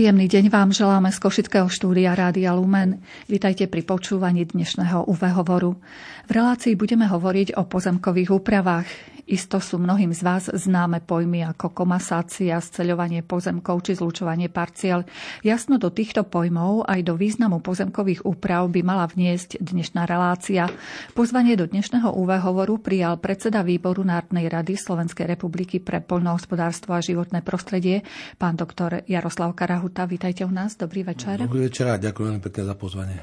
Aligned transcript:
Príjemný 0.00 0.32
deň 0.32 0.48
vám 0.48 0.72
želáme 0.72 1.12
z 1.12 1.20
Košického 1.20 1.68
štúdia 1.68 2.16
Rádia 2.16 2.56
Lumen. 2.56 3.04
Vítajte 3.28 3.68
pri 3.68 3.84
počúvaní 3.84 4.48
dnešného 4.48 5.04
UV 5.04 5.28
hovoru. 5.36 5.76
V 6.24 6.30
relácii 6.32 6.72
budeme 6.72 7.04
hovoriť 7.04 7.60
o 7.60 7.68
pozemkových 7.68 8.32
úpravách. 8.32 8.88
Isto 9.30 9.62
sú 9.62 9.78
mnohým 9.78 10.10
z 10.10 10.26
vás 10.26 10.50
známe 10.50 10.98
pojmy 10.98 11.46
ako 11.54 11.70
komasácia, 11.70 12.58
sceľovanie 12.58 13.22
pozemkov 13.22 13.86
či 13.86 13.94
zlučovanie 13.94 14.50
parciel. 14.50 15.06
Jasno 15.46 15.78
do 15.78 15.86
týchto 15.94 16.26
pojmov 16.26 16.90
aj 16.90 17.06
do 17.06 17.14
významu 17.14 17.62
pozemkových 17.62 18.26
úprav 18.26 18.66
by 18.66 18.82
mala 18.82 19.06
vniesť 19.06 19.62
dnešná 19.62 20.02
relácia. 20.10 20.66
Pozvanie 21.14 21.54
do 21.54 21.70
dnešného 21.70 22.10
UV 22.10 22.42
hovoru 22.42 22.82
prijal 22.82 23.22
predseda 23.22 23.62
výboru 23.62 24.02
Národnej 24.02 24.50
rady 24.50 24.74
Slovenskej 24.74 25.30
republiky 25.30 25.78
pre 25.78 26.02
poľnohospodárstvo 26.02 26.98
a 26.98 27.04
životné 27.04 27.46
prostredie, 27.46 28.02
pán 28.34 28.58
doktor 28.58 29.06
Jaroslav 29.06 29.54
Karahuta. 29.54 30.10
Vítajte 30.10 30.42
u 30.42 30.50
nás. 30.50 30.74
Dobrý 30.74 31.06
večer. 31.06 31.38
Dobrý 31.38 31.70
večer 31.70 31.86
a 31.86 32.02
ďakujem 32.02 32.42
pekne 32.42 32.66
za 32.66 32.74
pozvanie. 32.74 33.22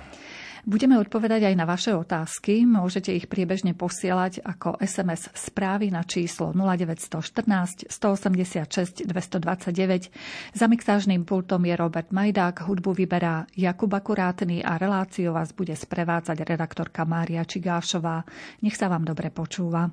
Budeme 0.68 1.00
odpovedať 1.00 1.48
aj 1.48 1.56
na 1.56 1.64
vaše 1.64 1.96
otázky. 1.96 2.68
Môžete 2.68 3.16
ich 3.16 3.32
priebežne 3.32 3.72
posielať 3.72 4.44
ako 4.44 4.76
SMS 4.84 5.32
správy 5.32 5.96
na 5.96 6.04
číslo 6.04 6.52
0914 6.52 7.88
186 7.88 9.08
229. 9.08 10.12
Za 10.52 10.66
mixážnym 10.68 11.24
pultom 11.24 11.64
je 11.64 11.72
Robert 11.72 12.12
Majdák, 12.12 12.68
hudbu 12.68 13.00
vyberá 13.00 13.48
Jakub 13.56 13.96
Akurátny 13.96 14.60
a 14.60 14.76
reláciu 14.76 15.32
vás 15.32 15.56
bude 15.56 15.72
sprevádzať 15.72 16.44
redaktorka 16.44 17.08
Mária 17.08 17.48
Čigášová. 17.48 18.28
Nech 18.60 18.76
sa 18.76 18.92
vám 18.92 19.08
dobre 19.08 19.32
počúva. 19.32 19.88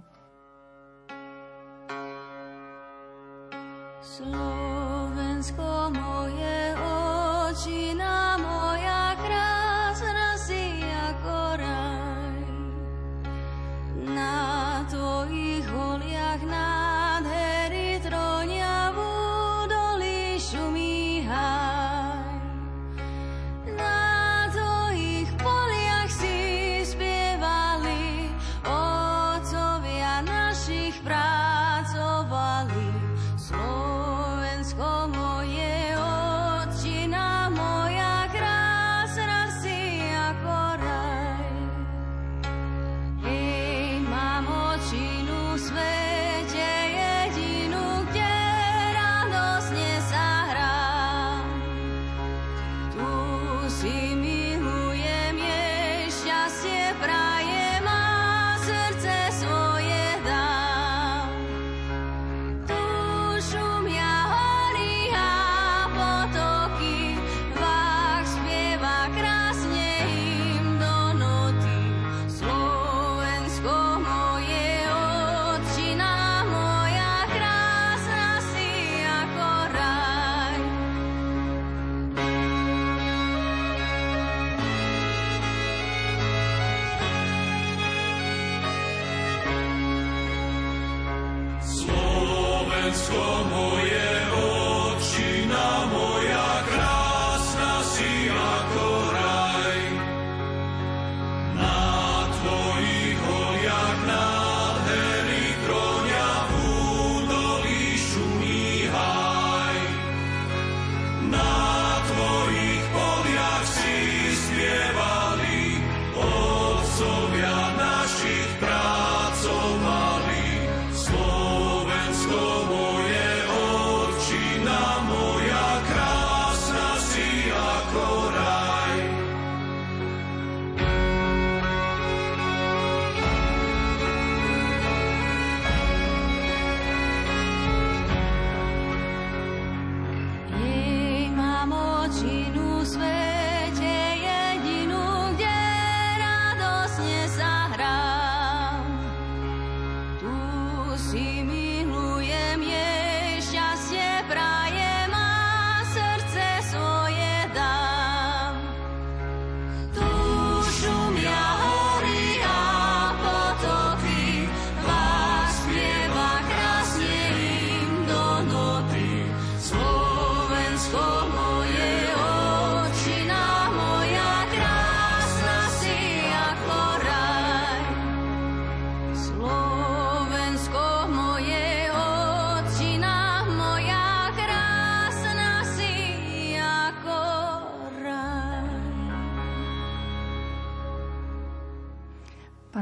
Slovensko 4.03 4.64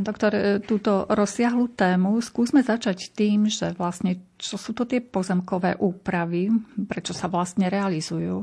Pán 0.02 0.10
doktor, 0.18 0.34
e, 0.34 0.58
túto 0.58 1.06
rozsiahlu 1.06 1.78
tému 1.78 2.18
skúsme 2.18 2.58
začať 2.58 3.14
tým, 3.14 3.46
že 3.46 3.70
vlastne 3.78 4.18
čo 4.34 4.58
sú 4.58 4.74
to 4.74 4.82
tie 4.82 4.98
pozemkové 4.98 5.78
úpravy, 5.78 6.50
prečo 6.90 7.14
sa 7.14 7.30
vlastne 7.30 7.70
realizujú. 7.70 8.42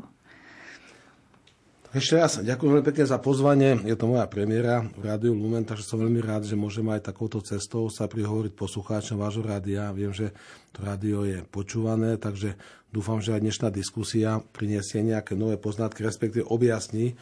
Ešte 1.92 2.16
raz 2.16 2.40
ďakujem 2.40 2.80
veľmi 2.80 2.88
pekne 2.88 3.04
za 3.04 3.20
pozvanie. 3.20 3.76
Je 3.84 3.92
to 4.00 4.08
moja 4.08 4.24
premiéra 4.32 4.88
v 4.96 5.04
Rádiu 5.04 5.36
Lumen, 5.36 5.68
takže 5.68 5.84
som 5.84 6.00
veľmi 6.00 6.24
rád, 6.24 6.48
že 6.48 6.56
môžem 6.56 6.88
aj 6.96 7.12
takouto 7.12 7.44
cestou 7.44 7.92
sa 7.92 8.08
prihovoriť 8.08 8.56
poslucháčom 8.56 9.20
vášho 9.20 9.44
rádia. 9.44 9.92
Viem, 9.92 10.16
že 10.16 10.32
to 10.72 10.88
rádio 10.88 11.28
je 11.28 11.44
počúvané, 11.44 12.16
takže 12.16 12.56
dúfam, 12.88 13.20
že 13.20 13.36
aj 13.36 13.44
dnešná 13.44 13.68
diskusia 13.68 14.40
priniesie 14.56 15.04
nejaké 15.04 15.36
nové 15.36 15.60
poznatky, 15.60 16.08
respektíve 16.08 16.48
objasní 16.48 17.20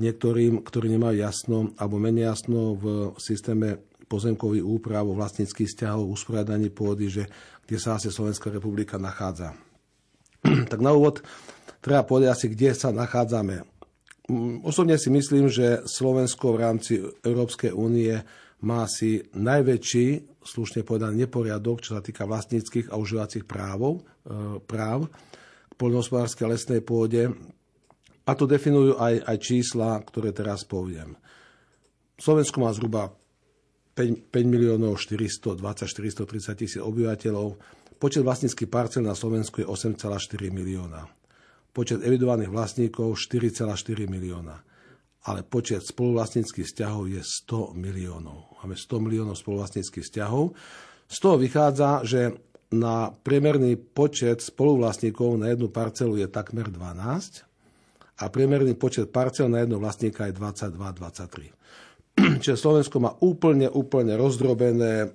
niektorým, 0.00 0.64
ktorí 0.64 0.88
nemajú 0.96 1.16
jasno 1.20 1.56
alebo 1.76 2.00
menej 2.00 2.32
jasno 2.32 2.74
v 2.80 2.84
systéme 3.20 3.84
pozemkových 4.10 4.66
úprav, 4.66 5.06
vlastníckých 5.06 5.70
vzťahov, 5.70 6.10
usporiadaní 6.10 6.72
pôdy, 6.72 7.06
že 7.06 7.30
kde 7.68 7.78
sa 7.78 7.94
asi 8.00 8.10
Slovenská 8.10 8.50
republika 8.50 8.98
nachádza. 8.98 9.54
tak 10.72 10.80
na 10.82 10.90
úvod 10.90 11.22
treba 11.78 12.02
povedať 12.02 12.28
asi, 12.34 12.46
kde 12.50 12.74
sa 12.74 12.90
nachádzame. 12.90 13.62
Osobne 14.66 14.98
si 14.98 15.10
myslím, 15.10 15.50
že 15.50 15.82
Slovensko 15.86 16.54
v 16.54 16.60
rámci 16.62 16.92
Európskej 17.02 17.74
únie 17.74 18.14
má 18.62 18.86
asi 18.86 19.26
najväčší, 19.34 20.38
slušne 20.44 20.86
povedaný, 20.86 21.26
neporiadok, 21.26 21.82
čo 21.82 21.98
sa 21.98 22.02
týka 22.04 22.28
vlastníckých 22.28 22.92
a 22.92 23.00
užívacích 23.00 23.44
právov, 23.48 24.04
práv. 24.68 25.08
K 25.70 25.74
poľnohospodárskej 25.80 26.46
lesnej 26.46 26.80
pôde. 26.84 27.32
A 28.30 28.38
to 28.38 28.46
definujú 28.46 28.94
aj, 28.94 29.26
aj 29.26 29.36
čísla, 29.42 29.98
ktoré 30.06 30.30
teraz 30.30 30.62
poviem. 30.62 31.18
Slovensko 32.14 32.62
má 32.62 32.70
zhruba 32.70 33.10
5, 33.98 34.30
5 34.30 34.54
miliónov 34.54 35.02
420 35.02 35.58
430 35.90 36.54
tisíc 36.54 36.78
obyvateľov. 36.78 37.58
Počet 37.98 38.22
vlastníckých 38.22 38.70
parcel 38.70 39.02
na 39.02 39.18
Slovensku 39.18 39.58
je 39.58 39.66
8,4 39.66 39.98
milióna. 40.46 41.10
Počet 41.74 42.06
evidovaných 42.06 42.54
vlastníkov 42.54 43.18
4,4 43.18 44.06
milióna. 44.06 44.62
Ale 45.26 45.42
počet 45.42 45.82
spoluvlastníckých 45.82 46.70
vzťahov 46.70 47.10
je 47.10 47.20
100 47.26 47.74
miliónov. 47.74 48.62
Máme 48.62 48.78
100 48.78 49.04
miliónov 49.10 49.36
spoluvlastníckých 49.42 50.06
vzťahov. 50.06 50.54
Z 51.10 51.16
toho 51.18 51.34
vychádza, 51.34 52.06
že 52.06 52.38
na 52.70 53.10
priemerný 53.10 53.74
počet 53.74 54.38
spoluvlastníkov 54.38 55.34
na 55.34 55.50
jednu 55.50 55.66
parcelu 55.74 56.14
je 56.14 56.30
takmer 56.30 56.70
12 56.70 57.49
a 58.20 58.28
priemerný 58.28 58.76
počet 58.76 59.08
parcel 59.08 59.48
na 59.48 59.64
jedného 59.64 59.80
vlastníka 59.80 60.28
je 60.28 60.36
22-23. 60.36 61.56
Čiže 62.44 62.56
Slovensko 62.60 63.00
má 63.00 63.16
úplne, 63.24 63.72
úplne 63.72 64.14
rozdrobené, 64.20 64.94
e, 65.02 65.08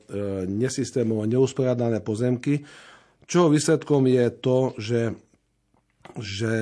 nesystémovo 0.50 1.30
neusporiadané 1.30 2.02
pozemky, 2.02 2.66
čo 3.25 3.50
výsledkom 3.50 4.06
je 4.10 4.25
to, 4.42 4.57
že, 4.78 5.02
že 6.18 6.54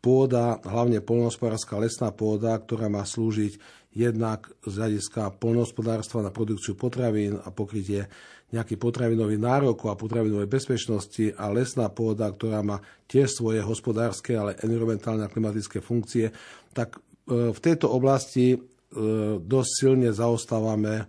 pôda, 0.00 0.60
hlavne 0.64 1.04
polnohospodárska 1.04 1.80
lesná 1.80 2.12
pôda, 2.12 2.56
ktorá 2.56 2.88
má 2.88 3.04
slúžiť 3.04 3.60
jednak 3.92 4.48
z 4.64 4.72
hľadiska 4.80 5.36
polnohospodárstva 5.36 6.24
na 6.24 6.32
produkciu 6.32 6.78
potravín 6.78 7.36
a 7.36 7.48
pokrytie 7.52 8.08
nejaký 8.50 8.74
potravinový 8.78 9.38
nárok 9.38 9.90
a 9.90 9.98
potravinovej 9.98 10.50
bezpečnosti 10.50 11.34
a 11.38 11.50
lesná 11.54 11.86
pôda, 11.86 12.30
ktorá 12.30 12.66
má 12.66 12.82
tiež 13.06 13.30
svoje 13.30 13.62
hospodárske, 13.62 14.34
ale 14.34 14.58
environmentálne 14.62 15.22
a 15.22 15.32
klimatické 15.32 15.78
funkcie, 15.78 16.34
tak 16.74 16.98
e, 17.30 17.54
v 17.54 17.58
tejto 17.62 17.86
oblasti 17.90 18.58
E, 18.90 19.38
dosť 19.38 19.70
silne 19.70 20.10
zaostávame 20.10 21.06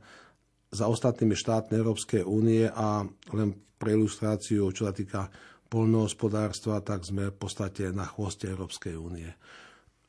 za 0.70 0.86
ostatnými 0.86 1.34
štátmi 1.34 1.74
Európskej 1.82 2.22
únie 2.22 2.70
a 2.70 3.02
len 3.34 3.58
pre 3.82 3.98
ilustráciu, 3.98 4.70
čo 4.70 4.86
sa 4.86 4.94
týka 4.94 5.34
poľnohospodárstva, 5.66 6.86
tak 6.86 7.02
sme 7.02 7.34
v 7.34 7.38
podstate 7.42 7.90
na 7.90 8.06
chvoste 8.06 8.46
Európskej 8.46 8.94
únie. 8.94 9.34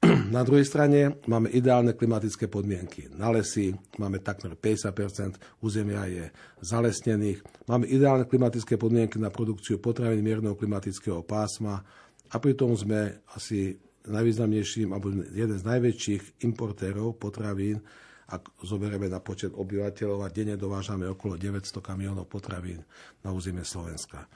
Na 0.02 0.42
druhej 0.42 0.66
strane 0.66 1.22
máme 1.30 1.46
ideálne 1.54 1.94
klimatické 1.94 2.50
podmienky. 2.50 3.06
Na 3.14 3.30
lesy 3.30 3.70
máme 4.02 4.18
takmer 4.18 4.58
50% 4.58 5.62
územia 5.62 6.08
je 6.10 6.26
zalesnených. 6.58 7.44
Máme 7.70 7.86
ideálne 7.86 8.26
klimatické 8.26 8.74
podmienky 8.74 9.22
na 9.22 9.30
produkciu 9.30 9.78
potravín 9.78 10.26
mierneho 10.26 10.58
klimatického 10.58 11.22
pásma 11.22 11.86
a 12.32 12.36
pritom 12.42 12.74
sme 12.74 13.22
asi 13.36 13.78
najvýznamnejším, 14.08 14.90
alebo 14.90 15.14
jeden 15.14 15.58
z 15.60 15.68
najväčších 15.68 16.42
importérov 16.48 17.14
potravín, 17.22 17.78
ak 18.26 18.58
zoberieme 18.64 19.06
na 19.06 19.22
počet 19.22 19.54
obyvateľov 19.54 20.26
a 20.26 20.32
denne 20.34 20.58
dovážame 20.58 21.06
okolo 21.06 21.38
900 21.38 21.78
kamionov 21.78 22.26
potravín 22.26 22.82
na 23.22 23.30
územie 23.30 23.62
Slovenska. 23.62 24.26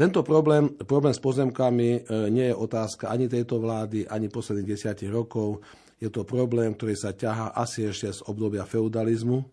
Tento 0.00 0.24
problém, 0.24 0.80
problém 0.88 1.12
s 1.12 1.20
pozemkami 1.20 1.88
e, 1.92 2.00
nie 2.32 2.48
je 2.48 2.56
otázka 2.56 3.12
ani 3.12 3.28
tejto 3.28 3.60
vlády, 3.60 4.08
ani 4.08 4.32
posledných 4.32 4.72
desiatich 4.72 5.12
rokov. 5.12 5.60
Je 6.00 6.08
to 6.08 6.24
problém, 6.24 6.72
ktorý 6.72 6.96
sa 6.96 7.12
ťahá 7.12 7.52
asi 7.52 7.84
ešte 7.84 8.08
z 8.08 8.24
obdobia 8.24 8.64
feudalizmu. 8.64 9.44
E, 9.44 9.46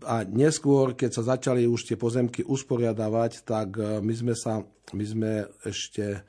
a 0.00 0.24
neskôr, 0.24 0.96
keď 0.96 1.10
sa 1.12 1.36
začali 1.36 1.68
už 1.68 1.84
tie 1.84 2.00
pozemky 2.00 2.40
usporiadavať, 2.40 3.44
tak 3.44 3.76
e, 3.76 4.00
my 4.00 4.14
sme 4.16 4.32
sa, 4.32 4.64
my 4.96 5.04
sme 5.04 5.32
ešte, 5.68 6.24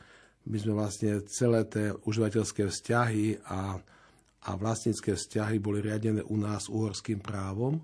my 0.51 0.59
sme 0.59 0.75
vlastne 0.75 1.23
celé 1.23 1.63
tie 1.71 1.95
užívateľské 2.03 2.67
vzťahy 2.67 3.47
a, 3.47 3.79
a 4.43 4.49
vlastnícke 4.59 5.15
vzťahy 5.15 5.63
boli 5.63 5.79
riadené 5.79 6.19
u 6.19 6.35
nás 6.35 6.67
uhorským 6.67 7.23
právom. 7.23 7.79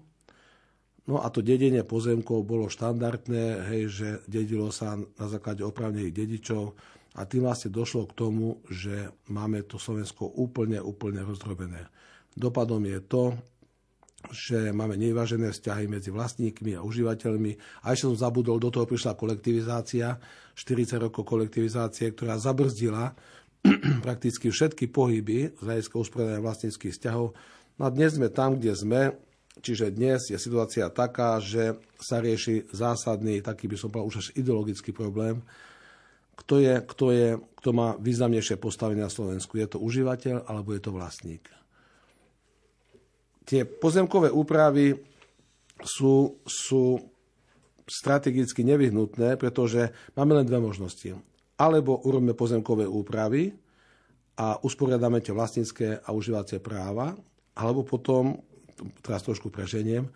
No 1.10 1.18
a 1.22 1.34
to 1.34 1.42
dedenie 1.42 1.82
pozemkov 1.82 2.46
bolo 2.46 2.70
štandardné, 2.70 3.66
hej, 3.74 3.84
že 3.90 4.08
dedilo 4.30 4.70
sa 4.70 4.96
na 4.96 5.26
základe 5.26 5.66
opravnených 5.66 6.14
dedičov 6.14 6.78
a 7.18 7.26
tým 7.26 7.44
vlastne 7.44 7.74
došlo 7.74 8.06
k 8.08 8.16
tomu, 8.16 8.62
že 8.70 9.10
máme 9.34 9.66
to 9.66 9.82
Slovensko 9.82 10.30
úplne, 10.30 10.78
úplne 10.78 11.26
rozdrobené. 11.26 11.90
Dopadom 12.38 12.86
je 12.86 13.00
to, 13.02 13.24
že 14.30 14.70
máme 14.70 14.94
nevyvážené 15.02 15.50
vzťahy 15.50 15.90
medzi 15.90 16.14
vlastníkmi 16.14 16.78
a 16.78 16.86
užívateľmi. 16.86 17.82
A 17.82 17.98
ešte 17.98 18.14
som 18.14 18.22
zabudol, 18.22 18.62
do 18.62 18.70
toho 18.70 18.86
prišla 18.86 19.18
kolektivizácia, 19.18 20.22
40 20.54 21.10
rokov 21.10 21.26
kolektivizácie, 21.26 22.14
ktorá 22.14 22.38
zabrzdila 22.38 23.18
prakticky 24.06 24.54
všetky 24.54 24.94
pohyby 24.94 25.58
z 25.58 25.62
hľadiska 25.66 25.96
usporiadania 25.98 26.46
vlastníckých 26.46 26.94
vzťahov. 26.94 27.34
No 27.82 27.82
a 27.82 27.90
dnes 27.90 28.14
sme 28.14 28.30
tam, 28.30 28.62
kde 28.62 28.78
sme, 28.78 29.02
čiže 29.60 29.92
dnes 29.92 30.32
je 30.32 30.40
situácia 30.40 30.88
taká, 30.88 31.44
že 31.44 31.76
sa 32.00 32.24
rieši 32.24 32.72
zásadný, 32.72 33.44
taký 33.44 33.68
by 33.68 33.76
som 33.76 33.92
povedal 33.92 34.08
už 34.08 34.20
až 34.24 34.28
ideologický 34.40 34.96
problém, 34.96 35.44
kto, 36.40 36.64
je, 36.64 36.76
kto, 36.80 37.06
je, 37.12 37.30
kto 37.60 37.70
má 37.76 38.00
významnejšie 38.00 38.58
postavenie 38.58 39.04
na 39.04 39.12
Slovensku. 39.12 39.60
Je 39.60 39.68
to 39.68 39.78
užívateľ 39.78 40.50
alebo 40.50 40.74
je 40.74 40.82
to 40.82 40.90
vlastník 40.96 41.46
tie 43.52 43.68
pozemkové 43.68 44.32
úpravy 44.32 44.96
sú, 45.82 46.40
sú 46.48 46.96
strategicky 47.84 48.64
nevyhnutné, 48.64 49.36
pretože 49.36 49.92
máme 50.16 50.40
len 50.40 50.48
dve 50.48 50.64
možnosti. 50.64 51.20
Alebo 51.60 52.00
urobíme 52.00 52.32
pozemkové 52.32 52.88
úpravy 52.88 53.52
a 54.40 54.56
usporiadame 54.64 55.20
tie 55.20 55.36
vlastnícke 55.36 56.00
a 56.00 56.10
užívacie 56.16 56.64
práva, 56.64 57.12
alebo 57.60 57.84
potom, 57.84 58.40
teraz 59.02 59.26
trošku 59.26 59.54
preženiem, 59.54 60.10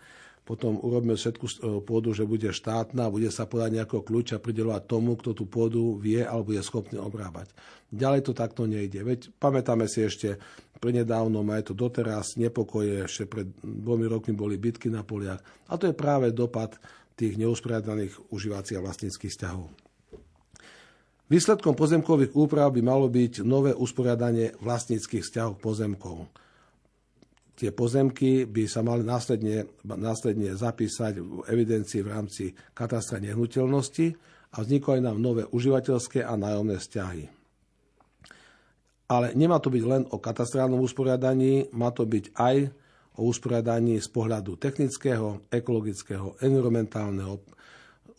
potom 0.46 0.78
urobíme 0.78 1.18
všetku 1.18 1.46
e, 1.50 1.52
pôdu, 1.82 2.14
že 2.14 2.22
bude 2.22 2.54
štátna, 2.54 3.10
bude 3.10 3.34
sa 3.34 3.50
podať 3.50 3.82
nejakého 3.82 4.06
kľúča 4.06 4.38
pridelovať 4.38 4.82
tomu, 4.86 5.18
kto 5.18 5.34
tú 5.34 5.44
pôdu 5.50 5.98
vie 5.98 6.22
alebo 6.22 6.54
je 6.54 6.62
schopný 6.62 7.02
obrábať. 7.02 7.50
Ďalej 7.90 8.30
to 8.30 8.32
takto 8.32 8.62
nejde. 8.70 9.02
Veď 9.02 9.34
pamätáme 9.42 9.90
si 9.90 10.06
ešte 10.06 10.38
prednedávno, 10.78 11.42
aj 11.50 11.66
to 11.66 11.74
doteraz, 11.74 12.38
nepokoje, 12.38 13.10
ešte 13.10 13.26
pred 13.26 13.50
dvomi 13.58 14.06
rokmi 14.06 14.38
boli 14.38 14.54
bitky 14.54 14.86
na 14.86 15.02
poliach. 15.02 15.42
A 15.66 15.74
to 15.74 15.90
je 15.90 15.98
práve 15.98 16.30
dopad 16.30 16.78
tých 17.18 17.34
neusporiadaných 17.34 18.14
užívací 18.30 18.78
a 18.78 18.84
vlastníckých 18.86 19.34
vzťahov. 19.34 19.66
Výsledkom 21.26 21.74
pozemkových 21.74 22.38
úprav 22.38 22.70
by 22.70 22.86
malo 22.86 23.10
byť 23.10 23.42
nové 23.42 23.74
usporiadanie 23.74 24.54
vlastníckých 24.62 25.26
vzťahov 25.26 25.58
pozemkov 25.58 26.30
tie 27.56 27.72
pozemky 27.72 28.44
by 28.44 28.68
sa 28.68 28.84
mali 28.84 29.00
následne, 29.00 29.64
následne 29.82 30.52
zapísať 30.52 31.18
v 31.18 31.40
evidencii 31.48 32.04
v 32.04 32.12
rámci 32.12 32.44
katastra 32.76 33.16
nehnuteľnosti 33.18 34.06
a 34.52 34.56
vznikli 34.60 35.00
nám 35.00 35.16
nové 35.16 35.48
užívateľské 35.48 36.20
a 36.20 36.36
nájomné 36.36 36.76
vzťahy. 36.76 37.24
Ale 39.06 39.32
nemá 39.38 39.56
to 39.62 39.72
byť 39.72 39.84
len 39.86 40.02
o 40.12 40.20
katastrálnom 40.20 40.82
usporiadaní, 40.82 41.72
má 41.72 41.94
to 41.94 42.04
byť 42.04 42.36
aj 42.36 42.56
o 43.16 43.30
usporiadaní 43.30 43.96
z 44.02 44.08
pohľadu 44.12 44.60
technického, 44.60 45.48
ekologického, 45.48 46.36
environmentálneho, 46.42 47.40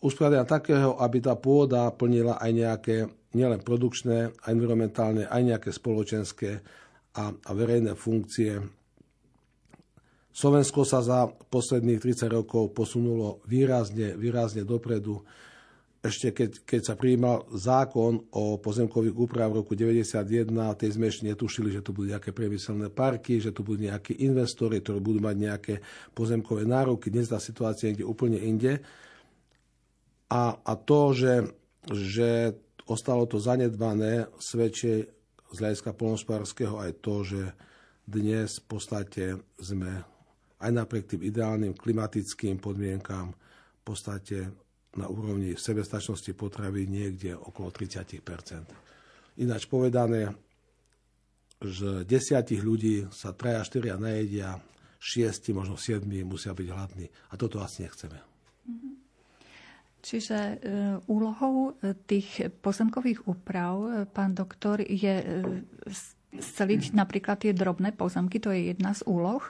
usporiadania 0.02 0.48
takého, 0.48 0.98
aby 0.98 1.18
tá 1.22 1.38
pôda 1.38 1.90
plnila 1.94 2.40
aj 2.40 2.50
nejaké 2.50 2.96
nielen 3.36 3.60
produkčné, 3.60 4.32
environmentálne, 4.48 5.28
aj 5.28 5.42
nejaké 5.44 5.70
spoločenské 5.70 6.50
a, 7.14 7.24
a 7.30 7.50
verejné 7.52 7.92
funkcie 7.92 8.77
Slovensko 10.38 10.86
sa 10.86 11.02
za 11.02 11.26
posledných 11.26 11.98
30 11.98 12.30
rokov 12.30 12.70
posunulo 12.70 13.42
výrazne, 13.50 14.14
výrazne 14.14 14.62
dopredu. 14.62 15.26
Ešte 15.98 16.30
keď, 16.30 16.50
keď 16.62 16.80
sa 16.86 16.94
prijímal 16.94 17.50
zákon 17.50 18.22
o 18.30 18.54
pozemkových 18.62 19.18
úpravách 19.18 19.50
v 19.50 19.58
roku 19.58 19.74
1991, 19.74 20.78
tej 20.78 20.90
sme 20.94 21.10
ešte 21.10 21.26
netušili, 21.26 21.74
že 21.74 21.82
tu 21.82 21.90
budú 21.90 22.14
nejaké 22.14 22.30
priemyselné 22.30 22.86
parky, 22.86 23.42
že 23.42 23.50
tu 23.50 23.66
budú 23.66 23.90
nejakí 23.90 24.14
investori, 24.22 24.78
ktorí 24.78 25.02
budú 25.02 25.18
mať 25.18 25.36
nejaké 25.42 25.74
pozemkové 26.14 26.62
nároky. 26.70 27.10
Dnes 27.10 27.34
tá 27.34 27.42
situácia 27.42 27.90
je 27.90 28.06
úplne 28.06 28.38
inde. 28.38 28.78
A, 30.30 30.54
a 30.54 30.72
to, 30.78 31.18
že, 31.18 31.50
že 31.90 32.54
ostalo 32.86 33.26
to 33.26 33.42
zanedbané, 33.42 34.30
svedčí 34.38 35.02
z 35.50 35.56
hľadiska 35.58 35.98
polnospodárskeho 35.98 36.78
aj 36.78 36.90
to, 37.02 37.26
že 37.26 37.42
dnes 38.06 38.62
v 38.62 38.64
podstate 38.70 39.24
sme 39.58 40.06
aj 40.58 40.70
napriek 40.74 41.16
tým 41.16 41.22
ideálnym 41.22 41.74
klimatickým 41.78 42.58
podmienkám 42.58 43.30
v 43.32 43.82
podstate 43.82 44.50
na 44.98 45.06
úrovni 45.06 45.54
sebestačnosti 45.54 46.34
potravy 46.34 46.90
niekde 46.90 47.38
okolo 47.38 47.70
30% 47.70 48.88
Ináč 49.38 49.70
povedané, 49.70 50.34
že 51.62 52.02
desiatich 52.02 52.58
ľudí 52.58 53.06
sa 53.14 53.30
traja, 53.30 53.62
štyria 53.62 53.94
najedia, 53.94 54.58
šiesti, 54.98 55.54
možno 55.54 55.78
siedmi 55.78 56.26
musia 56.26 56.50
byť 56.50 56.66
hladní. 56.66 57.06
A 57.30 57.38
toto 57.38 57.62
asi 57.62 57.86
nechceme. 57.86 58.18
Čiže 60.02 60.38
e, 60.38 60.56
úlohou 61.06 61.78
e, 61.78 61.94
tých 62.06 62.50
pozemkových 62.62 63.30
úprav, 63.30 64.06
pán 64.10 64.34
doktor, 64.34 64.82
je 64.82 65.22
sceliť 66.34 66.94
napríklad 66.94 67.42
tie 67.42 67.54
drobné 67.54 67.94
pozemky, 67.94 68.42
to 68.42 68.50
je 68.50 68.74
jedna 68.74 68.94
z 68.94 69.06
úloh? 69.06 69.42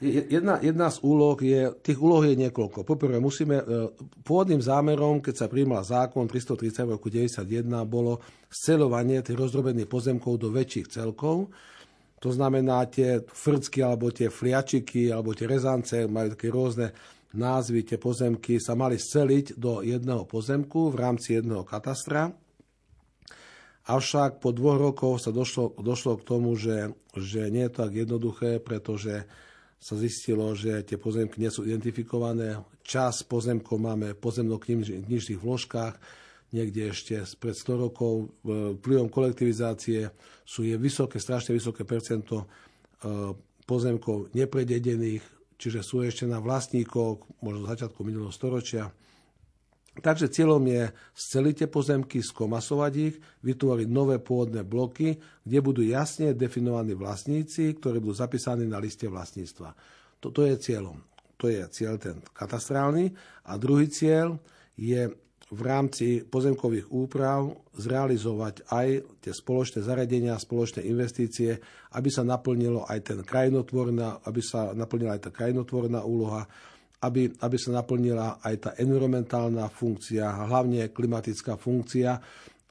Jedna, 0.00 0.56
jedna 0.64 0.88
z 0.88 0.96
úloh 1.04 1.36
je, 1.36 1.76
tých 1.84 2.00
úloh 2.00 2.24
je 2.24 2.32
niekoľko. 2.32 2.88
Poprvé 2.88 3.20
musíme, 3.20 3.60
pôvodným 4.24 4.64
zámerom, 4.64 5.20
keď 5.20 5.44
sa 5.44 5.46
príjmal 5.52 5.84
zákon 5.84 6.24
330 6.24 6.88
v 6.88 6.94
roku 6.96 7.12
91, 7.12 7.44
bolo 7.84 8.24
scelovanie 8.48 9.20
tých 9.20 9.36
rozdrobených 9.36 9.92
pozemkov 9.92 10.40
do 10.40 10.48
väčších 10.56 10.88
celkov. 10.88 11.52
To 12.24 12.32
znamená 12.32 12.88
tie 12.88 13.20
frcky, 13.20 13.84
alebo 13.84 14.08
tie 14.08 14.32
fliačiky, 14.32 15.12
alebo 15.12 15.36
tie 15.36 15.44
rezance, 15.44 16.08
majú 16.08 16.32
také 16.32 16.48
rôzne 16.48 16.96
názvy, 17.36 17.84
tie 17.84 17.98
pozemky 18.00 18.56
sa 18.56 18.72
mali 18.72 18.96
sceliť 18.96 19.60
do 19.60 19.84
jedného 19.84 20.24
pozemku 20.24 20.88
v 20.92 20.96
rámci 20.96 21.36
jedného 21.36 21.60
katastra. 21.68 22.32
Avšak 23.84 24.40
po 24.40 24.52
dvoch 24.52 24.80
rokoch 24.80 25.20
sa 25.20 25.28
došlo, 25.28 25.76
došlo 25.76 26.20
k 26.20 26.26
tomu, 26.26 26.56
že, 26.56 26.88
že 27.16 27.52
nie 27.52 27.68
je 27.68 27.72
to 27.72 27.78
tak 27.84 27.92
jednoduché, 28.00 28.50
pretože 28.64 29.28
sa 29.80 29.96
zistilo, 29.96 30.52
že 30.52 30.84
tie 30.84 31.00
pozemky 31.00 31.40
nie 31.40 31.48
sú 31.48 31.64
identifikované. 31.64 32.60
Čas 32.84 33.24
pozemkov 33.24 33.80
máme 33.80 34.12
v 34.12 34.20
pozemno-knižných 34.20 35.40
vložkách, 35.40 35.96
niekde 36.52 36.92
ešte 36.92 37.24
pred 37.40 37.56
100 37.56 37.84
rokov. 37.88 38.28
Vplyvom 38.76 39.08
kolektivizácie 39.08 40.12
sú 40.44 40.68
je 40.68 40.76
vysoké, 40.76 41.16
strašne 41.16 41.56
vysoké 41.56 41.88
percento 41.88 42.44
e, 42.44 42.46
pozemkov 43.64 44.36
neprededených, 44.36 45.24
čiže 45.56 45.80
sú 45.80 46.04
ešte 46.04 46.28
na 46.28 46.44
vlastníkoch, 46.44 47.40
možno 47.40 47.64
začiatku 47.64 48.04
minulého 48.04 48.34
storočia. 48.36 48.92
Takže 49.90 50.30
cieľom 50.30 50.62
je 50.70 50.86
sceliť 51.18 51.66
tie 51.66 51.68
pozemky, 51.68 52.22
skomasovať 52.22 52.92
ich, 52.94 53.18
vytvoriť 53.42 53.88
nové 53.90 54.22
pôvodné 54.22 54.62
bloky, 54.62 55.18
kde 55.42 55.58
budú 55.58 55.82
jasne 55.82 56.30
definovaní 56.30 56.94
vlastníci, 56.94 57.74
ktorí 57.74 57.98
budú 57.98 58.14
zapísaní 58.14 58.70
na 58.70 58.78
liste 58.78 59.10
vlastníctva. 59.10 59.74
Toto 60.22 60.46
je 60.46 60.54
cieľom. 60.62 60.94
To 61.42 61.50
je 61.50 61.58
cieľ 61.74 61.98
ten 61.98 62.22
katastrálny. 62.30 63.10
A 63.50 63.58
druhý 63.58 63.90
cieľ 63.90 64.38
je 64.78 65.10
v 65.50 65.60
rámci 65.66 66.22
pozemkových 66.22 66.94
úprav 66.94 67.50
zrealizovať 67.74 68.70
aj 68.70 68.88
tie 69.18 69.34
spoločné 69.34 69.82
zariadenia, 69.82 70.38
spoločné 70.38 70.86
investície, 70.86 71.58
aby 71.98 72.06
sa 72.06 72.22
naplnilo 72.22 72.86
aj 72.86 72.98
ten 73.02 73.18
krajinotvorná, 73.26 74.22
aby 74.22 74.38
sa 74.38 74.70
naplnila 74.70 75.18
aj 75.18 75.22
tá 75.26 75.30
krajinotvorná 75.34 76.06
úloha, 76.06 76.46
aby, 77.00 77.32
aby 77.40 77.56
sa 77.56 77.80
naplnila 77.80 78.44
aj 78.44 78.54
tá 78.60 78.70
environmentálna 78.76 79.68
funkcia, 79.72 80.48
hlavne 80.48 80.92
klimatická 80.92 81.56
funkcia, 81.56 82.10
e, 82.16 82.20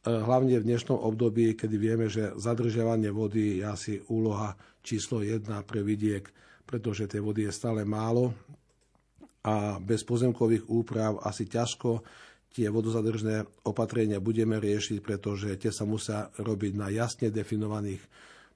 hlavne 0.05 0.61
v 0.61 0.67
dnešnom 0.69 0.97
období, 1.01 1.57
kedy 1.57 1.75
vieme, 1.81 2.05
že 2.05 2.37
zadržiavanie 2.37 3.09
vody 3.09 3.61
je 3.61 3.65
asi 3.65 3.93
úloha 4.13 4.53
číslo 4.85 5.25
jedna 5.25 5.65
pre 5.65 5.81
vidiek, 5.81 6.29
pretože 6.69 7.09
tej 7.09 7.25
vody 7.25 7.49
je 7.49 7.53
stále 7.53 7.81
málo 7.81 8.33
a 9.41 9.81
bez 9.81 10.05
pozemkových 10.05 10.69
úprav 10.69 11.17
asi 11.25 11.49
ťažko 11.49 12.05
tie 12.53 12.67
vodozadržné 12.69 13.65
opatrenia 13.65 14.17
budeme 14.21 14.57
riešiť, 14.57 14.97
pretože 15.01 15.53
tie 15.57 15.69
sa 15.69 15.85
musia 15.85 16.29
robiť 16.37 16.73
na 16.77 16.89
jasne 16.89 17.29
definovaných 17.29 18.01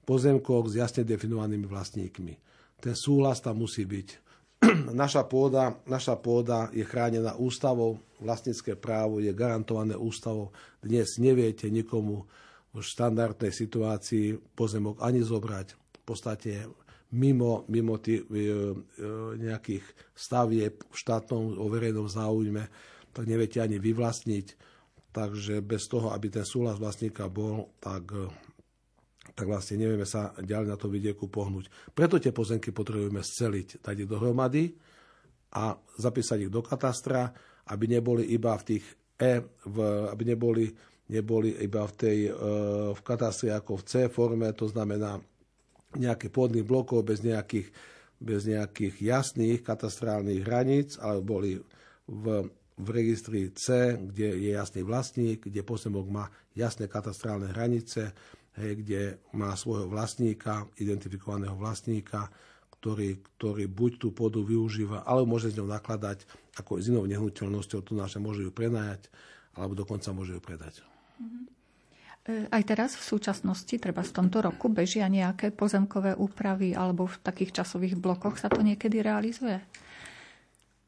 pozemkoch 0.04 0.68
s 0.68 0.74
jasne 0.78 1.02
definovanými 1.06 1.64
vlastníkmi. 1.64 2.34
Ten 2.82 2.94
súhlas 2.94 3.40
tam 3.40 3.64
musí 3.64 3.88
byť. 3.88 4.23
naša, 5.04 5.26
pôda, 5.26 5.78
naša 5.88 6.16
pôda 6.16 6.70
je 6.72 6.84
chránená 6.86 7.36
ústavou, 7.36 8.00
vlastnícke 8.20 8.76
právo 8.78 9.20
je 9.20 9.32
garantované 9.34 9.96
ústavou. 9.96 10.54
Dnes 10.80 11.20
neviete 11.20 11.68
nikomu 11.68 12.24
v 12.74 12.82
štandardnej 12.82 13.54
situácii 13.54 14.56
pozemok 14.58 14.98
ani 15.04 15.22
zobrať. 15.22 15.66
V 15.74 16.02
podstate 16.04 16.66
mimo, 17.14 17.62
mimo 17.70 17.96
tých, 18.02 18.26
e, 18.28 18.34
e, 18.34 18.74
nejakých 19.38 19.84
stavieb 20.12 20.82
v 20.82 20.96
štátnom 20.96 21.54
o 21.56 21.66
verejnom 21.70 22.10
záujme 22.10 22.66
tak 23.14 23.30
neviete 23.30 23.62
ani 23.62 23.78
vyvlastniť. 23.78 24.74
Takže 25.14 25.62
bez 25.62 25.86
toho, 25.86 26.10
aby 26.10 26.26
ten 26.26 26.42
súhlas 26.42 26.82
vlastníka 26.82 27.30
bol, 27.30 27.70
tak, 27.78 28.10
tak 29.32 29.48
vlastne 29.48 29.80
nevieme 29.80 30.04
sa 30.04 30.36
ďalej 30.36 30.68
na 30.68 30.76
to 30.76 30.92
vidieku 30.92 31.32
pohnúť. 31.32 31.72
Preto 31.96 32.20
tie 32.20 32.36
pozemky 32.36 32.76
potrebujeme 32.76 33.24
sceliť, 33.24 33.80
dať 33.80 34.04
ich 34.04 34.10
dohromady 34.10 34.64
a 35.56 35.72
zapísať 35.96 36.44
ich 36.44 36.52
do 36.52 36.60
katastra, 36.60 37.32
aby 37.72 37.96
neboli 37.96 38.28
iba 38.36 38.52
v 38.60 38.76
tých 38.76 38.84
E, 39.14 39.38
v, 39.70 39.76
aby 40.10 40.34
neboli, 40.34 40.66
neboli 41.14 41.54
iba 41.62 41.86
v, 41.86 41.94
tej, 41.94 42.18
e, 42.26 42.30
v 42.98 43.00
katastri 43.06 43.54
ako 43.54 43.78
v 43.78 43.86
C 43.86 43.92
forme, 44.10 44.50
to 44.58 44.66
znamená 44.66 45.22
nejaké 45.94 46.34
pôdnych 46.34 46.66
blokov 46.66 47.06
bez 47.06 47.22
nejakých, 47.22 47.70
bez 48.18 48.50
nejakých 48.50 48.98
jasných 48.98 49.62
katastrálnych 49.62 50.42
hraníc, 50.42 50.98
ale 50.98 51.22
boli 51.22 51.62
v 52.10 52.50
v 52.74 52.88
registri 52.90 53.54
C, 53.54 53.94
kde 53.94 54.34
je 54.34 54.50
jasný 54.50 54.82
vlastník, 54.82 55.46
kde 55.46 55.62
pozemok 55.62 56.06
má 56.10 56.26
jasné 56.58 56.90
katastrálne 56.90 57.46
hranice, 57.54 58.10
hej, 58.58 58.72
kde 58.82 59.00
má 59.34 59.54
svojho 59.58 59.90
vlastníka, 59.90 60.66
identifikovaného 60.78 61.58
vlastníka, 61.58 62.30
ktorý, 62.78 63.24
ktorý 63.40 63.64
buď 63.66 63.92
tú 63.96 64.08
pôdu 64.12 64.44
využíva, 64.44 65.08
alebo 65.08 65.36
môže 65.36 65.50
s 65.50 65.56
ňou 65.56 65.70
nakladať 65.70 66.28
ako 66.60 66.78
s 66.78 66.92
inou 66.92 67.08
nehnuteľnosťou, 67.08 67.80
tu 67.80 67.96
naše 67.96 68.20
môže 68.20 68.44
ju 68.44 68.52
prenajať, 68.52 69.08
alebo 69.56 69.72
dokonca 69.72 70.12
môže 70.12 70.36
ju 70.36 70.42
predať. 70.44 70.84
Mm-hmm. 71.16 71.54
Aj 72.24 72.64
teraz 72.64 72.96
v 72.96 73.04
súčasnosti, 73.04 73.76
treba 73.76 74.00
v 74.00 74.16
tomto 74.16 74.40
roku, 74.40 74.72
bežia 74.72 75.12
nejaké 75.12 75.52
pozemkové 75.52 76.16
úpravy 76.16 76.72
alebo 76.72 77.04
v 77.04 77.20
takých 77.20 77.60
časových 77.60 78.00
blokoch 78.00 78.40
sa 78.40 78.48
to 78.48 78.64
niekedy 78.64 79.04
realizuje? 79.04 79.60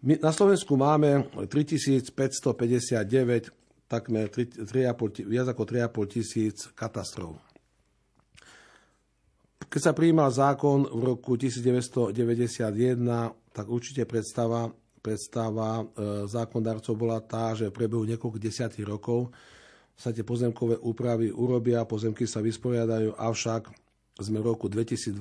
My 0.00 0.16
na 0.16 0.32
Slovensku 0.32 0.80
máme 0.80 1.28
3559, 1.48 3.52
takmer 3.84 4.32
3, 4.32 4.64
3,5, 4.64 5.28
viac 5.28 5.52
ako 5.52 5.62
3,5 5.68 6.08
tisíc 6.08 6.72
katastrov. 6.72 7.36
Keď 9.76 9.84
sa 9.84 9.92
prijímal 9.92 10.32
zákon 10.32 10.88
v 10.88 11.02
roku 11.04 11.36
1991, 11.36 12.16
tak 13.52 13.68
určite 13.68 14.08
predstava, 14.08 14.72
predstava 15.04 15.84
e, 15.84 16.24
zákondarcov 16.24 16.96
bola 16.96 17.20
tá, 17.20 17.52
že 17.52 17.68
v 17.68 17.76
priebehu 17.76 18.08
niekoľko 18.08 18.40
desiatých 18.40 18.88
rokov 18.88 19.36
sa 19.92 20.16
tie 20.16 20.24
pozemkové 20.24 20.80
úpravy 20.80 21.28
urobia, 21.28 21.84
pozemky 21.84 22.24
sa 22.24 22.40
vysporiadajú, 22.40 23.20
avšak 23.20 23.68
sme 24.16 24.40
v 24.40 24.48
roku 24.48 24.72
2022, 24.72 25.12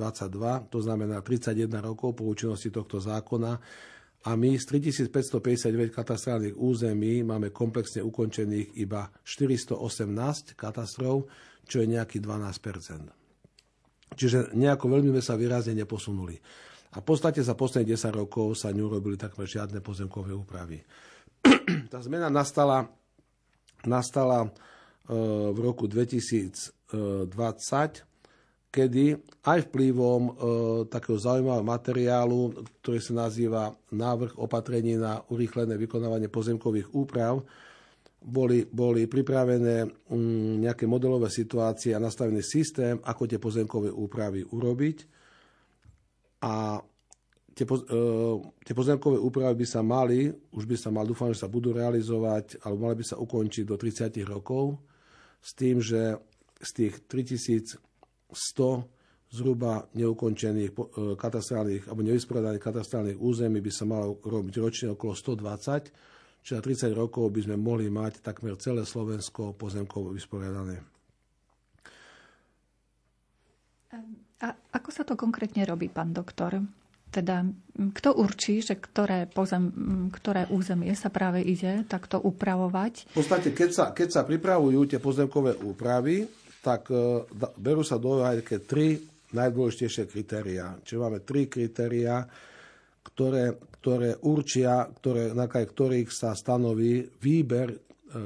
to 0.72 0.80
znamená 0.80 1.20
31 1.20 1.68
rokov 1.84 2.16
po 2.16 2.24
účinnosti 2.24 2.72
tohto 2.72 3.04
zákona, 3.04 3.60
a 4.24 4.40
my 4.40 4.56
z 4.56 4.72
3559 4.72 5.92
katastrálnych 5.92 6.56
území 6.56 7.28
máme 7.28 7.52
komplexne 7.52 8.00
ukončených 8.08 8.80
iba 8.80 9.12
418 9.20 10.56
katastrov, 10.56 11.28
čo 11.68 11.84
je 11.84 11.92
nejaký 11.92 12.24
12 12.24 12.64
Čiže 14.16 14.56
nejako 14.56 14.88
veľmi 14.88 15.12
sme 15.16 15.24
sa 15.24 15.36
výrazne 15.36 15.76
neposunuli. 15.76 16.40
A 16.96 17.04
v 17.04 17.06
podstate 17.06 17.44
za 17.44 17.60
posledných 17.60 18.00
10 18.00 18.16
rokov 18.16 18.56
sa 18.56 18.72
neurobili 18.72 19.20
takmer 19.20 19.44
žiadne 19.44 19.84
pozemkové 19.84 20.32
úpravy. 20.32 20.80
Tá 21.92 22.00
zmena 22.02 22.32
nastala, 22.32 22.88
nastala 23.84 24.48
e, 24.48 24.50
v 25.52 25.58
roku 25.60 25.92
2020 25.92 28.16
kedy 28.76 29.16
aj 29.48 29.72
vplyvom 29.72 30.22
e, 30.28 30.32
takého 30.92 31.16
zaujímavého 31.16 31.64
materiálu, 31.64 32.60
ktorý 32.84 33.00
sa 33.00 33.24
nazýva 33.24 33.72
návrh 33.96 34.36
opatrení 34.36 35.00
na 35.00 35.24
urýchlené 35.32 35.80
vykonávanie 35.80 36.28
pozemkových 36.28 36.92
úprav, 36.92 37.40
boli, 38.26 38.66
boli 38.66 39.06
pripravené 39.06 39.86
um, 40.10 40.58
nejaké 40.58 40.90
modelové 40.90 41.30
situácie 41.30 41.94
a 41.94 42.02
nastavený 42.02 42.42
systém, 42.42 42.98
ako 43.06 43.30
tie 43.30 43.38
pozemkové 43.38 43.94
úpravy 43.94 44.42
urobiť. 44.42 44.98
A 46.42 46.82
tie, 47.54 47.66
e, 47.66 48.02
tie 48.66 48.76
pozemkové 48.76 49.18
úpravy 49.22 49.62
by 49.62 49.68
sa 49.70 49.82
mali, 49.86 50.30
už 50.30 50.66
by 50.66 50.76
sa 50.78 50.90
mal, 50.90 51.06
dúfam, 51.06 51.30
že 51.30 51.46
sa 51.46 51.50
budú 51.50 51.72
realizovať, 51.72 52.66
alebo 52.66 52.90
mali 52.90 53.02
by 53.02 53.06
sa 53.06 53.22
ukončiť 53.22 53.64
do 53.64 53.78
30 53.78 54.26
rokov, 54.26 54.82
s 55.40 55.54
tým, 55.54 55.78
že 55.78 56.18
z 56.60 56.70
tých 56.74 56.94
3000 57.06 57.78
100 58.36 58.84
zhruba 59.32 59.88
neukončených 59.96 60.72
e, 60.72 60.76
katastrálnych 61.18 61.88
alebo 61.90 62.02
nevysporiadaných 62.06 62.64
katastrálnych 62.64 63.18
území 63.20 63.60
by 63.64 63.72
sa 63.74 63.86
malo 63.88 64.20
robiť 64.22 64.56
ročne 64.62 64.88
okolo 64.94 65.14
120, 65.16 66.15
čiže 66.46 66.62
na 66.62 66.94
30 66.94 66.94
rokov 66.94 67.34
by 67.34 67.42
sme 67.50 67.58
mohli 67.58 67.90
mať 67.90 68.22
takmer 68.22 68.54
celé 68.62 68.86
Slovensko 68.86 69.58
pozemkovo 69.58 70.14
vysporiadané. 70.14 70.78
A 74.46 74.48
ako 74.78 74.90
sa 74.94 75.02
to 75.02 75.18
konkrétne 75.18 75.66
robí, 75.66 75.90
pán 75.90 76.14
doktor? 76.14 76.62
Teda 77.10 77.48
kto 77.74 78.20
určí, 78.20 78.60
že 78.60 78.78
ktoré, 78.78 79.26
pozem, 79.26 79.72
ktoré 80.12 80.46
územie 80.52 80.92
sa 80.94 81.10
práve 81.10 81.42
ide 81.42 81.88
takto 81.88 82.20
upravovať? 82.20 83.16
V 83.16 83.24
podstate, 83.24 83.50
keď 83.56 83.70
sa, 83.72 83.86
keď 83.96 84.10
sa 84.12 84.22
pripravujú 84.28 84.86
tie 84.86 85.00
pozemkové 85.00 85.56
úpravy, 85.64 86.28
tak 86.60 86.92
e, 86.92 87.24
berú 87.56 87.82
sa 87.88 87.96
do 87.96 88.20
aj 88.20 88.44
tri 88.68 89.00
najdôležitejšie 89.32 90.04
kritériá. 90.12 90.76
Čiže 90.84 91.00
máme 91.00 91.20
tri 91.24 91.48
kritériá, 91.48 92.28
ktoré, 93.06 93.62
ktoré 93.80 94.18
určia, 94.26 94.90
ktoré, 94.90 95.32
na 95.38 95.46
ktorých 95.46 96.10
sa 96.10 96.34
stanoví 96.34 97.06
výber 97.22 97.70
e, 97.70 97.78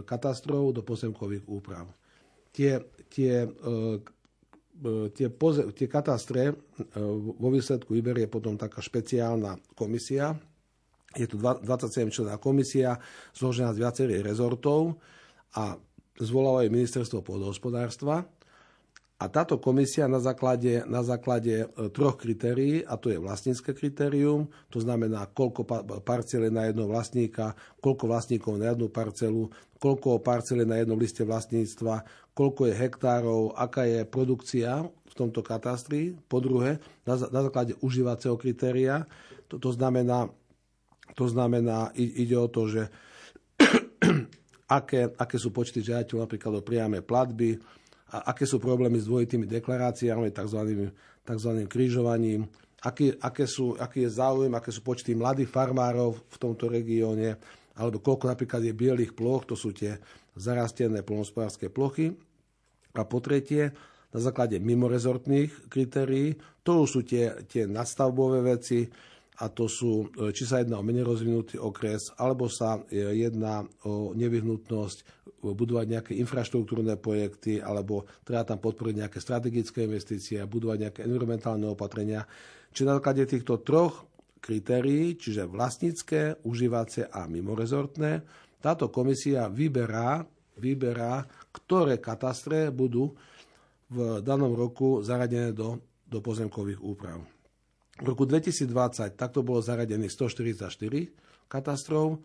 katastrov 0.08 0.72
do 0.72 0.82
pozemkových 0.82 1.44
úprav. 1.52 1.92
Tie, 2.56 2.80
tie 3.12 3.44
e, 3.44 3.50
E, 4.80 5.12
tie, 5.12 5.28
poze- 5.28 5.68
tie 5.76 5.92
katastre 5.92 6.56
vo 7.36 7.50
výsledku 7.52 7.92
vyberie 7.92 8.32
potom 8.32 8.56
taká 8.56 8.80
špeciálna 8.80 9.60
komisia. 9.76 10.40
Je 11.12 11.28
tu 11.28 11.36
27 11.36 12.08
člená 12.14 12.40
komisia, 12.40 12.96
zložená 13.36 13.76
z 13.76 13.82
viacerých 13.82 14.24
rezortov 14.24 14.96
a 15.58 15.76
zvolávajú 16.16 16.70
ministerstvo 16.72 17.20
pôdohospodárstva. 17.26 18.24
A 19.20 19.28
táto 19.28 19.60
komisia 19.60 20.08
na 20.08 20.24
základe, 20.24 20.88
na 20.88 21.04
základe 21.04 21.68
e, 21.68 21.92
troch 21.92 22.16
kritérií, 22.16 22.88
a 22.88 22.96
to 22.96 23.12
je 23.12 23.20
vlastnícke 23.20 23.76
kritérium, 23.76 24.48
to 24.72 24.80
znamená, 24.80 25.28
koľko 25.28 25.68
parcel 26.08 26.48
je 26.48 26.52
na 26.56 26.72
jedného 26.72 26.88
vlastníka, 26.88 27.52
koľko 27.84 28.08
vlastníkov 28.08 28.56
na 28.56 28.72
jednu 28.72 28.88
parcelu, 28.88 29.52
koľko 29.76 30.24
parcel 30.24 30.64
je 30.64 30.68
na 30.72 30.80
jednom 30.80 30.96
liste 30.96 31.20
vlastníctva, 31.28 32.08
koľko 32.32 32.72
je 32.72 32.80
hektárov, 32.80 33.60
aká 33.60 33.84
je 33.84 34.08
produkcia 34.08 34.88
v 34.88 35.14
tomto 35.20 35.44
katastri. 35.44 36.16
Po 36.32 36.40
druhé, 36.40 36.80
na, 37.04 37.20
na 37.20 37.42
základe 37.44 37.76
užívacieho 37.84 38.40
kritéria, 38.40 39.04
to, 39.52 39.60
to, 39.60 39.76
znamená, 39.76 40.32
to 41.20 41.28
znamená, 41.28 41.92
ide 42.00 42.40
o 42.40 42.48
to, 42.48 42.72
že 42.72 42.88
aké, 44.80 45.12
aké 45.12 45.36
sú 45.36 45.52
počty 45.52 45.84
žiadateľov 45.84 46.24
napríklad 46.24 46.54
o 46.56 46.64
priame 46.64 47.04
platby, 47.04 47.60
a 48.10 48.34
aké 48.34 48.46
sú 48.50 48.58
problémy 48.58 48.98
s 48.98 49.06
dvojitými 49.06 49.46
deklaráciami, 49.46 50.34
tzv. 50.34 50.92
tzv. 51.26 51.52
krížovaním, 51.70 52.50
aký, 52.82 53.14
aké 53.20 53.46
sú, 53.46 53.76
aký 53.78 54.08
je 54.08 54.12
záujem, 54.18 54.54
aké 54.56 54.74
sú 54.74 54.82
počty 54.82 55.14
mladých 55.14 55.52
farmárov 55.52 56.18
v 56.18 56.38
tomto 56.42 56.72
regióne, 56.72 57.38
alebo 57.80 58.04
koľko 58.04 58.26
napríklad 58.28 58.62
je 58.66 58.74
bielých 58.76 59.16
ploch, 59.16 59.48
to 59.48 59.56
sú 59.56 59.72
tie 59.72 59.96
zarastené 60.36 61.04
plnospodárske 61.04 61.72
plochy. 61.72 62.12
A 62.98 63.06
po 63.06 63.22
tretie, 63.22 63.72
na 64.10 64.20
základe 64.20 64.58
mimorezortných 64.58 65.70
kritérií, 65.70 66.36
to 66.66 66.90
sú 66.90 67.06
tie, 67.06 67.46
tie 67.46 67.70
nadstavbové 67.70 68.42
veci, 68.42 68.90
a 69.40 69.46
to 69.48 69.72
sú, 69.72 70.12
e, 70.20 70.36
či 70.36 70.44
sa 70.44 70.60
jedná 70.60 70.80
o 70.80 70.84
menej 70.84 71.08
rozvinutý 71.08 71.56
okres, 71.56 72.12
alebo 72.20 72.52
sa 72.52 72.84
e, 72.92 73.00
jedná 73.24 73.64
o 73.88 74.12
nevyhnutnosť 74.12 75.20
budovať 75.40 75.86
nejaké 75.88 76.14
infraštruktúrne 76.20 77.00
projekty, 77.00 77.64
alebo 77.64 78.04
treba 78.28 78.44
tam 78.44 78.60
podporiť 78.60 78.96
nejaké 79.00 79.20
strategické 79.24 79.88
investície, 79.88 80.44
budovať 80.44 80.78
nejaké 80.84 81.00
environmentálne 81.08 81.64
opatrenia. 81.72 82.28
Čiže 82.76 82.88
na 82.88 82.96
základe 83.00 83.24
týchto 83.24 83.64
troch 83.64 84.04
kritérií, 84.44 85.16
čiže 85.16 85.48
vlastnícke, 85.48 86.44
užívacie 86.44 87.08
a 87.08 87.24
mimorezortné, 87.32 88.24
táto 88.60 88.92
komisia 88.92 89.48
vyberá, 89.48 90.28
vyberá, 90.60 91.24
ktoré 91.56 92.04
katastre 92.04 92.76
budú 92.76 93.16
v 93.88 94.20
danom 94.20 94.52
roku 94.52 95.00
zaradené 95.00 95.56
do, 95.56 95.80
do 96.04 96.20
pozemkových 96.20 96.84
úprav. 96.84 97.39
V 98.00 98.06
roku 98.08 98.24
2020 98.24 99.20
takto 99.20 99.44
bolo 99.44 99.60
zaradených 99.60 100.12
144 100.12 100.72
katastrov, 101.52 102.16
e, 102.16 102.18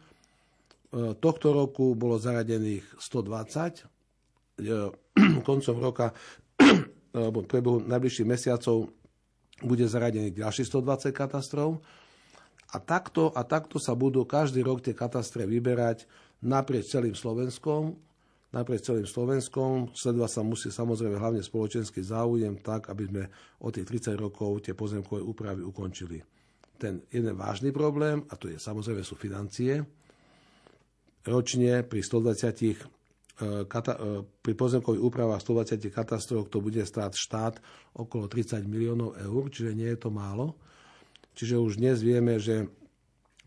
tohto 1.18 1.50
roku 1.50 1.98
bolo 1.98 2.14
zaradených 2.14 2.86
120, 3.02 3.82
e, 3.82 4.90
koncom 5.48 5.76
roka 5.82 6.14
alebo 7.14 7.46
prebehu 7.46 7.82
najbližších 7.86 8.26
mesiacov 8.26 8.90
bude 9.62 9.86
zaradených 9.86 10.42
ďalších 10.42 10.66
120 10.66 11.14
katastrov. 11.14 11.78
A 12.74 12.82
takto, 12.82 13.30
a 13.30 13.46
takto 13.46 13.78
sa 13.78 13.94
budú 13.94 14.26
každý 14.26 14.66
rok 14.66 14.82
tie 14.82 14.98
katastre 14.98 15.46
vyberať 15.46 16.10
naprieč 16.42 16.90
celým 16.90 17.14
Slovenskom 17.14 17.94
naprieč 18.54 18.86
celým 18.86 19.04
Slovenskom. 19.04 19.90
Sledovať 19.90 20.30
sa 20.30 20.42
musí 20.46 20.70
samozrejme 20.70 21.18
hlavne 21.18 21.42
spoločenský 21.42 22.06
záujem 22.06 22.62
tak, 22.62 22.86
aby 22.86 23.02
sme 23.10 23.22
o 23.66 23.68
tých 23.74 24.14
30 24.14 24.14
rokov 24.14 24.62
tie 24.62 24.78
pozemkové 24.78 25.20
úpravy 25.20 25.66
ukončili. 25.66 26.22
Ten 26.78 27.02
jeden 27.10 27.34
vážny 27.34 27.74
problém, 27.74 28.22
a 28.30 28.38
to 28.38 28.46
je 28.46 28.58
samozrejme 28.62 29.02
sú 29.02 29.18
financie, 29.18 29.82
ročne 31.26 31.82
pri 31.82 32.00
120 32.04 32.44
e, 32.62 32.76
kata, 33.66 33.92
e, 33.96 34.22
pri 34.44 34.54
pozemkových 34.54 35.02
úpravách 35.02 35.40
120 35.42 35.90
katastrof 35.90 36.52
to 36.52 36.62
bude 36.62 36.78
stáť 36.84 37.12
štát 37.16 37.54
okolo 37.96 38.30
30 38.30 38.62
miliónov 38.68 39.18
eur, 39.18 39.50
čiže 39.50 39.72
nie 39.74 39.88
je 39.90 39.98
to 39.98 40.10
málo. 40.12 40.54
Čiže 41.34 41.58
už 41.58 41.82
dnes 41.82 41.98
vieme, 41.98 42.38
že 42.38 42.70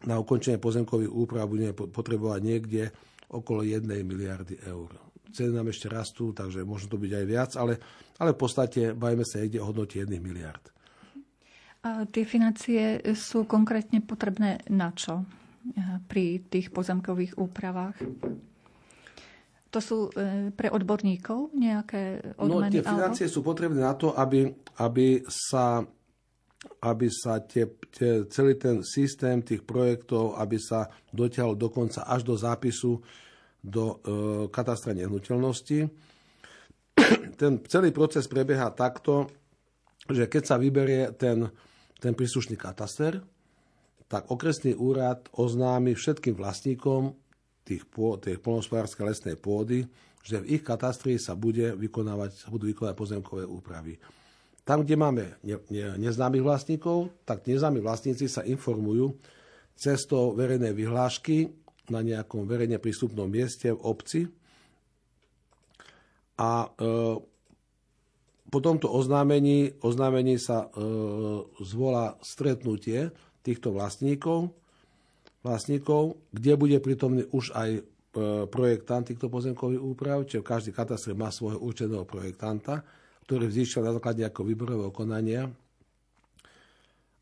na 0.03 0.19
ukončenie 0.19 0.59
pozemkových 0.61 1.09
úprav 1.09 1.49
budeme 1.49 1.73
potrebovať 1.73 2.41
niekde 2.43 2.83
okolo 3.31 3.63
1 3.63 3.83
miliardy 3.83 4.55
eur. 4.63 4.91
Ceny 5.27 5.51
nám 5.51 5.69
ešte 5.69 5.91
rastú, 5.91 6.31
takže 6.31 6.63
môže 6.63 6.87
to 6.87 6.95
byť 6.95 7.11
aj 7.11 7.25
viac, 7.27 7.51
ale, 7.59 7.73
ale 8.17 8.31
v 8.31 8.39
podstate 8.39 8.81
bajme 8.95 9.27
sa 9.27 9.43
niekde 9.43 9.59
o 9.59 9.67
hodnote 9.67 9.99
1 9.99 10.07
miliard. 10.23 10.63
A 11.83 12.03
tie 12.07 12.23
financie 12.27 12.99
sú 13.15 13.47
konkrétne 13.47 14.01
potrebné 14.03 14.63
na 14.71 14.91
čo 14.95 15.23
pri 16.07 16.47
tých 16.47 16.71
pozemkových 16.71 17.35
úpravách? 17.35 17.95
To 19.67 19.79
sú 19.83 19.97
eh, 20.15 20.49
pre 20.55 20.71
odborníkov 20.71 21.51
nejaké 21.51 22.33
odmeny? 22.39 22.71
No, 22.71 22.75
tie 22.79 22.83
financie 22.87 23.25
alebo? 23.27 23.35
sú 23.35 23.39
potrebné 23.43 23.81
na 23.83 23.93
to, 23.99 24.15
aby, 24.15 24.47
aby 24.79 25.27
sa 25.27 25.83
aby 26.81 27.09
sa 27.09 27.41
tie, 27.41 27.65
tie, 27.89 28.29
celý 28.29 28.55
ten 28.55 28.85
systém 28.85 29.41
tých 29.41 29.65
projektov, 29.65 30.37
aby 30.37 30.61
sa 30.61 30.91
dotiahol 31.09 31.57
dokonca 31.57 32.05
až 32.05 32.21
do 32.27 32.37
zápisu 32.37 33.01
do 33.63 33.85
e, 33.85 33.95
katastra 34.53 34.93
nehnuteľnosti. 34.93 35.79
ten 37.41 37.51
celý 37.65 37.89
proces 37.91 38.29
prebieha 38.29 38.69
takto, 38.71 39.27
že 40.07 40.29
keď 40.29 40.43
sa 40.45 40.55
vyberie 40.55 41.11
ten, 41.17 41.49
ten 41.99 42.13
príslušný 42.13 42.55
kataster, 42.55 43.19
tak 44.07 44.31
okresný 44.31 44.71
úrad 44.77 45.27
oznámi 45.35 45.91
všetkým 45.91 46.39
vlastníkom 46.39 47.11
tých, 47.67 47.83
tých 48.23 48.39
polnospodárskej 48.39 49.03
lesnej 49.03 49.35
pôdy, 49.35 49.83
že 50.23 50.39
v 50.39 50.59
ich 50.59 50.63
katastri 50.63 51.19
sa, 51.19 51.35
bude 51.35 51.75
vykonávať, 51.75 52.47
budú 52.47 52.71
vykonávať 52.71 52.95
pozemkové 52.95 53.43
úpravy. 53.43 53.99
Tam, 54.67 54.83
kde 54.83 54.99
máme 54.99 55.39
ne, 55.47 55.55
ne, 55.71 55.95
neznámych 55.95 56.43
vlastníkov, 56.43 57.07
tak 57.23 57.47
neznámi 57.47 57.79
vlastníci 57.79 58.27
sa 58.27 58.43
informujú 58.43 59.15
cestou 59.79 60.35
verejnej 60.35 60.75
vyhlášky 60.75 61.55
na 61.87 62.03
nejakom 62.03 62.43
verejne 62.43 62.75
prístupnom 62.75 63.31
mieste 63.31 63.71
v 63.71 63.79
obci. 63.79 64.21
A 66.35 66.67
e, 66.67 66.69
po 68.51 68.59
tomto 68.59 68.91
oznámení, 68.91 69.71
oznámení 69.79 70.35
sa 70.35 70.67
e, 70.67 70.83
zvolá 71.63 72.19
stretnutie 72.19 73.15
týchto 73.47 73.71
vlastníkov, 73.71 74.51
vlastníkov, 75.47 76.19
kde 76.35 76.59
bude 76.59 76.77
prítomný 76.83 77.23
už 77.31 77.55
aj 77.55 77.69
e, 77.71 77.81
projektant 78.51 79.07
týchto 79.07 79.31
pozemkových 79.31 79.79
úprav, 79.79 80.27
čiže 80.27 80.43
každý 80.43 80.71
katastre 80.75 81.15
má 81.15 81.31
svojho 81.31 81.63
určeného 81.63 82.03
projektanta, 82.03 82.83
ktorý 83.27 83.51
vzýšiel 83.51 83.83
na 83.83 83.91
základe 83.91 84.23
ako 84.23 84.47
výborového 84.47 84.95
konania. 84.95 85.51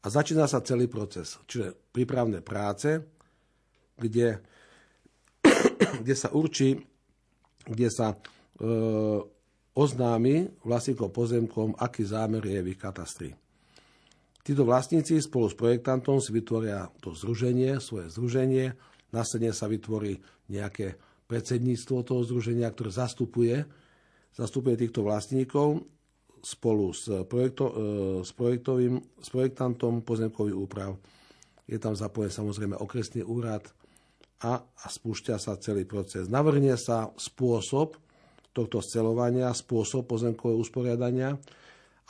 A 0.06 0.08
začína 0.08 0.46
sa 0.46 0.62
celý 0.62 0.86
proces, 0.86 1.42
čiže 1.50 1.74
prípravné 1.90 2.46
práce, 2.46 3.02
kde, 3.98 4.38
kde 6.06 6.14
sa 6.14 6.30
určí, 6.30 6.78
kde 7.66 7.90
sa 7.90 8.14
e, 8.14 8.18
oznámi 9.74 10.62
vlastníkom 10.62 11.10
pozemkom, 11.10 11.74
aký 11.82 12.06
zámer 12.06 12.46
je 12.46 12.60
v 12.62 12.70
ich 12.70 12.78
katastri. 12.78 13.34
Títo 14.46 14.62
vlastníci 14.62 15.18
spolu 15.26 15.50
s 15.50 15.58
projektantom 15.58 16.22
si 16.22 16.30
vytvoria 16.30 16.86
to 17.02 17.18
združenie, 17.18 17.82
svoje 17.82 18.14
združenie, 18.14 18.78
následne 19.10 19.50
sa 19.58 19.66
vytvorí 19.66 20.22
nejaké 20.54 21.02
predsedníctvo 21.26 22.06
toho 22.06 22.22
združenia, 22.22 22.70
ktoré 22.70 22.94
zastupuje, 22.94 23.66
zastupuje 24.38 24.78
týchto 24.78 25.02
vlastníkov 25.02 25.95
spolu 26.46 26.94
s, 26.94 27.10
projekto, 27.26 27.66
e, 27.66 27.74
s, 28.22 28.30
projektovým, 28.38 29.02
s 29.18 29.34
projektantom 29.34 30.06
pozemkových 30.06 30.54
úprav. 30.54 30.94
Je 31.66 31.82
tam 31.82 31.98
zapojen 31.98 32.30
samozrejme 32.30 32.78
okresný 32.78 33.26
úrad 33.26 33.66
a, 34.46 34.62
a 34.62 34.86
spúšťa 34.86 35.42
sa 35.42 35.58
celý 35.58 35.90
proces. 35.90 36.30
Navrhne 36.30 36.78
sa 36.78 37.10
spôsob 37.18 37.98
tohto 38.54 38.78
scelovania, 38.86 39.50
spôsob 39.58 40.06
pozemkového 40.06 40.62
usporiadania 40.62 41.34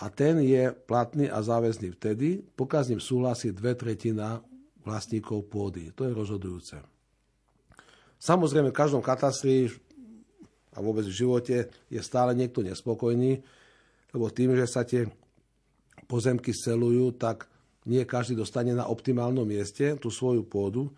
a 0.04 0.06
ten 0.12 0.44
je 0.44 0.76
platný 0.76 1.32
a 1.32 1.40
záväzný 1.40 1.96
vtedy, 1.96 2.44
pokiaľ 2.44 2.82
s 2.84 2.92
ním 2.92 3.02
súhlasí 3.02 3.56
dve 3.56 3.80
tretina 3.80 4.44
vlastníkov 4.84 5.48
pôdy. 5.48 5.96
To 5.96 6.04
je 6.04 6.12
rozhodujúce. 6.12 6.76
Samozrejme, 8.20 8.76
v 8.76 8.80
každom 8.84 9.00
katastri 9.00 9.72
a 10.76 10.84
vôbec 10.84 11.08
v 11.08 11.18
živote 11.24 11.72
je 11.88 12.02
stále 12.04 12.36
niekto 12.36 12.60
nespokojný, 12.60 13.40
lebo 14.16 14.32
tým, 14.32 14.56
že 14.56 14.64
sa 14.64 14.88
tie 14.88 15.04
pozemky 16.08 16.56
selujú, 16.56 17.12
tak 17.20 17.52
nie 17.86 18.08
každý 18.08 18.40
dostane 18.40 18.72
na 18.72 18.88
optimálnom 18.88 19.46
mieste 19.46 20.00
tú 20.00 20.10
svoju 20.10 20.48
pôdu, 20.48 20.90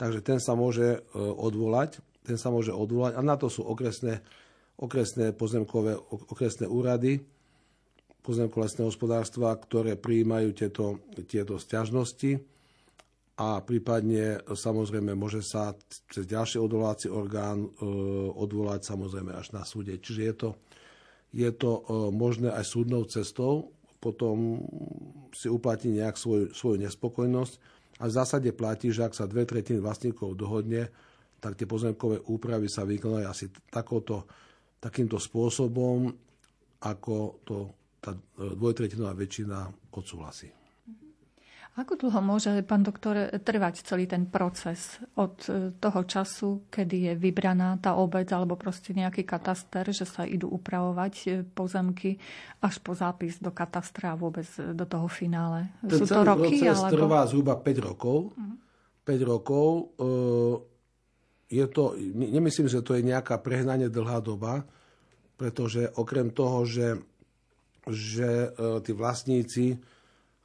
takže 0.00 0.24
ten 0.24 0.38
sa 0.40 0.56
môže 0.56 0.98
e, 0.98 1.00
odvolať, 1.14 2.00
ten 2.24 2.40
sa 2.40 2.48
môže 2.48 2.72
odvolať. 2.72 3.14
A 3.14 3.22
na 3.22 3.36
to 3.36 3.52
sú 3.52 3.62
okresné, 3.62 4.24
okresné 4.80 5.36
pozemkové 5.36 5.94
okresné 6.08 6.66
úrady, 6.66 7.22
lesného 8.24 8.88
hospodárstva, 8.88 9.52
ktoré 9.52 10.00
prijímajú 10.00 10.56
tieto, 10.56 11.04
tieto 11.28 11.60
stiažnosti 11.60 12.40
a 13.36 13.60
prípadne 13.60 14.40
samozrejme 14.48 15.12
môže 15.12 15.44
sa 15.44 15.76
cez 16.08 16.24
ďalší 16.24 16.56
odvolací 16.56 17.12
orgán 17.12 17.66
e, 17.66 17.68
odvolať 18.32 18.86
samozrejme 18.88 19.34
až 19.34 19.52
na 19.52 19.66
súde. 19.66 19.98
Čiže 20.00 20.22
je 20.22 20.34
to, 20.38 20.48
je 21.34 21.50
to 21.50 21.82
e, 21.82 21.82
možné 22.14 22.54
aj 22.54 22.62
súdnou 22.62 23.02
cestou, 23.10 23.74
potom 23.98 24.62
si 25.34 25.50
uplatí 25.50 25.90
nejak 25.90 26.14
svoj, 26.14 26.54
svoju 26.54 26.78
nespokojnosť 26.86 27.54
a 27.98 28.06
v 28.06 28.12
zásade 28.14 28.50
platí, 28.54 28.94
že 28.94 29.02
ak 29.02 29.18
sa 29.18 29.26
dve 29.26 29.42
tretiny 29.42 29.82
vlastníkov 29.82 30.38
dohodne, 30.38 30.86
tak 31.42 31.58
tie 31.58 31.66
pozemkové 31.66 32.22
úpravy 32.30 32.70
sa 32.70 32.86
vykonajú 32.86 33.26
asi 33.26 33.50
takouto, 33.68 34.24
takýmto 34.78 35.18
spôsobom, 35.18 36.08
ako 36.84 37.16
to 37.42 37.56
tá 38.04 38.12
dvojtretinová 38.36 39.16
väčšina 39.16 39.72
odsúhlasí. 39.96 40.63
Ako 41.74 41.98
dlho 41.98 42.22
môže, 42.22 42.54
pán 42.62 42.86
doktor, 42.86 43.34
trvať 43.42 43.82
celý 43.82 44.06
ten 44.06 44.30
proces 44.30 45.02
od 45.18 45.34
e, 45.50 45.74
toho 45.74 46.06
času, 46.06 46.70
kedy 46.70 47.10
je 47.10 47.12
vybraná 47.18 47.82
tá 47.82 47.98
obec 47.98 48.30
alebo 48.30 48.54
proste 48.54 48.94
nejaký 48.94 49.26
kataster, 49.26 49.82
že 49.90 50.06
sa 50.06 50.22
idú 50.22 50.54
upravovať 50.54 51.14
e, 51.26 51.28
pozemky 51.42 52.22
až 52.62 52.78
po 52.78 52.94
zápis 52.94 53.42
do 53.42 53.50
katastra 53.50 54.14
a 54.14 54.18
vôbec 54.18 54.46
do 54.54 54.86
toho 54.86 55.10
finále? 55.10 55.66
Ten 55.82 55.98
Sú 55.98 56.06
to 56.06 56.22
roky? 56.22 56.62
proces 56.62 56.78
alebo... 56.78 56.94
trvá 56.94 57.20
zhruba 57.26 57.54
5 57.58 57.88
rokov. 57.90 58.18
Uh-huh. 58.30 58.38
Mhm. 58.38 58.56
5 59.02 59.30
rokov. 59.34 59.66
E, 59.74 60.06
je 61.58 61.66
to, 61.74 61.98
nemyslím, 62.14 62.70
že 62.70 62.86
to 62.86 62.94
je 62.94 63.02
nejaká 63.02 63.42
prehnanie 63.42 63.90
dlhá 63.90 64.22
doba, 64.22 64.62
pretože 65.34 65.90
okrem 65.98 66.30
toho, 66.30 66.62
že, 66.62 67.02
že 67.90 68.54
tí 68.86 68.94
vlastníci 68.94 69.74
E, 69.74 69.93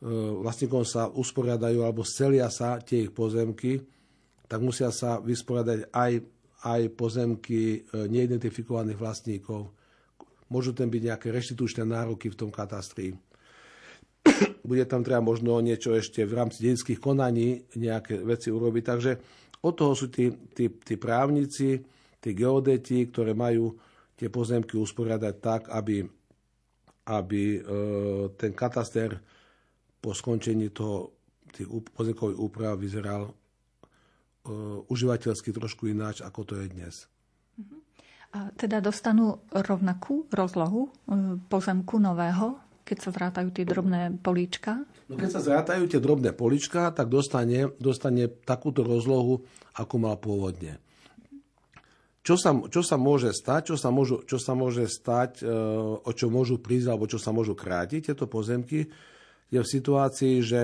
vlastníkom 0.07 0.87
sa 0.87 1.11
usporiadajú 1.11 1.83
alebo 1.83 2.07
selia 2.07 2.47
sa 2.47 2.79
tie 2.79 3.07
ich 3.07 3.11
pozemky, 3.11 3.83
tak 4.47 4.63
musia 4.63 4.89
sa 4.89 5.19
vysporiadať 5.19 5.91
aj, 5.91 6.11
aj 6.65 6.81
pozemky 6.95 7.61
e, 7.77 8.07
neidentifikovaných 8.07 8.97
vlastníkov. 8.97 9.69
Môžu 10.49 10.73
tam 10.73 10.89
byť 10.89 11.01
nejaké 11.05 11.27
reštitučné 11.29 11.85
nároky 11.85 12.31
v 12.31 12.39
tom 12.39 12.49
katastri. 12.49 13.13
Bude 14.69 14.87
tam 14.89 15.05
treba 15.05 15.21
možno 15.21 15.59
niečo 15.61 15.93
ešte 15.93 16.25
v 16.25 16.33
rámci 16.33 16.65
dedických 16.65 16.97
konaní 16.97 17.61
nejaké 17.77 18.23
veci 18.23 18.49
urobiť. 18.49 18.83
Takže 18.83 19.11
od 19.61 19.73
toho 19.75 19.93
sú 19.93 20.07
tí, 20.09 20.31
tí, 20.55 20.71
tí 20.79 20.95
právnici, 20.95 21.83
tí 22.17 22.29
geodeti, 22.31 23.05
ktoré 23.11 23.35
majú 23.35 23.75
tie 24.15 24.31
pozemky 24.31 24.79
usporiadať 24.79 25.35
tak, 25.43 25.61
aby, 25.69 26.07
aby 27.11 27.43
e, 27.53 27.59
ten 28.39 28.55
kataster 28.55 29.19
po 29.99 30.15
skončení 30.15 30.71
toho 30.71 31.19
tých 31.51 31.67
pozemkových 31.67 32.39
úprav 32.39 32.79
vyzeral 32.79 33.29
uh, 33.29 33.33
užívateľsky 34.87 35.51
trošku 35.51 35.89
ináč, 35.89 36.21
ako 36.21 36.41
to 36.45 36.53
je 36.61 36.67
dnes. 36.71 36.95
Mhm. 37.59 37.77
A 38.29 38.39
teda 38.53 38.77
dostanú 38.79 39.41
rovnakú 39.51 40.29
rozlohu 40.29 40.89
uh, 40.89 41.35
pozemku 41.49 41.97
nového, 41.97 42.61
keď 42.85 42.97
sa 43.05 43.09
zrátajú 43.13 43.53
tie 43.53 43.65
drobné 43.69 44.17
políčka? 44.21 44.81
No 45.09 45.17
keď 45.17 45.29
sa 45.29 45.41
zrátajú 45.45 45.85
tie 45.85 46.01
drobné 46.01 46.33
políčka, 46.33 46.89
tak 46.89 47.09
dostane, 47.09 47.69
dostane 47.77 48.29
takúto 48.29 48.81
rozlohu, 48.81 49.45
ako 49.77 49.95
mal 50.01 50.17
pôvodne. 50.17 50.81
Čo 52.25 52.37
sa, 52.37 52.53
čo 52.53 52.81
sa 52.85 52.97
môže 52.97 53.33
stať, 53.33 53.73
čo 53.73 53.75
sa, 53.77 53.89
môžu, 53.89 54.21
čo 54.25 54.37
sa 54.37 54.53
môže 54.53 54.85
stať, 54.85 55.41
uh, 55.45 56.01
o 56.01 56.11
čo 56.13 56.29
môžu 56.29 56.61
prísť, 56.61 56.87
alebo 56.93 57.09
čo 57.09 57.17
sa 57.17 57.33
môžu 57.33 57.57
krátiť 57.57 58.13
tieto 58.13 58.29
pozemky, 58.29 58.89
je 59.49 59.59
v 59.59 59.67
situácii, 59.67 60.35
že 60.45 60.61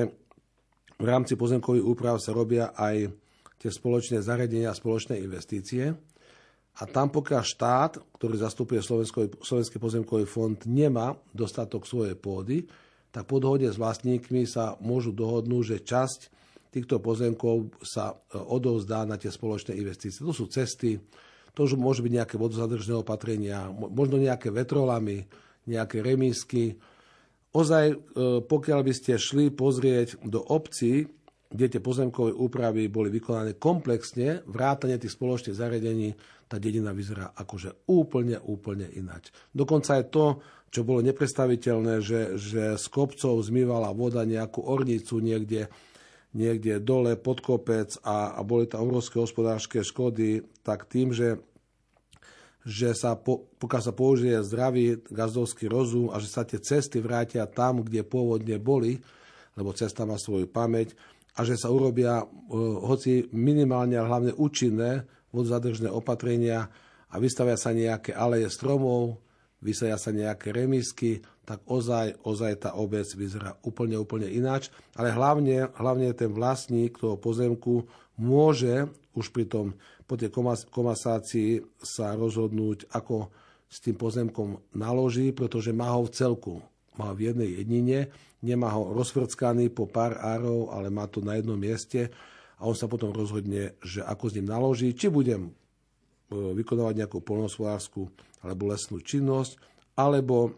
v 0.95 1.05
rámci 1.05 1.35
pozemkových 1.35 1.85
úprav 1.85 2.15
sa 2.21 2.31
robia 2.31 2.71
aj 2.77 3.11
tie 3.59 3.69
spoločné 3.73 4.21
zariadenia 4.21 4.71
a 4.71 4.77
spoločné 4.77 5.19
investície. 5.19 5.91
A 6.75 6.83
tam, 6.85 7.07
pokiaľ 7.07 7.43
štát, 7.43 7.91
ktorý 8.19 8.35
zastupuje 8.35 8.83
Slovenský 9.41 9.77
pozemkový 9.79 10.27
fond, 10.27 10.59
nemá 10.67 11.15
dostatok 11.31 11.87
svojej 11.87 12.19
pôdy, 12.19 12.67
tak 13.15 13.31
po 13.31 13.39
dohode 13.39 13.63
s 13.71 13.79
vlastníkmi 13.79 14.43
sa 14.43 14.75
môžu 14.83 15.15
dohodnúť, 15.15 15.63
že 15.63 15.87
časť 15.87 16.19
týchto 16.75 16.99
pozemkov 16.99 17.79
sa 17.79 18.11
e, 18.11 18.35
odovzdá 18.35 19.07
na 19.07 19.15
tie 19.15 19.31
spoločné 19.31 19.71
investície. 19.79 20.19
To 20.19 20.35
sú 20.35 20.51
cesty, 20.51 20.99
to 21.55 21.63
už 21.63 21.79
môžu 21.79 22.03
byť 22.03 22.11
nejaké 22.11 22.35
vodozadržné 22.35 22.99
opatrenia, 22.99 23.71
možno 23.71 24.19
nejaké 24.19 24.51
vetrolamy, 24.51 25.23
nejaké 25.63 26.03
remísky, 26.03 26.75
ozaj, 27.55 27.85
e, 27.87 27.95
pokiaľ 28.43 28.79
by 28.83 28.93
ste 28.93 29.15
šli 29.15 29.55
pozrieť 29.55 30.19
do 30.27 30.43
obcí, 30.43 31.07
kde 31.55 31.65
tie 31.71 31.81
pozemkové 31.81 32.35
úpravy 32.35 32.91
boli 32.91 33.07
vykonané 33.07 33.55
komplexne, 33.55 34.43
vrátane 34.43 34.99
tých 34.99 35.15
spoločných 35.15 35.55
zariadení, 35.55 36.11
tá 36.51 36.59
dedina 36.59 36.91
vyzerá 36.91 37.31
akože 37.31 37.87
úplne, 37.89 38.37
úplne 38.43 38.91
inač. 38.91 39.31
Dokonca 39.55 39.97
aj 39.97 40.05
to, 40.11 40.25
čo 40.69 40.83
bolo 40.83 40.99
nepredstaviteľné, 41.07 42.03
že, 42.03 42.35
že 42.35 42.75
z 42.75 42.85
kopcov 42.91 43.39
zmývala 43.39 43.95
voda 43.95 44.27
nejakú 44.27 44.59
ornicu 44.67 45.23
niekde, 45.23 45.71
niekde 46.35 46.83
dole 46.83 47.15
pod 47.15 47.39
kopec 47.39 47.95
a, 48.03 48.35
a 48.35 48.43
boli 48.43 48.67
tam 48.67 48.91
obrovské 48.91 49.17
hospodárske 49.17 49.79
škody, 49.81 50.43
tak 50.61 50.91
tým, 50.91 51.15
že 51.15 51.39
že 52.65 52.97
sa 52.97 53.13
po, 53.13 53.45
pokiaľ 53.61 53.81
sa 53.85 53.93
použije 53.93 54.41
zdravý 54.41 54.97
gazdovský 55.05 55.69
rozum 55.69 56.09
a 56.09 56.17
že 56.17 56.27
sa 56.33 56.41
tie 56.41 56.57
cesty 56.57 56.97
vrátia 56.97 57.45
tam, 57.45 57.85
kde 57.85 58.01
pôvodne 58.01 58.57
boli, 58.57 58.97
lebo 59.53 59.69
cesta 59.77 60.03
má 60.03 60.17
svoju 60.17 60.49
pamäť, 60.49 60.97
a 61.35 61.43
že 61.43 61.59
sa 61.59 61.67
urobia 61.67 62.23
uh, 62.23 62.27
hoci 62.87 63.27
minimálne, 63.35 63.99
ale 63.99 64.07
hlavne 64.07 64.31
účinné 64.39 65.03
vodozadržné 65.35 65.91
opatrenia 65.91 66.71
a 67.11 67.15
vystavia 67.19 67.59
sa 67.59 67.75
nejaké 67.75 68.15
aleje 68.15 68.47
stromov, 68.47 69.19
vysadia 69.59 69.99
sa 69.99 70.15
nejaké 70.15 70.55
remisky, 70.55 71.19
tak 71.43 71.61
ozaj, 71.67 72.23
ozaj 72.23 72.53
tá 72.63 72.71
obec 72.79 73.05
vyzerá 73.17 73.57
úplne, 73.67 73.99
úplne 73.99 74.31
ináč. 74.31 74.71
Ale 74.95 75.11
hlavne, 75.11 75.69
hlavne 75.75 76.09
ten 76.15 76.31
vlastník 76.31 76.97
toho 76.97 77.19
pozemku 77.19 77.85
môže 78.15 78.87
už 79.17 79.31
pri 79.35 79.45
tom 79.45 79.75
po 80.05 80.13
tej 80.15 80.29
komasácii 80.69 81.81
sa 81.81 82.13
rozhodnúť, 82.13 82.93
ako 82.93 83.29
s 83.65 83.81
tým 83.81 83.97
pozemkom 83.97 84.61
naloží, 84.77 85.33
pretože 85.33 85.73
má 85.73 85.89
ho 85.97 86.05
v 86.05 86.13
celku. 86.13 86.53
Má 86.95 87.11
v 87.11 87.33
jednej 87.33 87.59
jednine, 87.59 88.07
nemá 88.39 88.71
ho 88.71 88.93
rozvrckaný 88.95 89.73
po 89.73 89.89
pár 89.89 90.15
árov, 90.15 90.71
ale 90.71 90.87
má 90.93 91.09
to 91.09 91.19
na 91.19 91.35
jednom 91.35 91.59
mieste 91.59 92.07
a 92.55 92.61
on 92.63 92.77
sa 92.77 92.87
potom 92.87 93.11
rozhodne, 93.11 93.75
že 93.83 93.99
ako 93.99 94.31
s 94.31 94.35
ním 94.39 94.47
naloží, 94.47 94.95
či 94.95 95.11
budem 95.11 95.49
e, 95.49 95.51
vykonávať 96.31 97.03
nejakú 97.03 97.19
polnospodárskú 97.19 98.07
alebo 98.39 98.71
lesnú 98.71 99.03
činnosť, 99.03 99.59
alebo, 99.99 100.55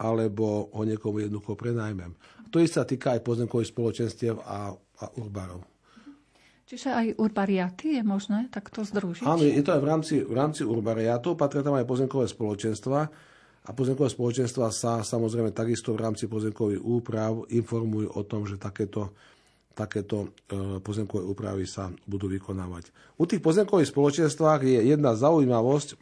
alebo 0.00 0.72
ho 0.72 0.82
niekomu 0.88 1.20
jednoducho 1.20 1.52
prenajmem. 1.52 2.16
To 2.48 2.62
isté 2.62 2.80
sa 2.80 2.88
týka 2.88 3.12
aj 3.12 3.26
pozemkových 3.26 3.74
spoločenstiev 3.74 4.40
a, 4.40 4.72
a 4.72 5.04
urbárov. 5.20 5.75
Čiže 6.66 6.90
aj 6.90 7.06
urbariaty 7.22 7.94
je 7.94 8.02
možné 8.02 8.50
takto 8.50 8.82
združiť? 8.82 9.22
Áno, 9.22 9.46
je 9.46 9.62
to 9.62 9.70
aj 9.70 9.82
v 9.82 9.86
rámci, 9.86 10.14
v 10.26 10.34
rámci 10.34 10.66
urbariátov, 10.66 11.38
patria 11.38 11.62
tam 11.62 11.78
aj 11.78 11.86
pozemkové 11.86 12.26
spoločenstva 12.26 13.00
a 13.66 13.70
pozemkové 13.70 14.10
spoločenstva 14.10 14.74
sa 14.74 14.98
samozrejme 15.06 15.54
takisto 15.54 15.94
v 15.94 16.02
rámci 16.02 16.26
pozemkových 16.26 16.82
úprav 16.82 17.46
informujú 17.54 18.18
o 18.18 18.22
tom, 18.26 18.50
že 18.50 18.58
takéto, 18.58 19.14
takéto 19.78 20.34
e, 20.50 20.82
pozemkové 20.82 21.22
úpravy 21.22 21.70
sa 21.70 21.86
budú 22.02 22.26
vykonávať. 22.30 22.90
U 23.18 23.30
tých 23.30 23.42
pozemkových 23.42 23.90
spoločenstvách 23.90 24.66
je 24.66 24.90
jedna 24.90 25.14
zaujímavosť. 25.14 25.94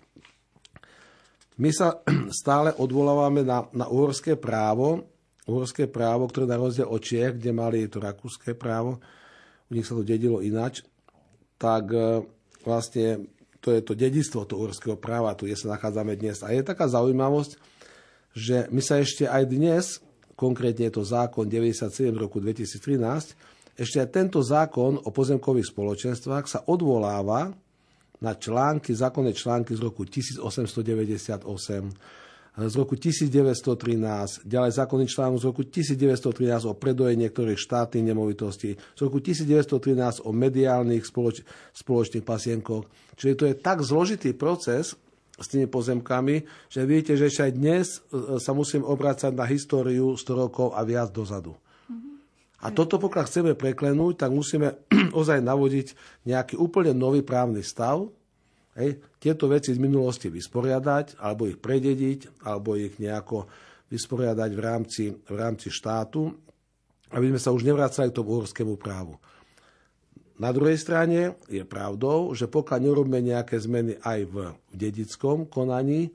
My 1.60 1.72
sa 1.76 2.00
stále 2.40 2.72
odvolávame 2.76 3.44
na, 3.44 3.68
na 3.76 3.84
uhorské 3.84 4.40
právo, 4.40 5.08
uhorské 5.44 5.92
právo, 5.92 6.24
ktoré 6.28 6.48
na 6.48 6.56
rozdiel 6.56 6.88
od 6.88 7.04
Čiech, 7.04 7.36
kde 7.36 7.52
mali 7.52 7.84
to 7.84 8.00
rakúske 8.00 8.56
právo, 8.56 9.00
u 9.68 9.70
nich 9.74 9.86
sa 9.86 9.96
to 9.96 10.04
dedilo 10.04 10.44
inač, 10.44 10.84
tak 11.56 11.90
e, 11.92 12.24
vlastne 12.64 13.28
to 13.64 13.72
je 13.72 13.80
to 13.80 13.96
dedistvo 13.96 14.44
toho 14.44 14.68
uhorského 14.68 15.00
práva, 15.00 15.32
tu, 15.32 15.48
kde 15.48 15.56
sa 15.56 15.72
nachádzame 15.72 16.20
dnes. 16.20 16.44
A 16.44 16.52
je 16.52 16.60
taká 16.60 16.84
zaujímavosť, 16.84 17.56
že 18.36 18.68
my 18.68 18.84
sa 18.84 19.00
ešte 19.00 19.24
aj 19.24 19.42
dnes, 19.48 20.04
konkrétne 20.36 20.92
je 20.92 21.00
to 21.00 21.04
zákon 21.06 21.48
97 21.48 22.12
roku 22.12 22.44
2013, 22.44 23.80
ešte 23.80 23.98
aj 23.98 24.08
tento 24.12 24.38
zákon 24.44 25.00
o 25.00 25.10
pozemkových 25.10 25.72
spoločenstvách 25.72 26.44
sa 26.46 26.60
odvoláva 26.68 27.50
na 28.22 28.32
články, 28.36 28.94
zákonné 28.94 29.34
články 29.34 29.74
z 29.74 29.80
roku 29.82 30.06
1898, 30.06 31.42
z 32.54 32.74
roku 32.78 32.94
1913, 32.94 34.46
ďalej 34.46 34.70
zákonný 34.78 35.10
článok 35.10 35.42
z 35.42 35.46
roku 35.50 35.62
1913 35.66 36.70
o 36.70 36.78
predoje 36.78 37.18
niektorých 37.18 37.58
štátnych 37.58 38.06
nemovitostí, 38.06 38.78
z 38.78 39.00
roku 39.02 39.18
1913 39.18 40.22
o 40.22 40.30
mediálnych 40.30 41.02
spoloč, 41.02 41.42
spoločných 41.74 42.22
pasienkoch. 42.22 42.86
Čiže 43.18 43.34
to 43.34 43.44
je 43.50 43.54
tak 43.58 43.82
zložitý 43.82 44.38
proces 44.38 44.94
s 45.34 45.46
tými 45.50 45.66
pozemkami, 45.66 46.46
že 46.70 46.86
viete, 46.86 47.18
že 47.18 47.26
ešte 47.26 47.42
aj 47.50 47.52
dnes 47.58 47.86
e, 47.98 48.38
sa 48.38 48.54
musím 48.54 48.86
obrácať 48.86 49.34
na 49.34 49.50
históriu 49.50 50.14
100 50.14 50.42
rokov 50.46 50.78
a 50.78 50.86
viac 50.86 51.10
dozadu. 51.10 51.58
A 52.64 52.72
toto 52.72 52.96
pokiaľ 52.96 53.24
chceme 53.28 53.52
preklenúť, 53.58 54.24
tak 54.24 54.30
musíme 54.30 54.78
ozaj 55.20 55.42
navodiť 55.42 55.86
nejaký 56.24 56.54
úplne 56.54 56.94
nový 56.94 57.26
právny 57.26 57.66
stav, 57.66 58.08
Hej, 58.74 58.98
tieto 59.22 59.46
veci 59.46 59.70
z 59.70 59.78
minulosti 59.78 60.26
vysporiadať, 60.26 61.22
alebo 61.22 61.46
ich 61.46 61.62
predediť, 61.62 62.42
alebo 62.42 62.74
ich 62.74 62.98
nejako 62.98 63.46
vysporiadať 63.86 64.50
v 64.50 64.60
rámci, 64.60 65.04
v 65.14 65.36
rámci 65.38 65.70
štátu, 65.70 66.26
aby 67.14 67.30
sme 67.30 67.40
sa 67.40 67.54
už 67.54 67.62
nevracali 67.62 68.10
k 68.10 68.16
tomu 68.18 68.34
uhorskému 68.34 68.74
právu. 68.74 69.14
Na 70.34 70.50
druhej 70.50 70.74
strane 70.74 71.38
je 71.46 71.62
pravdou, 71.62 72.34
že 72.34 72.50
pokiaľ 72.50 72.78
nerobíme 72.82 73.22
nejaké 73.22 73.54
zmeny 73.62 73.94
aj 74.02 74.20
v, 74.26 74.36
dedickom 74.74 75.46
konaní, 75.46 76.10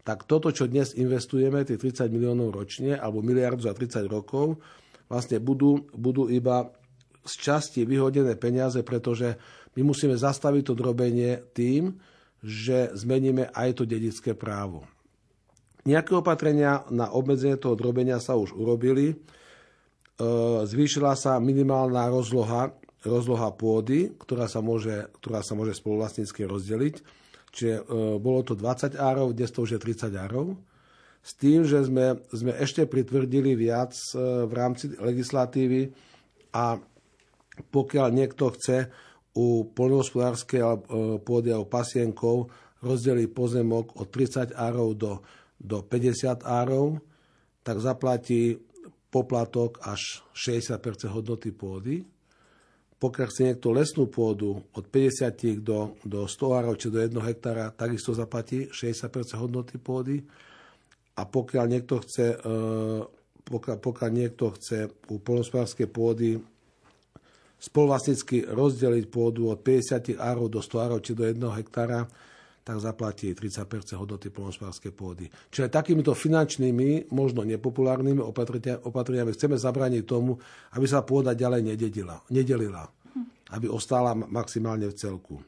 tak 0.00 0.24
toto, 0.24 0.48
čo 0.48 0.64
dnes 0.64 0.96
investujeme, 0.96 1.68
tie 1.68 1.76
30 1.76 2.08
miliónov 2.08 2.56
ročne, 2.56 2.96
alebo 2.96 3.20
miliardu 3.20 3.68
za 3.68 3.76
30 3.76 4.08
rokov, 4.08 4.56
vlastne 5.04 5.36
budú, 5.36 5.84
budú 5.92 6.32
iba 6.32 6.72
z 7.28 7.34
časti 7.36 7.84
vyhodené 7.84 8.40
peniaze, 8.40 8.80
pretože 8.80 9.36
my 9.76 9.82
musíme 9.84 10.16
zastaviť 10.16 10.62
to 10.62 10.74
drobenie 10.78 11.42
tým, 11.52 11.96
že 12.40 12.94
zmeníme 12.94 13.50
aj 13.50 13.82
to 13.82 13.84
dedické 13.84 14.32
právo. 14.32 14.86
Nejaké 15.88 16.12
opatrenia 16.14 16.84
na 16.92 17.10
obmedzenie 17.10 17.56
toho 17.56 17.72
drobenia 17.72 18.20
sa 18.20 18.36
už 18.36 18.52
urobili. 18.52 19.14
E, 19.14 19.16
zvýšila 20.68 21.16
sa 21.16 21.40
minimálna 21.40 22.12
rozloha, 22.12 22.76
rozloha 23.02 23.48
pôdy, 23.56 24.12
ktorá 24.20 24.46
sa 24.50 24.60
môže, 24.60 25.08
ktorá 25.22 25.40
sa 25.40 25.56
môže 25.56 25.72
spoluvlastnícky 25.78 26.44
rozdeliť. 26.44 26.94
Čiže 27.56 27.74
e, 27.74 27.82
bolo 28.20 28.44
to 28.44 28.52
20 28.52 29.00
árov, 29.00 29.32
dnes 29.32 29.48
to 29.48 29.64
už 29.64 29.78
je 29.78 29.80
30 29.80 30.12
árov. 30.14 30.60
S 31.24 31.34
tým, 31.34 31.66
že 31.66 31.82
sme, 31.82 32.20
sme 32.30 32.52
ešte 32.60 32.84
pritvrdili 32.84 33.56
viac 33.56 33.96
e, 34.12 34.44
v 34.44 34.52
rámci 34.52 34.92
legislatívy 34.92 35.90
a 36.52 36.78
pokiaľ 37.58 38.08
niekto 38.14 38.54
chce 38.54 38.92
u 39.36 39.68
poľnohospodárskej 39.70 40.62
e, 40.62 40.68
pôdy 41.20 41.52
alebo 41.52 41.68
pasienkov 41.68 42.48
rozdelí 42.80 43.26
pozemok 43.28 43.98
od 43.98 44.06
30 44.10 44.54
árov 44.54 44.94
do, 44.94 45.12
do 45.58 45.82
50 45.82 46.46
árov, 46.46 47.02
tak 47.66 47.82
zaplatí 47.82 48.56
poplatok 49.10 49.82
až 49.82 50.22
60% 50.36 51.10
hodnoty 51.10 51.50
pôdy. 51.50 52.04
Pokiaľ 52.98 53.26
chce 53.30 53.42
niekto 53.46 53.70
lesnú 53.70 54.10
pôdu 54.10 54.58
od 54.74 54.84
50 54.90 55.62
do, 55.62 55.94
do 56.02 56.26
100 56.26 56.58
árov 56.58 56.74
či 56.74 56.90
do 56.90 56.98
1 56.98 57.14
hektára, 57.22 57.70
takisto 57.70 58.10
zaplatí 58.10 58.66
60 58.74 59.38
hodnoty 59.38 59.78
pôdy. 59.78 60.18
A 61.18 61.22
pokiaľ 61.26 61.64
niekto 61.66 62.02
chce, 62.02 62.34
e, 62.34 62.56
pokiaľ, 63.42 63.76
pokiaľ 63.78 64.10
niekto 64.10 64.50
chce 64.54 64.90
u 65.10 65.18
polnospodárskej 65.22 65.88
pôdy 65.90 66.38
spoluvlastnícky 67.58 68.46
rozdeliť 68.46 69.04
pôdu 69.10 69.50
od 69.50 69.58
50 69.60 70.14
árov 70.14 70.46
do 70.46 70.62
100 70.62 70.78
árov 70.78 70.98
či 71.02 71.12
do 71.18 71.26
1 71.26 71.42
hektára, 71.58 72.06
tak 72.62 72.84
zaplatí 72.84 73.32
30% 73.32 73.96
hodnoty 73.96 74.28
polnospodárskej 74.28 74.92
pôdy. 74.92 75.24
Čiže 75.48 75.72
takýmito 75.72 76.12
finančnými, 76.12 77.08
možno 77.16 77.40
nepopulárnymi 77.40 78.20
opatreniami 78.84 79.32
chceme 79.32 79.56
zabrániť 79.56 80.04
tomu, 80.04 80.36
aby 80.76 80.84
sa 80.84 81.00
pôda 81.00 81.32
ďalej 81.32 81.64
nededila, 81.64 82.20
nedelila, 82.28 82.84
aby 83.56 83.72
ostala 83.72 84.12
maximálne 84.12 84.84
v 84.84 84.94
celku. 85.00 85.40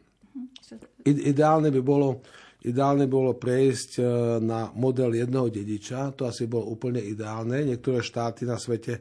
Ideálne 1.04 1.68
by 1.68 1.80
bolo, 1.84 2.24
ideálne 2.64 3.04
bolo 3.04 3.36
prejsť 3.36 3.90
e, 4.00 4.02
na 4.40 4.72
model 4.72 5.12
jedného 5.12 5.52
dediča, 5.52 6.16
to 6.16 6.24
asi 6.24 6.48
bolo 6.48 6.72
úplne 6.72 7.04
ideálne. 7.04 7.68
Niektoré 7.68 8.00
štáty 8.00 8.48
na 8.48 8.56
svete 8.56 8.96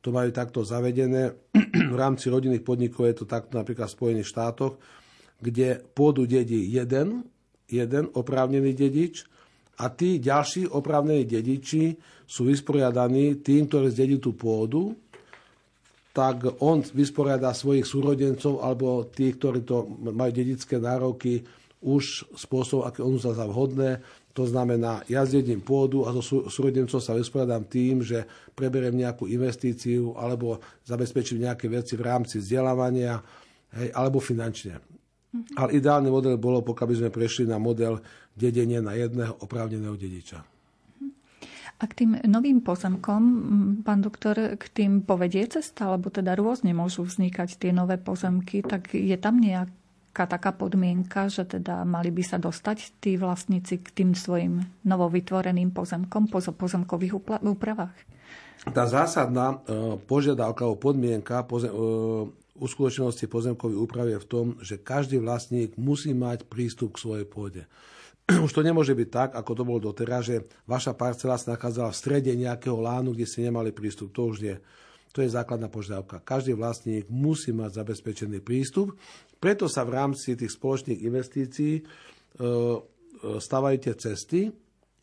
to 0.00 0.08
majú 0.10 0.32
takto 0.32 0.64
zavedené. 0.64 1.36
v 1.92 1.96
rámci 1.96 2.32
rodinných 2.32 2.64
podnikov 2.64 3.08
je 3.08 3.16
to 3.22 3.26
takto 3.28 3.56
napríklad 3.56 3.88
v 3.88 3.96
Spojených 3.96 4.30
štátoch, 4.30 4.74
kde 5.40 5.80
pôdu 5.96 6.28
dedí 6.28 6.68
jeden, 6.68 7.24
jeden 7.68 8.04
oprávnený 8.12 8.76
dedič 8.76 9.24
a 9.80 9.88
tí 9.88 10.20
ďalší 10.20 10.68
oprávnení 10.68 11.24
dediči 11.24 11.96
sú 12.28 12.44
vysporiadaní 12.44 13.40
tým, 13.40 13.64
ktorí 13.64 13.88
zdedí 13.88 14.16
tú 14.20 14.36
pôdu, 14.36 14.92
tak 16.12 16.44
on 16.60 16.84
vysporiada 16.84 17.54
svojich 17.54 17.86
súrodencov 17.86 18.60
alebo 18.60 19.08
tí, 19.08 19.32
ktorí 19.32 19.64
to 19.64 19.88
majú 20.10 20.32
dedické 20.34 20.76
nároky, 20.76 21.40
už 21.80 22.36
spôsob, 22.36 22.84
aké 22.84 23.00
on 23.00 23.16
za 23.16 23.32
vhodné, 23.32 24.04
to 24.30 24.46
znamená, 24.46 25.02
ja 25.10 25.26
zjedím 25.26 25.58
pôdu 25.58 26.06
a 26.06 26.14
so 26.14 26.46
súrodencom 26.46 27.02
sa 27.02 27.18
vysporiadam 27.18 27.66
tým, 27.66 27.98
že 28.06 28.22
preberiem 28.54 28.94
nejakú 28.94 29.26
investíciu 29.26 30.14
alebo 30.14 30.62
zabezpečím 30.86 31.42
nejaké 31.50 31.66
veci 31.66 31.98
v 31.98 32.06
rámci 32.06 32.38
vzdelávania 32.38 33.18
hej, 33.74 33.90
alebo 33.90 34.22
finančne. 34.22 34.78
Mm-hmm. 34.78 35.54
Ale 35.58 35.70
ideálny 35.78 36.10
model 36.10 36.38
bolo, 36.38 36.62
pokiaľ 36.62 36.86
by 36.86 36.96
sme 37.02 37.10
prešli 37.10 37.44
na 37.46 37.58
model 37.58 37.98
dedenie 38.34 38.78
na 38.78 38.94
jedného 38.94 39.34
oprávneného 39.42 39.98
dediča. 39.98 40.42
A 41.80 41.88
k 41.88 42.04
tým 42.04 42.20
novým 42.28 42.60
pozemkom, 42.60 43.22
pán 43.80 44.04
doktor, 44.04 44.36
k 44.60 44.64
tým 44.68 45.00
povedie 45.00 45.48
cesta, 45.48 45.88
alebo 45.88 46.12
teda 46.12 46.36
rôzne 46.36 46.76
môžu 46.76 47.08
vznikať 47.08 47.56
tie 47.56 47.72
nové 47.72 47.96
pozemky, 47.96 48.60
tak 48.60 48.92
je 48.92 49.16
tam 49.16 49.40
nejak 49.40 49.72
taká 50.14 50.50
podmienka, 50.50 51.30
že 51.30 51.46
teda 51.46 51.86
mali 51.86 52.10
by 52.10 52.22
sa 52.26 52.36
dostať 52.36 52.98
tí 52.98 53.14
vlastníci 53.14 53.78
k 53.80 53.88
tým 53.94 54.10
svojim 54.12 54.66
novovytvoreným 54.82 55.70
pozemkom 55.70 56.26
po 56.26 56.42
pozemkových 56.42 57.14
úpravách? 57.46 57.94
Tá 58.68 58.84
zásadná 58.84 59.56
e, 59.64 59.96
požiadavka 60.04 60.68
o 60.68 60.76
podmienka 60.76 61.48
pozem, 61.48 61.72
e, 61.72 61.76
uskutočnosti 62.60 63.24
pozemkovej 63.24 63.78
úpravy 63.80 64.10
je 64.14 64.22
v 64.22 64.28
tom, 64.28 64.46
že 64.60 64.76
každý 64.76 65.16
vlastník 65.16 65.80
musí 65.80 66.12
mať 66.12 66.44
prístup 66.44 66.92
k 66.92 67.02
svojej 67.02 67.26
pôde. 67.26 67.62
Už 68.46 68.52
to 68.52 68.60
nemôže 68.60 68.92
byť 68.92 69.08
tak, 69.08 69.30
ako 69.32 69.50
to 69.56 69.62
bolo 69.64 69.80
doteraz, 69.80 70.28
že 70.28 70.44
vaša 70.68 70.92
parcela 70.92 71.40
sa 71.40 71.56
nachádzala 71.56 71.88
v 71.88 72.00
strede 72.04 72.32
nejakého 72.36 72.76
lánu, 72.76 73.16
kde 73.16 73.24
ste 73.24 73.48
nemali 73.48 73.72
prístup. 73.72 74.12
To 74.12 74.28
už 74.28 74.44
nie. 74.44 74.56
To 75.10 75.26
je 75.26 75.34
základná 75.34 75.66
požiadavka. 75.66 76.22
Každý 76.22 76.54
vlastník 76.54 77.10
musí 77.10 77.50
mať 77.50 77.82
zabezpečený 77.82 78.38
prístup. 78.46 78.94
Preto 79.42 79.66
sa 79.66 79.82
v 79.82 79.98
rámci 79.98 80.38
tých 80.38 80.54
spoločných 80.54 81.02
investícií 81.02 81.74
e, 81.80 81.82
e, 81.82 82.48
stavajú 83.42 83.76
tie 83.82 83.94
cesty. 83.98 84.40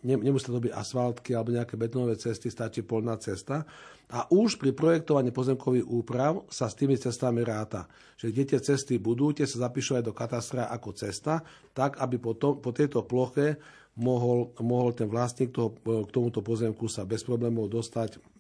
Nemusí 0.08 0.48
to 0.48 0.64
byť 0.64 0.72
asfaltky 0.72 1.36
alebo 1.36 1.52
nejaké 1.52 1.76
betonové 1.76 2.16
cesty, 2.16 2.48
stačí 2.48 2.88
polná 2.88 3.20
cesta. 3.20 3.68
A 4.08 4.24
už 4.32 4.56
pri 4.56 4.72
projektovaní 4.72 5.36
pozemkových 5.36 5.84
úprav 5.84 6.48
sa 6.48 6.72
s 6.72 6.80
tými 6.80 6.96
cestami 6.96 7.44
ráta. 7.44 7.92
Že 8.16 8.32
kde 8.32 8.44
tie 8.56 8.60
cesty 8.64 8.96
budú, 9.04 9.36
tie 9.36 9.44
sa 9.44 9.68
zapíšu 9.68 10.00
aj 10.00 10.08
do 10.08 10.16
katastra 10.16 10.72
ako 10.72 10.96
cesta, 10.96 11.44
tak 11.76 12.00
aby 12.00 12.16
po, 12.16 12.40
to, 12.40 12.56
po 12.56 12.72
tejto 12.72 13.04
ploche 13.04 13.60
mohol, 14.00 14.56
mohol 14.64 14.96
ten 14.96 15.12
vlastník 15.12 15.52
toho, 15.52 15.76
k 15.84 16.10
tomuto 16.14 16.40
pozemku 16.40 16.88
sa 16.88 17.04
bez 17.04 17.28
problémov 17.28 17.68
dostať 17.68 18.37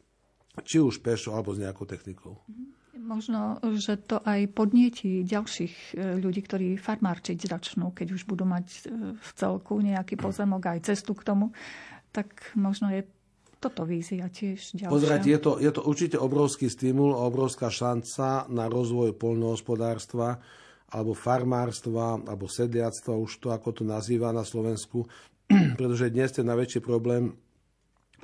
či 0.63 0.81
už 0.81 1.01
pešo 1.01 1.33
alebo 1.35 1.53
s 1.53 1.61
nejakou 1.61 1.85
technikou. 1.85 2.39
Možno, 2.97 3.61
že 3.77 3.95
to 3.95 4.19
aj 4.25 4.51
podnieti 4.51 5.23
ďalších 5.23 5.95
e, 5.95 6.19
ľudí, 6.19 6.43
ktorí 6.43 6.75
farmárčiť 6.75 7.39
začnú, 7.45 7.95
keď 7.95 8.07
už 8.17 8.27
budú 8.27 8.43
mať 8.43 8.67
e, 8.67 8.79
v 9.15 9.29
celku 9.37 9.79
nejaký 9.79 10.19
pozemok 10.19 10.75
aj 10.75 10.91
cestu 10.91 11.15
k 11.15 11.23
tomu, 11.23 11.55
tak 12.11 12.51
možno 12.57 12.91
je 12.91 13.07
toto 13.57 13.85
vízia 13.87 14.29
tiež 14.29 14.77
ďalšia. 14.77 14.93
Pozrieť, 14.93 15.23
je 15.23 15.39
to, 15.39 15.51
je 15.57 15.71
to 15.73 15.81
určite 15.81 16.17
obrovský 16.17 16.69
stimul 16.69 17.17
a 17.17 17.25
obrovská 17.25 17.71
šanca 17.73 18.49
na 18.51 18.69
rozvoj 18.69 19.17
poľnohospodárstva 19.17 20.37
alebo 20.87 21.11
farmárstva, 21.11 22.15
alebo 22.15 22.47
sediactva, 22.47 23.19
už 23.19 23.43
to 23.43 23.47
ako 23.51 23.81
to 23.81 23.83
nazýva 23.83 24.31
na 24.31 24.47
Slovensku, 24.47 25.03
pretože 25.79 26.13
dnes 26.13 26.31
ten 26.31 26.47
najväčší 26.47 26.79
problém 26.79 27.35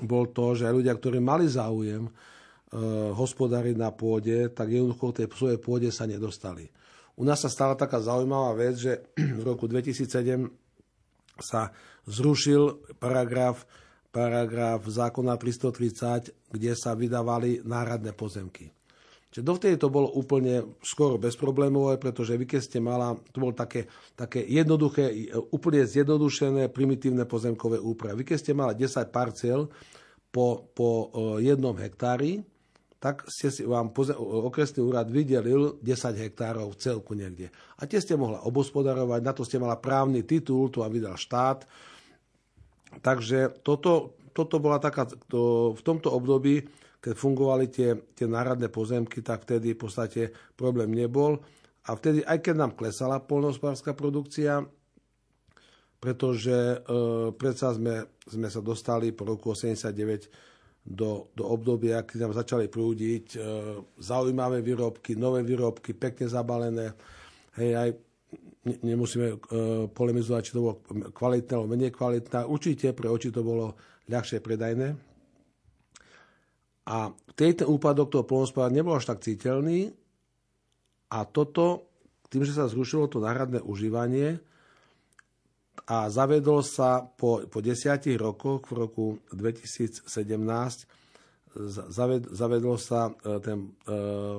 bol 0.02 0.34
to, 0.34 0.58
že 0.58 0.70
aj 0.70 0.74
ľudia, 0.74 0.94
ktorí 0.98 1.22
mali 1.22 1.46
záujem 1.46 2.08
e, 2.08 2.12
hospodáriť 3.14 3.76
na 3.78 3.94
pôde, 3.94 4.50
tak 4.50 4.74
jednoducho 4.74 5.14
tej 5.14 5.28
svojej 5.30 5.60
pôde 5.62 5.90
sa 5.94 6.10
nedostali. 6.10 6.66
U 7.14 7.22
nás 7.22 7.46
sa 7.46 7.50
stala 7.52 7.78
taká 7.78 8.02
zaujímavá 8.02 8.58
vec, 8.58 8.76
že 8.80 9.06
v 9.40 9.44
roku 9.46 9.70
2007 9.70 10.50
sa 11.38 11.70
zrušil 12.10 12.96
paragraf 12.98 13.66
paragraf 14.14 14.86
zákona 14.86 15.42
330, 15.42 16.54
kde 16.54 16.72
sa 16.78 16.94
vydávali 16.94 17.66
náradné 17.66 18.14
pozemky. 18.14 18.70
Čiže 19.34 19.50
dovtedy 19.50 19.82
to 19.82 19.90
bolo 19.90 20.14
úplne 20.14 20.78
skoro 20.86 21.18
bezproblémové, 21.18 21.98
pretože 21.98 22.38
vy 22.38 22.46
keď 22.46 22.62
ste 22.62 22.78
mala, 22.78 23.18
to 23.34 23.42
bolo 23.42 23.58
také, 23.58 23.90
také 24.14 24.46
jednoduché, 24.46 25.34
úplne 25.50 25.82
zjednodušené, 25.90 26.70
primitívne 26.70 27.26
pozemkové 27.26 27.82
úpravy. 27.82 28.22
Vy 28.22 28.30
keď 28.30 28.38
ste 28.38 28.54
mala 28.54 28.78
10 28.78 28.94
parciel 29.10 29.74
po, 30.30 30.70
po 30.78 31.10
e, 31.10 31.50
jednom 31.50 31.74
hektári, 31.74 32.46
tak 33.02 33.26
ste 33.26 33.50
si, 33.50 33.66
vám 33.66 33.90
okresný 34.22 34.86
úrad 34.86 35.10
vydelil 35.10 35.82
10 35.82 36.14
hektárov 36.30 36.70
v 36.70 36.80
celku 36.80 37.18
niekde. 37.18 37.50
A 37.82 37.90
tie 37.90 37.98
ste 37.98 38.14
mohla 38.14 38.46
obospodarovať, 38.46 39.22
na 39.26 39.34
to 39.34 39.42
ste 39.42 39.58
mala 39.58 39.82
právny 39.82 40.22
titul, 40.22 40.70
to 40.70 40.86
vám 40.86 40.94
vydal 40.94 41.18
štát. 41.18 41.66
Takže 43.02 43.66
toto, 43.66 44.14
toto 44.30 44.62
bola 44.62 44.78
taká, 44.78 45.10
to, 45.10 45.74
v 45.74 45.82
tomto 45.82 46.14
období 46.14 46.70
keď 47.04 47.14
fungovali 47.20 47.68
tie, 47.68 48.00
tie 48.16 48.24
náradné 48.24 48.72
pozemky, 48.72 49.20
tak 49.20 49.44
vtedy 49.44 49.76
v 49.76 49.80
podstate 49.84 50.22
problém 50.56 50.96
nebol. 50.96 51.36
A 51.84 52.00
vtedy, 52.00 52.24
aj 52.24 52.40
keď 52.40 52.56
nám 52.56 52.80
klesala 52.80 53.20
polnohospodárska 53.20 53.92
produkcia, 53.92 54.64
pretože 56.00 56.56
e, 56.56 56.78
predsa 57.36 57.76
sme, 57.76 58.08
sme 58.24 58.48
sa 58.48 58.64
dostali 58.64 59.12
po 59.12 59.28
roku 59.28 59.52
89 59.52 60.32
do, 60.84 61.28
do 61.36 61.44
obdobia, 61.44 62.08
keď 62.08 62.18
nám 62.24 62.34
začali 62.40 62.72
prúdiť 62.72 63.26
e, 63.36 63.38
zaujímavé 64.00 64.64
výrobky, 64.64 65.20
nové 65.20 65.44
výrobky, 65.44 65.92
pekne 65.92 66.32
zabalené. 66.32 66.96
Hej, 67.60 67.72
aj 67.76 67.90
ne, 68.64 68.76
nemusíme 68.96 69.28
e, 69.28 69.38
polemizovať, 69.92 70.42
či 70.44 70.56
to 70.56 70.64
bolo 70.64 70.80
kvalitné 71.12 71.52
alebo 71.52 71.72
menej 71.72 71.92
kvalitné. 71.92 72.48
Určite 72.48 72.96
pre 72.96 73.12
oči 73.12 73.28
to 73.28 73.44
bolo 73.44 73.76
ľahšie 74.08 74.40
predajné. 74.40 75.13
A 76.84 77.16
tejto 77.34 77.70
úpadok 77.72 78.12
toho 78.12 78.26
polnospodára 78.28 78.76
nebol 78.76 78.96
až 78.96 79.16
tak 79.16 79.24
citeľný. 79.24 79.92
A 81.14 81.24
toto, 81.24 81.88
tým, 82.28 82.44
že 82.44 82.58
sa 82.58 82.68
zrušilo 82.68 83.08
to 83.08 83.24
náhradné 83.24 83.64
užívanie 83.64 84.42
a 85.88 86.08
zavedol 86.08 86.64
sa 86.64 87.04
po, 87.04 87.44
po 87.48 87.60
desiatich 87.60 88.16
rokoch, 88.16 88.66
v 88.68 88.74
roku 88.74 89.06
2017, 89.36 90.08
zaved, 91.92 92.24
zavedol 92.32 92.78
sa 92.80 93.12
e, 93.12 93.40
ten, 93.44 93.76
e, 93.84 93.94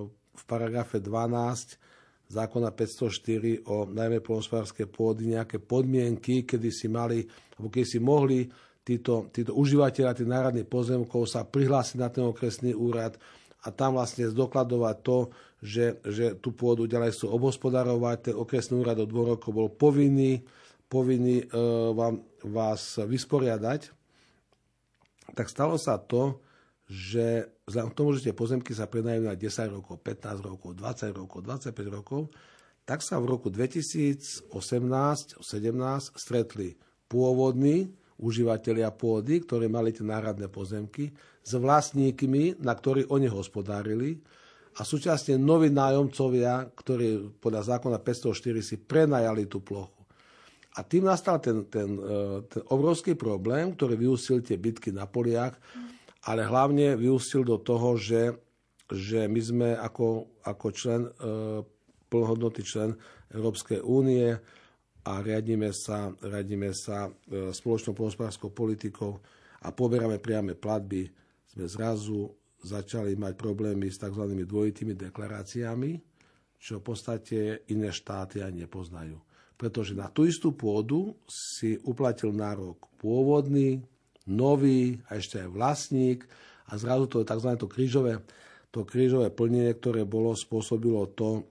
v 0.08 0.42
paragrafe 0.48 0.98
12 0.98 1.78
zákona 2.24 2.72
504 2.72 3.68
o 3.68 3.84
najmä 3.84 4.24
polnospodárskej 4.24 4.88
pôdy 4.88 5.36
nejaké 5.36 5.60
podmienky, 5.60 6.48
kedy 6.48 6.72
si 6.72 6.88
mali, 6.88 7.22
alebo 7.56 7.68
kedy 7.68 7.86
si 7.86 8.00
mohli 8.00 8.48
títo, 8.84 9.32
títo 9.32 9.56
užívateľia 9.56 10.12
tých 10.12 10.28
národných 10.28 10.68
pozemkov 10.68 11.24
sa 11.24 11.42
prihlásiť 11.42 11.96
na 11.96 12.08
ten 12.12 12.22
okresný 12.22 12.76
úrad 12.76 13.16
a 13.64 13.72
tam 13.72 13.96
vlastne 13.96 14.28
zdokladovať 14.28 14.96
to, 15.00 15.18
že, 15.64 15.86
že 16.04 16.26
tú 16.36 16.52
pôdu 16.52 16.84
ďalej 16.84 17.16
sú 17.16 17.32
obospodarovať. 17.32 18.16
Ten 18.30 18.36
okresný 18.36 18.84
úrad 18.84 19.00
od 19.00 19.08
dvoch 19.08 19.40
rokov 19.40 19.50
bol 19.56 19.68
povinný, 19.72 20.44
povinný 20.92 21.40
e, 21.40 21.46
vám, 21.96 22.20
vás 22.44 23.00
vysporiadať. 23.00 23.88
Tak 25.32 25.48
stalo 25.48 25.80
sa 25.80 25.96
to, 25.96 26.44
že 26.84 27.48
vzhľadom 27.64 27.90
k 27.90 27.96
tomu, 27.96 28.12
že 28.12 28.28
tie 28.28 28.36
pozemky 28.36 28.76
sa 28.76 28.84
prenajú 28.84 29.24
na 29.24 29.32
10 29.32 29.72
rokov, 29.72 29.96
15 30.04 30.44
rokov, 30.44 30.76
20 30.76 31.16
rokov, 31.16 31.38
25 31.40 31.72
rokov, 31.88 32.20
tak 32.84 33.00
sa 33.00 33.16
v 33.16 33.32
roku 33.32 33.48
2018-17 33.48 34.52
stretli 36.20 36.76
pôvodní 37.08 37.88
užívateľia 38.20 38.94
pôdy, 38.94 39.42
ktorí 39.42 39.66
mali 39.66 39.90
tie 39.90 40.06
náhradné 40.06 40.46
pozemky, 40.50 41.10
s 41.44 41.52
vlastníkmi, 41.52 42.62
na 42.62 42.72
ktorých 42.72 43.10
oni 43.12 43.28
hospodárili 43.28 44.16
a 44.74 44.82
súčasne 44.82 45.38
noví 45.38 45.70
nájomcovia, 45.70 46.72
ktorí 46.74 47.38
podľa 47.38 47.76
zákona 47.76 47.98
504 48.02 48.58
si 48.64 48.76
prenajali 48.80 49.46
tú 49.46 49.62
plochu. 49.62 50.02
A 50.74 50.82
tým 50.82 51.06
nastal 51.06 51.38
ten, 51.38 51.70
ten, 51.70 51.94
e, 51.94 52.42
ten 52.50 52.62
obrovský 52.74 53.14
problém, 53.14 53.78
ktorý 53.78 53.94
vyústil 53.94 54.42
tie 54.42 54.58
bitky 54.58 54.90
na 54.90 55.06
poliach, 55.06 55.54
ale 56.26 56.42
hlavne 56.42 56.98
vyústil 56.98 57.46
do 57.46 57.62
toho, 57.62 57.94
že, 57.94 58.34
že 58.90 59.30
my 59.30 59.40
sme 59.40 59.68
ako, 59.78 60.42
ako 60.42 60.66
člen, 60.74 61.06
e, 61.06 61.10
plnohodnotný 62.10 62.62
člen 62.66 62.90
Európskej 63.30 63.86
únie, 63.86 64.34
a 65.04 65.20
riadíme 65.20 65.68
sa, 65.70 66.08
riadíme 66.16 66.72
sa 66.72 67.08
e, 67.08 67.52
spoločnou 67.52 67.92
polnospodárskou 67.92 68.48
politikou 68.50 69.20
a 69.64 69.68
poberáme 69.68 70.16
priame 70.16 70.56
platby, 70.56 71.08
sme 71.44 71.64
zrazu 71.68 72.32
začali 72.64 73.12
mať 73.14 73.36
problémy 73.36 73.92
s 73.92 74.00
tzv. 74.00 74.24
dvojitými 74.24 74.96
deklaráciami, 74.96 75.92
čo 76.56 76.80
v 76.80 76.84
podstate 76.84 77.68
iné 77.68 77.92
štáty 77.92 78.40
ani 78.40 78.64
nepoznajú. 78.64 79.20
Pretože 79.54 79.92
na 79.92 80.08
tú 80.08 80.24
istú 80.24 80.56
pôdu 80.56 81.14
si 81.28 81.76
uplatil 81.84 82.32
nárok 82.32 82.88
pôvodný, 82.96 83.84
nový 84.24 85.04
a 85.12 85.20
ešte 85.20 85.44
aj 85.44 85.48
vlastník 85.52 86.24
a 86.72 86.80
zrazu 86.80 87.04
to 87.12 87.20
je 87.20 87.28
tzv. 87.28 87.50
to 87.60 87.68
krížové, 87.68 88.24
to 88.72 88.88
krížové 88.88 89.28
plnenie, 89.28 89.76
ktoré 89.76 90.08
bolo, 90.08 90.32
spôsobilo 90.32 91.04
to, 91.12 91.44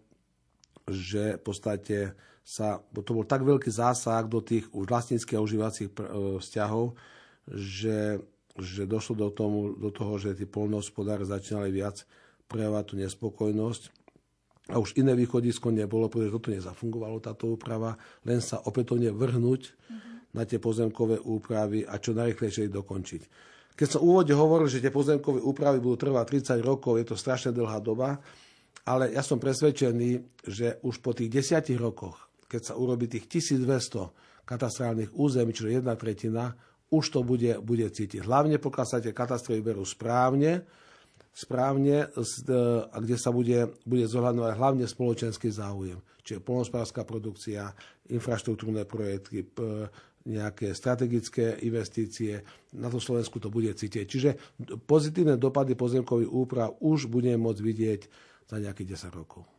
že 0.90 1.38
v 1.38 1.42
podstate 1.46 1.98
sa, 2.44 2.84
to 2.92 3.12
bol 3.16 3.24
tak 3.24 3.48
veľký 3.48 3.72
zásah 3.72 4.28
do 4.28 4.44
tých 4.44 4.68
už 4.76 4.92
vlastníckých 4.92 5.40
a 5.40 5.46
užívacích 5.48 5.90
e, 5.90 5.94
vzťahov, 6.44 6.92
že, 7.48 8.20
že 8.60 8.84
došlo 8.84 9.16
do, 9.16 9.30
tomu, 9.32 9.80
do 9.80 9.90
toho, 9.96 10.20
že 10.20 10.36
tí 10.36 10.44
polnohospodári 10.44 11.24
začínali 11.24 11.72
viac 11.72 12.04
prejavovať 12.52 12.86
tú 12.86 12.96
nespokojnosť. 13.00 13.84
A 14.72 14.80
už 14.80 14.96
iné 15.00 15.16
východisko 15.16 15.72
nebolo, 15.72 16.08
pretože 16.08 16.36
toto 16.36 16.52
nezafungovalo, 16.52 17.24
táto 17.24 17.52
úprava, 17.52 18.00
len 18.28 18.40
sa 18.40 18.64
opätovne 18.64 19.12
vrhnúť 19.12 19.62
mm-hmm. 19.64 20.36
na 20.36 20.44
tie 20.44 20.60
pozemkové 20.60 21.20
úpravy 21.24 21.84
a 21.84 22.00
čo 22.00 22.16
najrychlejšie 22.16 22.72
ich 22.72 22.76
dokončiť. 22.76 23.22
Keď 23.74 23.88
som 23.88 24.06
úvode 24.06 24.32
hovoril, 24.32 24.72
že 24.72 24.84
tie 24.84 24.94
pozemkové 24.94 25.44
úpravy 25.44 25.84
budú 25.84 26.08
trvať 26.08 26.60
30 26.60 26.64
rokov, 26.64 26.96
je 27.00 27.08
to 27.12 27.20
strašne 27.20 27.52
dlhá 27.52 27.84
doba, 27.84 28.24
ale 28.88 29.16
ja 29.16 29.24
som 29.24 29.40
presvedčený, 29.40 30.44
že 30.48 30.80
už 30.84 31.00
po 31.00 31.12
tých 31.12 31.32
desiatich 31.32 31.80
rokoch 31.80 32.33
keď 32.54 32.62
sa 32.70 32.78
urobí 32.78 33.10
tých 33.10 33.26
1200 33.26 34.46
katastrálnych 34.46 35.18
území, 35.18 35.50
čiže 35.50 35.82
jedna 35.82 35.98
tretina, 35.98 36.54
už 36.94 37.10
to 37.10 37.26
bude, 37.26 37.58
bude 37.66 37.90
cítiť. 37.90 38.22
Hlavne 38.22 38.62
pokiaľ 38.62 38.86
sa 38.86 39.02
tie 39.02 39.10
katastromy 39.10 39.66
berú 39.66 39.82
správne, 39.82 40.62
správne, 41.34 42.14
a 42.14 42.98
kde 43.02 43.18
sa 43.18 43.34
bude, 43.34 43.74
bude 43.90 44.06
zohľadňovať 44.06 44.54
hlavne 44.54 44.86
spoločenský 44.86 45.50
záujem. 45.50 45.98
Čiže 46.22 46.46
polnospodárska 46.46 47.02
produkcia, 47.02 47.74
infraštruktúrne 48.14 48.86
projekty, 48.86 49.42
nejaké 50.24 50.72
strategické 50.72 51.60
investície. 51.68 52.40
Na 52.78 52.88
to 52.88 53.02
Slovensku 53.02 53.44
to 53.44 53.52
bude 53.52 53.74
cítiť. 53.76 54.06
Čiže 54.08 54.30
pozitívne 54.88 55.36
dopady 55.36 55.76
pozemkových 55.76 56.32
úprav 56.32 56.80
už 56.80 57.12
budeme 57.12 57.42
môcť 57.44 57.60
vidieť 57.60 58.02
za 58.48 58.56
nejakých 58.62 58.96
10 58.96 59.20
rokov. 59.20 59.53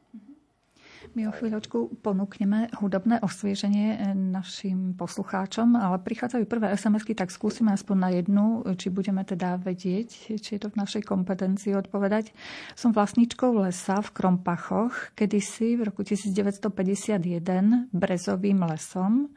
My 1.15 1.31
o 1.31 1.33
chvíľočku 1.33 2.03
ponúkneme 2.03 2.75
hudobné 2.83 3.23
osvieženie 3.23 3.89
eh, 3.95 3.99
našim 4.19 4.99
poslucháčom, 4.99 5.79
ale 5.79 6.03
prichádzajú 6.03 6.43
prvé 6.51 6.75
sms 6.75 7.07
tak 7.15 7.31
skúsime 7.31 7.71
aspoň 7.71 7.97
na 7.97 8.11
jednu, 8.11 8.67
či 8.75 8.91
budeme 8.91 9.23
teda 9.23 9.55
vedieť, 9.63 10.39
či 10.43 10.51
je 10.59 10.61
to 10.61 10.75
v 10.75 10.79
našej 10.83 11.07
kompetencii 11.07 11.79
odpovedať. 11.79 12.35
Som 12.75 12.91
vlastníčkou 12.91 13.55
lesa 13.63 14.03
v 14.03 14.11
Krompachoch, 14.11 15.15
kedysi 15.15 15.79
v 15.79 15.87
roku 15.87 16.03
1951 16.03 17.95
brezovým 17.95 18.67
lesom, 18.67 19.31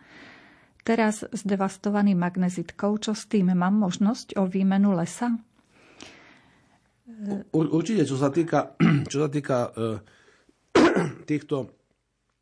teraz 0.82 1.30
zdevastovaný 1.30 2.18
magnezitkou. 2.18 2.98
Čo 2.98 3.14
s 3.14 3.30
tým? 3.30 3.54
Mám 3.54 3.78
možnosť 3.78 4.34
o 4.42 4.50
výmenu 4.50 4.98
lesa? 4.98 5.38
Určite, 7.54 8.02
čo 8.02 8.18
sa 8.18 8.34
týka, 8.34 8.74
čo 9.12 9.18
sa 9.22 9.30
týka 9.30 9.70
e, 9.78 10.17
týchto 11.30 11.72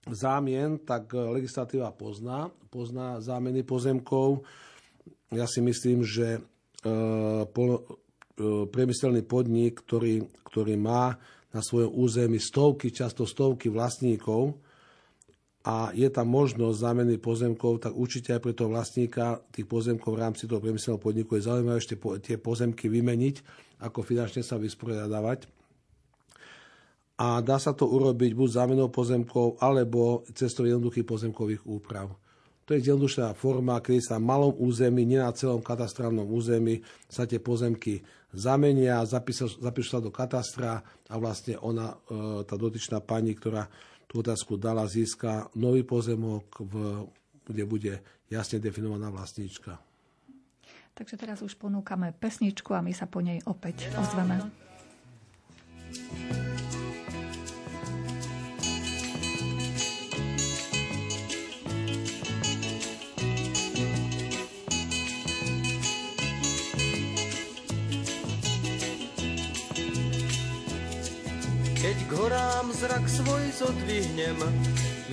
zámien, 0.10 0.78
tak 0.78 1.10
e, 1.14 1.18
legislatíva 1.18 1.90
pozná, 1.90 2.54
pozná 2.70 3.18
zámeny 3.18 3.66
pozemkov. 3.66 4.46
Ja 5.34 5.50
si 5.50 5.66
myslím, 5.66 6.06
že 6.06 6.38
e, 6.38 6.40
e, 6.86 7.80
priemyselný 8.70 9.26
podnik, 9.26 9.82
ktorý, 9.82 10.30
ktorý 10.54 10.78
má 10.78 11.18
na 11.50 11.62
svojom 11.64 11.90
území 11.96 12.38
stovky, 12.38 12.94
často 12.94 13.26
stovky 13.26 13.72
vlastníkov 13.72 14.60
a 15.66 15.90
je 15.98 16.06
tam 16.14 16.30
možnosť 16.30 16.78
zámeny 16.78 17.18
pozemkov, 17.18 17.82
tak 17.82 17.98
určite 17.98 18.38
aj 18.38 18.42
pre 18.44 18.54
toho 18.54 18.70
vlastníka 18.70 19.42
tých 19.50 19.66
pozemkov 19.66 20.14
v 20.14 20.22
rámci 20.22 20.46
toho 20.46 20.62
priemyselného 20.62 21.02
podniku 21.02 21.40
je 21.40 21.48
zaujímavé 21.50 21.82
ešte 21.82 21.98
tie 22.22 22.38
pozemky 22.38 22.86
vymeniť, 22.86 23.36
ako 23.82 24.06
finančne 24.06 24.46
sa 24.46 24.62
vysporiadavať 24.62 25.55
a 27.16 27.39
dá 27.39 27.55
sa 27.55 27.72
to 27.72 27.88
urobiť 27.88 28.36
buď 28.36 28.49
zámenou 28.51 28.91
pozemkov, 28.91 29.59
alebo 29.63 30.28
cestou 30.36 30.68
jednoduchých 30.68 31.07
pozemkových 31.07 31.63
úprav. 31.63 32.11
To 32.66 32.74
je 32.74 32.82
jednoduchá 32.82 33.38
forma, 33.38 33.78
kedy 33.78 34.01
sa 34.01 34.18
na 34.18 34.26
malom 34.26 34.51
území, 34.57 35.05
nie 35.05 35.22
na 35.22 35.30
celom 35.32 35.61
katastrálnom 35.61 36.26
území, 36.26 36.82
sa 37.05 37.30
tie 37.30 37.38
pozemky 37.38 38.01
zamenia, 38.34 39.05
zapíšu, 39.05 39.61
zapíšu 39.61 39.89
sa 39.95 40.01
do 40.01 40.09
katastra 40.09 40.82
a 41.07 41.16
vlastne 41.22 41.61
ona, 41.61 41.93
e, 41.93 42.41
tá 42.43 42.57
dotyčná 42.57 42.99
pani, 43.05 43.38
ktorá 43.38 43.70
tú 44.09 44.26
otázku 44.26 44.57
dala, 44.57 44.89
získa 44.89 45.53
nový 45.55 45.86
pozemok, 45.86 46.45
v, 46.57 46.74
kde 47.45 47.63
bude 47.70 47.93
jasne 48.34 48.57
definovaná 48.57 49.13
vlastníčka. 49.13 49.78
Takže 50.95 51.16
teraz 51.22 51.45
už 51.45 51.59
ponúkame 51.59 52.16
pesničku 52.18 52.74
a 52.74 52.82
my 52.82 52.95
sa 52.95 53.05
po 53.05 53.22
nej 53.22 53.43
opäť 53.45 53.93
ozveme. 53.93 54.41
Horám 72.26 72.73
zrak 72.73 73.05
svoj 73.05 73.45
zodvihnem, 73.53 74.41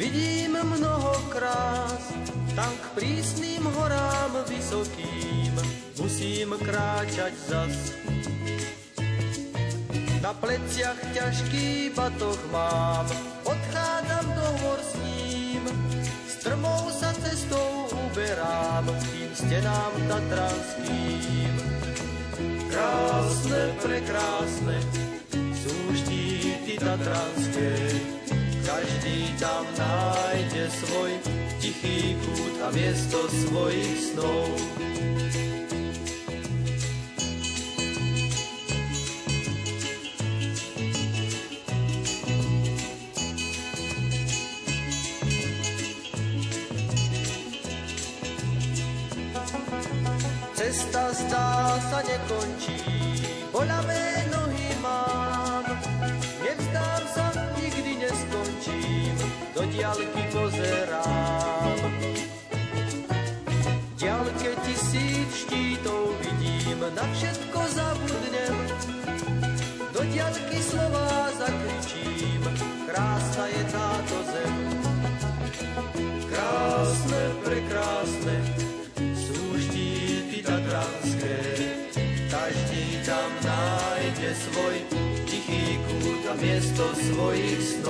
vidím 0.00 0.56
mnoho 0.64 1.12
krás, 1.28 2.08
tam 2.56 2.72
k 2.72 2.86
prísnym 2.96 3.68
horám 3.68 4.32
vysokým. 4.48 5.52
Musím 6.00 6.56
kráčať 6.56 7.36
zas. 7.52 7.76
Na 10.24 10.32
pleciach 10.32 10.96
ťažký 11.12 11.92
batoh 11.92 12.40
mám, 12.48 13.04
odchádzam 13.44 14.26
do 14.32 14.46
hor 14.64 14.80
s 14.80 14.92
ním, 15.04 15.62
strmou 16.32 16.88
sa 16.96 17.12
cestou 17.12 17.92
uberám 18.08 18.88
tým 18.88 19.30
stenám 19.36 19.92
tatranským. 20.08 21.52
Krásne, 22.72 23.62
prekrásne, 23.84 24.80
štíty 26.72 26.84
tatranské, 26.84 27.72
každý 28.64 29.18
tam 29.36 29.66
nájde 29.76 30.64
svoj 30.72 31.12
tichý 31.60 32.16
kút 32.24 32.54
a 32.64 32.68
miesto 32.72 33.28
svojich 33.28 34.16
snov. 34.16 34.48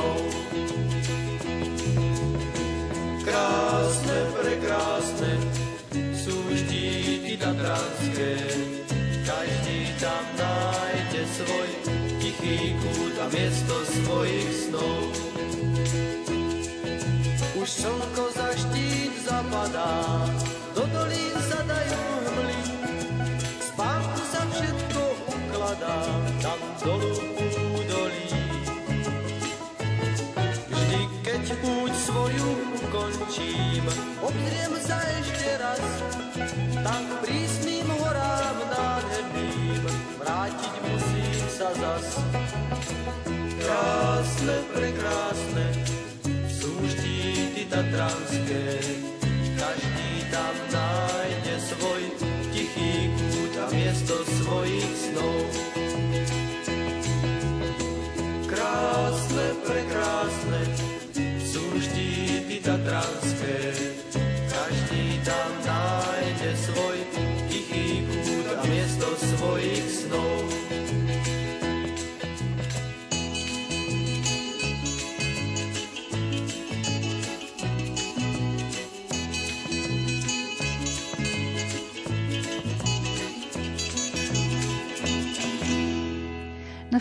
Snov. 0.03 0.23
Krásne, 3.23 4.19
prekrásne, 4.35 5.33
sú 6.19 6.35
štíty 6.51 7.39
tatranské, 7.39 8.35
každý 9.23 9.79
tam 10.03 10.25
nájde 10.35 11.23
svoj 11.39 11.71
tichý 12.19 12.75
kút 12.83 13.15
a 13.23 13.27
miesto 13.31 13.75
svojich 14.03 14.51
snov. 14.69 15.03
Už 17.63 17.69
slnko 17.71 18.25
za 18.35 18.49
štít 18.59 19.15
zapadá, 19.23 20.27
do 20.75 20.83
dolín 20.91 21.37
sa 21.47 21.63
dajú 21.63 22.03
hmly. 22.27 22.61
Spánku 23.63 24.23
sa 24.35 24.43
všetko 24.51 25.03
ukladá, 25.31 25.99
tam 26.43 26.59
dolu 26.83 27.32
Keď 31.43 31.59
púť 31.59 31.93
svoju 32.07 32.51
ukončím, 32.87 33.83
obzriem 34.23 34.79
sa 34.79 34.95
ešte 35.19 35.59
raz, 35.59 35.83
tam 36.87 37.03
k 37.03 37.13
prísnym 37.19 37.91
horám 37.99 38.59
nádherným, 38.71 39.83
vrátiť 40.23 40.75
musím 40.87 41.43
sa 41.51 41.75
zas. 41.75 42.23
Krásne, 43.59 44.57
prekrásne, 44.71 45.67
sú 46.47 46.71
štíty 46.87 47.67
tatranské, 47.67 48.79
každý 49.59 50.11
tam 50.31 50.55
nájde 50.71 51.55
svoj 51.59 52.03
tichý 52.55 53.11
kút 53.19 53.55
a 53.59 53.67
miesto 53.75 54.15
svojich 54.47 54.95
snov. 55.11 55.72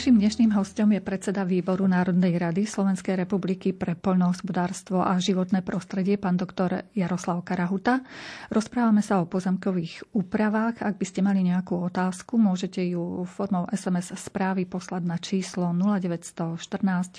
Našim 0.02 0.18
dnešným 0.18 0.58
hostom 0.58 0.98
je 0.98 1.02
predseda 1.06 1.46
výboru 1.46 1.86
Národnej 1.86 2.34
rady 2.34 2.66
Slovenskej 2.66 3.22
republiky 3.22 3.70
pre 3.70 3.94
poľnohospodárstvo 3.94 4.98
a 4.98 5.14
životné 5.22 5.62
prostredie, 5.62 6.18
pán 6.18 6.42
doktor 6.42 6.90
Jaroslav 6.98 7.46
Karahuta. 7.46 8.02
Rozprávame 8.50 9.06
sa 9.06 9.22
o 9.22 9.30
pozemkových 9.30 10.10
úpravách. 10.10 10.82
Ak 10.82 10.98
by 10.98 11.06
ste 11.06 11.22
mali 11.22 11.46
nejakú 11.46 11.78
otázku, 11.86 12.42
môžete 12.42 12.82
ju 12.82 13.30
formou 13.30 13.70
SMS 13.70 14.18
správy 14.18 14.66
poslať 14.66 15.06
na 15.06 15.22
číslo 15.22 15.70
0914 15.70 16.58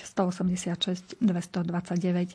186 0.02 1.22
229. 1.22 2.34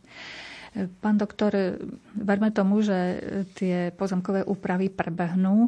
Pán 1.03 1.19
doktor, 1.19 1.75
verme 2.15 2.55
tomu, 2.55 2.79
že 2.79 3.19
tie 3.59 3.91
pozemkové 3.91 4.47
úpravy 4.47 4.87
prebehnú 4.87 5.67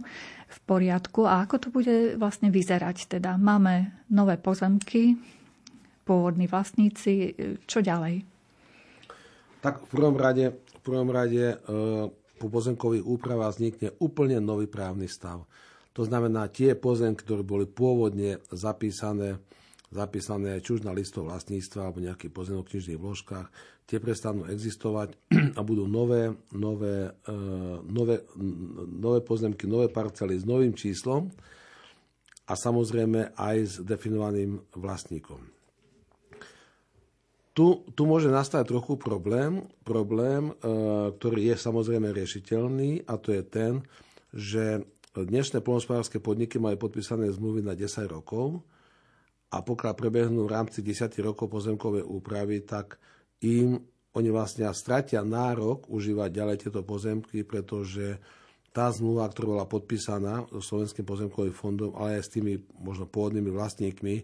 v 0.50 0.58
poriadku. 0.66 1.30
A 1.30 1.46
ako 1.46 1.56
to 1.62 1.70
bude 1.70 2.18
vlastne 2.18 2.50
vyzerať? 2.50 3.20
Teda 3.20 3.38
máme 3.38 4.06
nové 4.10 4.36
pozemky, 4.42 5.16
pôvodní 6.04 6.50
vlastníci, 6.50 7.38
čo 7.70 7.86
ďalej? 7.86 8.26
Tak 9.62 9.86
v 9.86 9.88
prvom 9.94 10.18
rade, 10.18 10.58
v 10.58 10.82
prvom 10.82 11.10
rade 11.14 11.54
e, 11.54 11.56
po 12.40 12.48
pozemkových 12.48 13.06
úpravách 13.06 13.60
vznikne 13.60 13.90
úplne 14.02 14.40
nový 14.42 14.66
právny 14.66 15.06
stav. 15.06 15.46
To 15.94 16.08
znamená, 16.08 16.48
tie 16.48 16.80
pozemky, 16.80 17.28
ktoré 17.28 17.44
boli 17.44 17.68
pôvodne 17.68 18.40
zapísané 18.50 19.38
zapísané 19.90 20.62
či 20.62 20.78
už 20.78 20.86
na 20.86 20.94
listov 20.94 21.30
vlastníctva 21.30 21.90
alebo 21.90 22.06
nejakých 22.06 22.34
pozemok 22.34 22.70
knižných 22.70 23.02
vložkách, 23.02 23.48
tie 23.90 23.98
prestanú 23.98 24.46
existovať 24.46 25.18
a 25.58 25.62
budú 25.66 25.90
nové, 25.90 26.30
nové, 26.54 27.10
e, 27.26 27.34
nové, 27.90 28.22
nové 28.86 29.20
pozemky, 29.26 29.66
nové 29.66 29.90
parcely 29.90 30.38
s 30.38 30.46
novým 30.46 30.78
číslom 30.78 31.34
a 32.46 32.54
samozrejme 32.54 33.34
aj 33.34 33.58
s 33.66 33.74
definovaným 33.82 34.62
vlastníkom. 34.78 35.42
Tu, 37.58 37.66
tu 37.92 38.02
môže 38.08 38.32
nastať 38.32 38.72
trochu 38.72 38.96
problém, 38.96 39.66
problém, 39.82 40.54
e, 40.54 40.54
ktorý 41.18 41.50
je 41.50 41.56
samozrejme 41.58 42.14
riešiteľný 42.14 43.10
a 43.10 43.18
to 43.18 43.34
je 43.34 43.44
ten, 43.44 43.74
že 44.30 44.86
dnešné 45.18 45.66
polnospodárske 45.66 46.22
podniky 46.22 46.62
majú 46.62 46.78
podpísané 46.78 47.28
zmluvy 47.34 47.66
na 47.66 47.74
10 47.74 48.06
rokov, 48.06 48.62
a 49.50 49.58
pokiaľ 49.66 49.94
prebehnú 49.98 50.46
v 50.46 50.54
rámci 50.54 50.86
10 50.86 51.10
rokov 51.26 51.50
pozemkové 51.50 52.06
úpravy, 52.06 52.62
tak 52.62 53.02
im 53.42 53.82
oni 54.14 54.30
vlastne 54.34 54.66
stratia 54.74 55.22
nárok 55.22 55.90
užívať 55.90 56.30
ďalej 56.30 56.58
tieto 56.66 56.82
pozemky, 56.82 57.46
pretože 57.46 58.18
tá 58.70 58.90
zmluva, 58.94 59.26
ktorá 59.30 59.58
bola 59.58 59.66
podpísaná 59.66 60.46
so 60.54 60.62
Slovenským 60.62 61.06
pozemkovým 61.06 61.54
fondom, 61.54 61.98
ale 61.98 62.22
aj 62.22 62.30
s 62.30 62.34
tými 62.38 62.62
možno 62.78 63.10
pôvodnými 63.10 63.50
vlastníkmi 63.50 64.16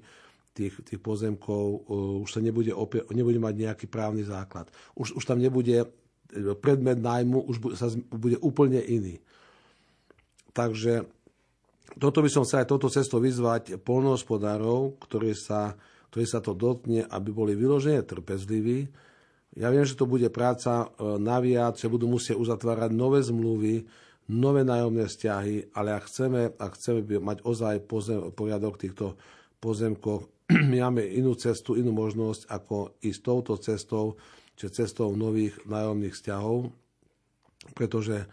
tých, 0.54 0.74
tých 0.86 1.02
pozemkov, 1.02 1.86
uh, 1.86 2.22
už 2.22 2.30
sa 2.30 2.42
nebude, 2.42 2.70
opie, 2.72 3.02
nebude 3.10 3.42
mať 3.42 3.54
nejaký 3.58 3.86
právny 3.90 4.22
základ. 4.22 4.70
Už, 4.94 5.18
už 5.18 5.24
tam 5.26 5.42
nebude 5.42 5.90
predmet 6.62 7.02
nájmu, 7.02 7.46
už 7.46 7.78
sa 7.78 7.90
bude 8.14 8.38
úplne 8.42 8.82
iný. 8.82 9.22
Takže 10.56 11.06
toto 11.96 12.20
by 12.26 12.30
som 12.30 12.44
chcel 12.44 12.66
aj 12.66 12.70
touto 12.70 12.90
cestou 12.90 13.22
vyzvať 13.22 13.80
polnohospodárov, 13.80 14.98
ktorí 15.00 15.38
sa, 15.38 15.78
ktorí 16.12 16.26
sa 16.26 16.42
to 16.42 16.58
dotkne, 16.58 17.06
aby 17.06 17.30
boli 17.30 17.54
vyložené 17.54 18.02
trpezliví. 18.04 18.90
Ja 19.56 19.72
viem, 19.72 19.88
že 19.88 19.96
to 19.96 20.10
bude 20.10 20.28
práca 20.34 20.90
uh, 20.90 21.16
naviac, 21.16 21.80
že 21.80 21.88
budú 21.88 22.12
musieť 22.12 22.36
uzatvárať 22.36 22.92
nové 22.92 23.24
zmluvy, 23.24 23.88
nové 24.28 24.66
nájomné 24.66 25.06
vzťahy, 25.08 25.78
ale 25.78 25.96
ak 25.96 26.04
chceme, 26.10 26.42
ak 26.58 26.72
chceme 26.76 27.00
mať 27.22 27.38
ozaj 27.46 27.76
pozem, 27.86 28.20
poriadok 28.34 28.82
týchto 28.82 29.16
pozemkoch, 29.62 30.28
my 30.72 30.78
máme 30.82 31.06
inú 31.06 31.38
cestu, 31.38 31.78
inú 31.78 31.94
možnosť, 31.94 32.50
ako 32.50 33.00
ísť 33.00 33.20
touto 33.22 33.54
cestou, 33.62 34.18
čiže 34.58 34.86
cestou 34.86 35.14
nových 35.14 35.56
nájomných 35.70 36.14
vzťahov, 36.14 36.74
pretože 37.74 38.24
e, 38.24 38.28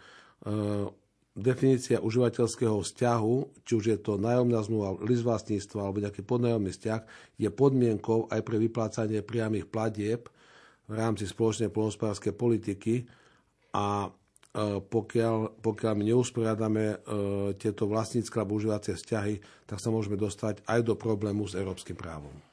definícia 1.33 1.97
užívateľského 2.01 2.81
vzťahu, 2.85 3.35
či 3.65 3.71
už 3.73 3.85
je 3.89 3.97
to 3.97 4.21
nájomná 4.21 4.61
zmluva, 4.61 5.01
list 5.05 5.25
vlastníctva 5.25 5.79
alebo 5.81 6.01
nejaký 6.01 6.21
podnájomný 6.21 6.71
vzťah, 6.71 7.01
je 7.41 7.49
podmienkou 7.49 8.29
aj 8.29 8.41
pre 8.45 8.57
vyplácanie 8.61 9.25
priamých 9.25 9.69
platieb 9.69 10.29
v 10.85 10.93
rámci 10.93 11.25
spoločnej 11.25 11.73
polnospodárskej 11.73 12.33
politiky 12.37 13.09
a 13.73 14.13
E, 14.53 14.77
pokiaľ, 14.85 15.65
pokiaľ 15.65 15.93
my 15.97 16.03
neusporiadame 16.13 16.85
e, 16.85 16.95
tieto 17.57 17.89
vlastnícke 17.89 18.37
alebo 18.37 18.61
užívacie 18.61 18.93
vzťahy, 18.93 19.65
tak 19.65 19.81
sa 19.81 19.89
môžeme 19.89 20.13
dostať 20.13 20.61
aj 20.69 20.79
do 20.85 20.93
problému 20.93 21.49
s 21.49 21.57
európskym 21.57 21.97
právom. 21.97 22.52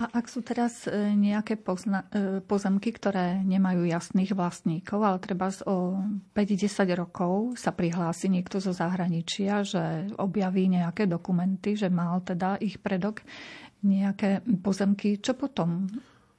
A 0.00 0.08
ak 0.16 0.32
sú 0.32 0.40
teraz 0.40 0.88
e, 0.88 1.12
nejaké 1.12 1.60
pozna- 1.60 2.08
pozemky, 2.48 2.88
ktoré 2.88 3.44
nemajú 3.44 3.84
jasných 3.84 4.32
vlastníkov, 4.32 4.96
ale 5.04 5.20
treba 5.20 5.52
o 5.68 6.00
5-10 6.32 6.88
rokov 6.96 7.60
sa 7.60 7.76
prihlási 7.76 8.32
niekto 8.32 8.64
zo 8.64 8.72
zahraničia, 8.72 9.60
že 9.60 10.08
objaví 10.16 10.72
nejaké 10.72 11.04
dokumenty, 11.04 11.76
že 11.76 11.92
mal 11.92 12.24
teda 12.24 12.56
ich 12.64 12.80
predok 12.80 13.20
nejaké 13.84 14.40
pozemky, 14.64 15.20
čo 15.20 15.36
potom? 15.36 15.88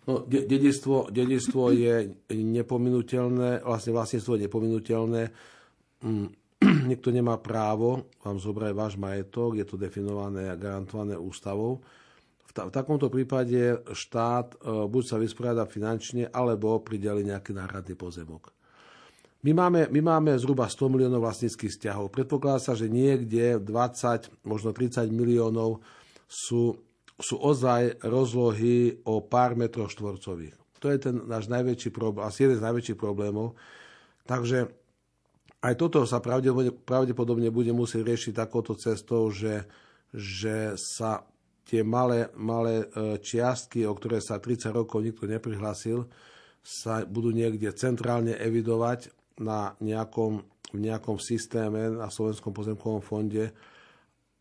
No, 0.09 0.25
dedistvo, 0.25 1.13
dedistvo 1.13 1.69
je 1.69 2.09
nepominuteľné, 2.33 3.61
vlastne 3.61 3.93
vlastníctvo 3.93 4.31
je 4.33 4.43
nepominuteľné. 4.49 5.21
Mm, 6.01 6.27
niekto 6.89 7.13
nemá 7.13 7.37
právo 7.37 8.09
vám 8.25 8.41
zobrať 8.41 8.73
váš 8.73 8.97
majetok, 8.97 9.61
je 9.61 9.65
to 9.65 9.77
definované 9.77 10.49
a 10.49 10.57
garantované 10.57 11.13
ústavou. 11.13 11.85
V, 12.51 12.53
ta, 12.53 12.67
v 12.67 12.75
takomto 12.75 13.07
prípade 13.07 13.79
štát 13.95 14.59
e, 14.59 14.83
buď 14.91 15.03
sa 15.07 15.15
vysporiada 15.15 15.63
finančne, 15.63 16.27
alebo 16.27 16.83
prideli 16.83 17.23
nejaký 17.23 17.55
náhradný 17.55 17.95
pozemok. 17.95 18.51
My 19.47 19.55
máme, 19.55 19.87
my 19.87 20.01
máme 20.03 20.31
zhruba 20.35 20.67
100 20.67 20.91
miliónov 20.91 21.23
vlastníckých 21.23 21.71
vzťahov. 21.71 22.11
Predpokladá 22.11 22.59
sa, 22.59 22.73
že 22.75 22.91
niekde 22.91 23.57
20, 23.57 24.43
možno 24.43 24.75
30 24.75 25.07
miliónov 25.09 25.79
sú 26.27 26.75
sú 27.21 27.37
ozaj 27.37 28.01
rozlohy 28.01 29.05
o 29.05 29.21
pár 29.21 29.53
metrov 29.53 29.93
štvorcových. 29.93 30.57
To 30.81 30.89
je 30.89 30.97
ten 30.97 31.15
náš 31.29 31.45
najväčší 31.47 31.93
problém, 31.93 32.25
asi 32.25 32.49
jeden 32.49 32.57
z 32.57 32.65
najväčších 32.65 32.97
problémov. 32.97 33.53
Takže 34.25 34.73
aj 35.61 35.73
toto 35.77 36.01
sa 36.09 36.17
pravdepodobne, 36.17 36.73
pravdepodobne 36.73 37.53
bude 37.53 37.69
musieť 37.69 38.01
riešiť 38.01 38.33
takouto 38.33 38.73
cestou, 38.73 39.29
že, 39.29 39.69
že 40.09 40.73
sa 40.73 41.21
tie 41.71 41.87
malé, 41.87 42.27
malé 42.35 42.83
e, 42.83 43.15
čiastky, 43.23 43.87
o 43.87 43.95
ktoré 43.95 44.19
sa 44.19 44.43
30 44.43 44.75
rokov 44.75 44.99
nikto 44.99 45.23
neprihlásil, 45.23 46.03
sa 46.59 47.07
budú 47.07 47.31
niekde 47.31 47.71
centrálne 47.71 48.35
evidovať 48.35 49.07
na 49.39 49.79
nejakom, 49.79 50.43
v 50.75 50.79
nejakom 50.83 51.15
systéme 51.15 51.95
na 51.95 52.11
Slovenskom 52.11 52.51
pozemkovom 52.51 52.99
fonde 52.99 53.55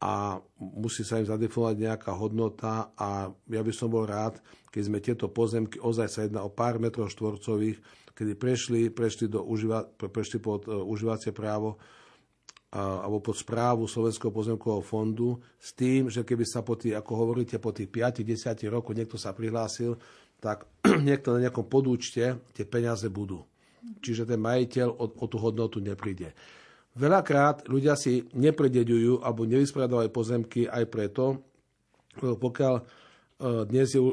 a 0.02 0.42
musí 0.58 1.06
sa 1.06 1.22
im 1.22 1.30
zadefinovať 1.30 1.76
nejaká 1.78 2.12
hodnota 2.18 2.90
a 2.98 3.30
ja 3.30 3.62
by 3.62 3.72
som 3.72 3.94
bol 3.94 4.10
rád, 4.10 4.42
keď 4.74 4.82
sme 4.82 4.98
tieto 4.98 5.30
pozemky, 5.30 5.78
ozaj 5.78 6.08
sa 6.10 6.20
jedná 6.26 6.42
o 6.42 6.50
pár 6.50 6.82
metrov 6.82 7.14
štvorcových, 7.14 7.78
kedy 8.10 8.32
prešli, 8.34 8.80
prešli, 8.90 9.30
do 9.30 9.46
uživa, 9.46 9.86
prešli 9.86 10.42
pod 10.42 10.66
uh, 10.66 10.82
užívacie 10.82 11.30
právo 11.30 11.78
alebo 12.70 13.18
pod 13.18 13.34
správu 13.34 13.90
Slovenského 13.90 14.30
pozemkového 14.30 14.78
fondu 14.78 15.42
s 15.58 15.74
tým, 15.74 16.06
že 16.06 16.22
keby 16.22 16.46
sa 16.46 16.62
po 16.62 16.78
tých, 16.78 16.94
ako 16.94 17.12
hovoríte, 17.26 17.58
po 17.58 17.74
tých 17.74 17.90
5-10 17.90 18.70
rokoch 18.70 18.94
niekto 18.94 19.18
sa 19.18 19.34
prihlásil, 19.34 19.98
tak 20.38 20.70
niekto 21.08 21.34
na 21.34 21.50
nejakom 21.50 21.66
podúčte 21.66 22.38
tie 22.54 22.64
peniaze 22.64 23.10
budú. 23.10 23.42
Čiže 23.98 24.22
ten 24.28 24.38
majiteľ 24.38 24.86
o, 24.86 25.04
o 25.10 25.24
tú 25.26 25.36
hodnotu 25.42 25.82
nepríde. 25.82 26.30
Veľakrát 26.94 27.66
ľudia 27.66 27.98
si 27.98 28.26
nepredeďujú 28.34 29.22
alebo 29.22 29.46
nevysporiadajú 29.46 30.10
pozemky 30.10 30.66
aj 30.70 30.84
preto, 30.90 31.24
pokiaľ 32.18 32.74
dnes 33.40 33.88
je, 33.96 34.00
e, 34.00 34.12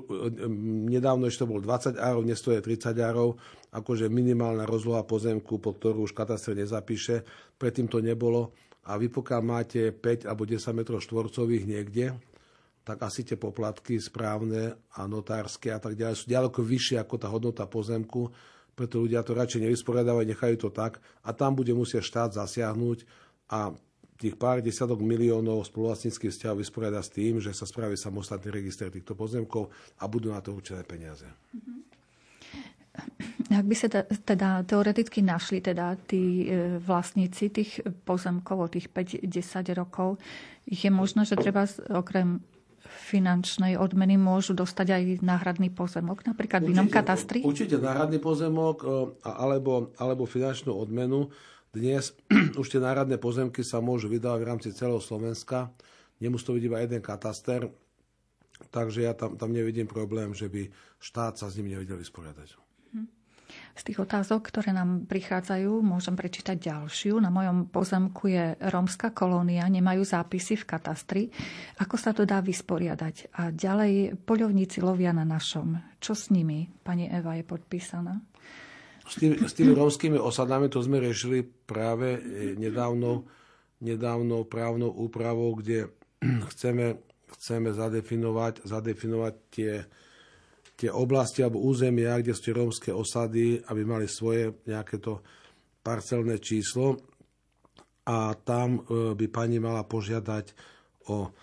nedávno 0.87 1.27
ešte 1.27 1.43
bol 1.43 1.59
20 1.59 1.99
árov, 1.99 2.23
dnes 2.23 2.39
to 2.39 2.55
je 2.55 2.63
30 2.63 2.95
árov, 2.95 3.35
akože 3.75 4.07
minimálna 4.07 4.63
rozloha 4.63 5.03
pozemku, 5.03 5.59
pod 5.59 5.83
ktorú 5.83 6.07
už 6.07 6.15
katastre 6.15 6.55
nezapíše, 6.55 7.27
predtým 7.59 7.91
to 7.91 7.99
nebolo. 7.99 8.55
A 8.87 8.95
vy 8.95 9.11
pokiaľ 9.11 9.41
máte 9.43 9.91
5 9.91 10.31
alebo 10.31 10.47
10 10.47 10.71
metrov 10.71 11.03
štvorcových 11.03 11.67
niekde, 11.67 12.15
tak 12.87 13.03
asi 13.03 13.27
tie 13.27 13.35
poplatky 13.35 13.99
správne 13.99 14.79
a 14.95 15.03
notárske 15.11 15.75
a 15.75 15.79
tak 15.83 15.99
ďalej 15.99 16.23
sú 16.23 16.25
ďaleko 16.31 16.63
vyššie 16.63 17.03
ako 17.03 17.15
tá 17.19 17.27
hodnota 17.27 17.67
pozemku, 17.67 18.31
preto 18.79 19.03
ľudia 19.03 19.27
to 19.27 19.35
radšej 19.35 19.67
nevysporiadávajú, 19.67 20.23
nechajú 20.23 20.55
to 20.55 20.69
tak 20.71 21.03
a 21.19 21.35
tam 21.35 21.51
bude 21.51 21.75
musieť 21.75 21.99
štát 21.99 22.31
zasiahnuť 22.39 23.03
a 23.51 23.75
tých 24.17 24.35
pár 24.35 24.65
desiatok 24.65 24.97
miliónov 24.99 25.69
spoluvlastníckých 25.69 26.33
vzťahov 26.33 26.65
vysporiada 26.65 26.99
s 27.05 27.13
tým, 27.13 27.37
že 27.37 27.53
sa 27.53 27.69
spraví 27.69 27.93
samostatný 27.93 28.49
register 28.49 28.89
týchto 28.89 29.13
pozemkov 29.13 29.69
a 30.01 30.09
budú 30.09 30.33
na 30.33 30.41
to 30.41 30.57
určené 30.57 30.81
peniaze. 30.81 31.29
Ak 33.47 33.63
by 33.63 33.75
sa 33.77 33.87
teda 34.03 34.65
teoreticky 34.65 35.21
našli 35.21 35.61
teda 35.61 35.95
tí 36.09 36.49
e, 36.49 36.81
vlastníci 36.81 37.53
tých 37.53 37.79
pozemkov 38.03 38.57
o 38.57 38.67
tých 38.67 38.89
5-10 38.89 39.77
rokov, 39.77 40.17
je 40.65 40.89
možné, 40.89 41.23
že 41.23 41.37
treba 41.37 41.69
okrem 41.93 42.41
finančnej 42.87 43.77
odmeny 43.77 44.17
môžu 44.17 44.57
dostať 44.57 44.87
aj 44.91 45.03
náhradný 45.23 45.69
pozemok, 45.71 46.27
napríklad 46.27 46.63
určite, 46.63 46.71
v 46.71 46.75
inom 46.75 46.89
katastri? 46.89 47.39
Určite 47.45 47.77
náhradný 47.79 48.19
pozemok 48.19 48.77
e, 48.83 48.87
alebo, 49.23 49.93
alebo 50.01 50.27
finančnú 50.27 50.73
odmenu. 50.73 51.29
Dnes 51.77 52.17
už 52.61 52.67
tie 52.73 52.81
náhradné 52.81 53.21
pozemky 53.21 53.61
sa 53.61 53.77
môžu 53.77 54.09
vydávať 54.09 54.39
v 54.41 54.49
rámci 54.49 54.69
celého 54.73 54.97
Slovenska. 54.97 55.69
Nemusí 56.17 56.41
to 56.49 56.57
byť 56.57 56.63
iba 56.65 56.81
jeden 56.81 57.01
kataster, 57.05 57.69
takže 58.73 59.05
ja 59.05 59.13
tam, 59.13 59.37
tam 59.37 59.53
nevidím 59.53 59.85
problém, 59.85 60.33
že 60.33 60.49
by 60.49 60.73
štát 60.97 61.37
sa 61.37 61.45
s 61.45 61.61
ním 61.61 61.77
nevedel 61.77 62.01
vysporiadať. 62.01 62.57
Z 63.77 63.85
tých 63.85 64.01
otázok, 64.01 64.49
ktoré 64.49 64.73
nám 64.73 65.05
prichádzajú, 65.05 65.85
môžem 65.85 66.17
prečítať 66.17 66.57
ďalšiu. 66.57 67.21
Na 67.21 67.29
mojom 67.29 67.69
pozemku 67.69 68.25
je 68.27 68.57
rómska 68.73 69.13
kolónia, 69.13 69.69
nemajú 69.69 70.01
zápisy 70.01 70.57
v 70.57 70.65
katastri. 70.65 71.23
Ako 71.77 71.95
sa 71.95 72.11
to 72.11 72.25
dá 72.25 72.41
vysporiadať? 72.41 73.37
A 73.37 73.53
ďalej, 73.53 74.17
poľovníci 74.25 74.81
lovia 74.81 75.13
na 75.13 75.23
našom. 75.23 75.77
Čo 76.01 76.17
s 76.17 76.33
nimi? 76.33 76.67
Pani 76.81 77.07
Eva 77.07 77.37
je 77.37 77.45
podpísaná. 77.45 78.17
S 79.07 79.15
tými, 79.15 79.35
s 79.47 79.53
tými 79.55 79.71
rómskymi 79.71 80.19
osadami 80.19 80.67
to 80.67 80.83
sme 80.83 80.99
riešili 80.99 81.43
práve 81.43 82.19
e, 82.19 82.59
nedávno, 82.59 83.23
nedávno 83.79 84.43
právnou 84.43 84.91
úpravou, 84.91 85.55
kde 85.55 85.87
chceme, 86.51 86.99
chceme 87.39 87.71
zadefinovať, 87.71 88.67
zadefinovať 88.67 89.33
tie 89.51 89.71
tie 90.77 90.93
oblasti 90.93 91.41
alebo 91.41 91.65
územia, 91.65 92.21
kde 92.21 92.37
sú 92.37 92.53
rómske 92.53 92.93
osady, 92.93 93.57
aby 93.65 93.81
mali 93.81 94.05
svoje 94.05 94.61
nejaké 94.69 95.01
to 95.01 95.25
parcelné 95.81 96.37
číslo. 96.37 97.01
A 98.07 98.37
tam 98.37 98.79
e, 98.85 99.17
by 99.17 99.25
pani 99.27 99.57
mala 99.57 99.83
požiadať 99.83 100.53
o, 101.11 101.33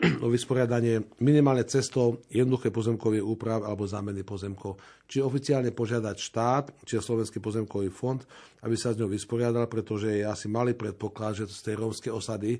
o 0.00 0.32
vysporiadanie 0.32 1.04
minimálne 1.20 1.64
cestou 1.68 2.24
jednoduché 2.32 2.72
pozemkový 2.72 3.20
úprav 3.20 3.68
alebo 3.68 3.84
zámeny 3.84 4.24
pozemkov. 4.24 4.80
Či 5.04 5.20
oficiálne 5.20 5.76
požiadať 5.76 6.16
štát, 6.16 6.64
či 6.88 6.96
Slovenský 6.96 7.36
pozemkový 7.38 7.92
fond, 7.92 8.20
aby 8.64 8.76
sa 8.80 8.96
s 8.96 8.98
ňou 9.00 9.12
vysporiadal, 9.12 9.68
pretože 9.68 10.08
je 10.08 10.24
asi 10.24 10.48
malý 10.48 10.72
predpoklad, 10.72 11.44
že 11.44 11.52
z 11.52 11.72
tej 11.72 11.74
rómskej 11.84 12.12
osady 12.16 12.56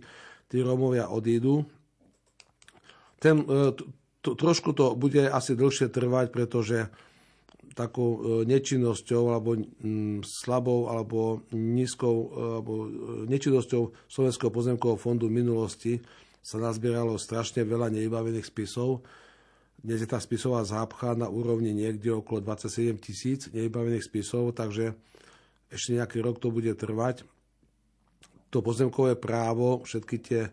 tí 0.53 0.57
Rómovia 0.61 1.09
odídu. 1.09 1.65
Ten, 3.17 3.45
e, 3.49 3.73
to, 4.21 4.31
trošku 4.37 4.77
to 4.77 4.93
bude 4.93 5.25
asi 5.25 5.57
dlhšie 5.57 5.89
trvať, 5.89 6.29
pretože 6.29 6.93
takou 7.73 8.11
e, 8.17 8.19
nečinnosťou 8.45 9.33
alebo 9.33 9.57
mm, 9.57 10.29
slabou 10.29 10.93
alebo 10.93 11.41
nízkou 11.57 12.17
alebo 12.61 12.73
nečinnosťou 13.25 14.11
Slovenského 14.11 14.53
pozemkového 14.53 15.01
fondu 15.01 15.33
v 15.33 15.41
minulosti 15.41 15.95
sa 16.41 16.57
nazbieralo 16.57 17.21
strašne 17.21 17.63
veľa 17.63 17.93
nevybavených 17.93 18.49
spisov. 18.49 19.05
Dnes 19.81 20.05
je 20.05 20.09
tá 20.09 20.21
spisová 20.21 20.61
zápcha 20.65 21.17
na 21.17 21.29
úrovni 21.29 21.73
niekde 21.73 22.13
okolo 22.13 22.45
27 22.45 23.01
tisíc 23.01 23.41
nevybavených 23.53 24.05
spisov, 24.05 24.53
takže 24.57 24.93
ešte 25.73 25.97
nejaký 25.97 26.19
rok 26.21 26.41
to 26.41 26.53
bude 26.53 26.73
trvať. 26.77 27.25
To 28.51 28.61
pozemkové 28.61 29.17
právo, 29.17 29.81
všetky 29.87 30.17
tie 30.21 30.51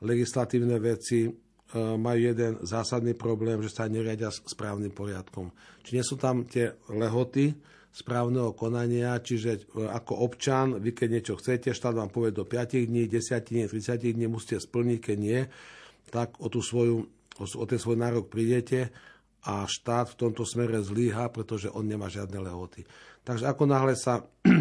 legislatívne 0.00 0.80
veci 0.80 1.46
E, 1.66 1.98
majú 1.98 2.20
jeden 2.30 2.62
zásadný 2.62 3.18
problém, 3.18 3.58
že 3.58 3.74
sa 3.74 3.90
neriadia 3.90 4.30
správnym 4.30 4.94
poriadkom. 4.94 5.50
Či 5.82 5.98
nie 5.98 6.04
sú 6.06 6.14
tam 6.14 6.46
tie 6.46 6.78
lehoty 6.86 7.50
správneho 7.96 8.52
konania, 8.52 9.16
čiže 9.16 9.72
e, 9.72 9.88
ako 9.88 10.28
občan, 10.28 10.76
vy 10.76 10.92
keď 10.92 11.08
niečo 11.08 11.34
chcete, 11.40 11.72
štát 11.72 11.96
vám 11.96 12.12
povie 12.12 12.36
do 12.36 12.44
5 12.44 12.84
dní, 12.84 13.08
10 13.08 13.48
dní, 13.48 13.64
30 13.64 14.12
dní 14.12 14.28
musíte 14.28 14.60
splniť, 14.60 14.98
keď 15.00 15.16
nie, 15.16 15.40
tak 16.12 16.36
o, 16.36 16.52
tú 16.52 16.60
svoju, 16.60 17.08
o 17.40 17.64
ten 17.64 17.80
svoj 17.80 17.96
nárok 17.96 18.28
prídete 18.28 18.92
a 19.48 19.64
štát 19.64 20.12
v 20.12 20.18
tomto 20.28 20.44
smere 20.44 20.84
zlíha, 20.84 21.32
pretože 21.32 21.72
on 21.72 21.88
nemá 21.88 22.12
žiadne 22.12 22.36
lehoty. 22.36 22.84
Takže 23.24 23.48
ako 23.48 23.64
náhle 23.64 23.96
sa 23.96 24.20
e, 24.44 24.52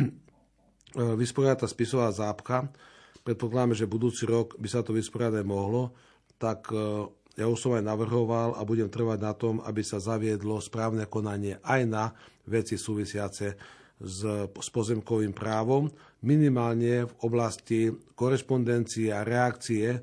vysporiada 1.19 1.65
tá 1.65 1.67
spisová 1.67 2.07
zápcha, 2.15 2.71
predpokladáme, 3.27 3.75
že 3.75 3.83
budúci 3.83 4.23
rok 4.23 4.55
by 4.55 4.67
sa 4.71 4.79
to 4.79 4.95
vysporiadať 4.95 5.43
mohlo, 5.43 5.91
tak 6.39 6.71
e, 6.71 7.11
ja 7.36 7.45
už 7.51 7.59
som 7.59 7.75
aj 7.75 7.83
navrhoval 7.83 8.55
a 8.55 8.63
budem 8.63 8.88
trvať 8.88 9.19
na 9.19 9.33
tom, 9.36 9.59
aby 9.63 9.83
sa 9.83 9.99
zaviedlo 9.99 10.59
správne 10.63 11.03
konanie 11.07 11.59
aj 11.67 11.81
na 11.83 12.05
veci 12.47 12.79
súvisiace 12.79 13.59
s, 13.99 14.19
s 14.47 14.67
pozemkovým 14.71 15.36
právom, 15.36 15.91
minimálne 16.23 17.07
v 17.07 17.13
oblasti 17.23 17.91
korešpondencie 18.15 19.11
a 19.11 19.27
reakcie 19.27 19.99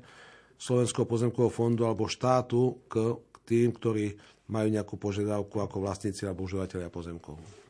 Slovenského 0.57 1.09
pozemkového 1.09 1.51
fondu 1.51 1.83
alebo 1.83 2.07
štátu 2.07 2.85
k, 2.87 3.17
k 3.17 3.35
tým, 3.43 3.69
ktorí 3.75 4.15
majú 4.47 4.67
nejakú 4.69 4.95
požiadavku 4.95 5.59
ako 5.59 5.83
vlastníci 5.83 6.23
alebo 6.23 6.45
užívateľia 6.45 6.87
pozemkov. 6.87 7.62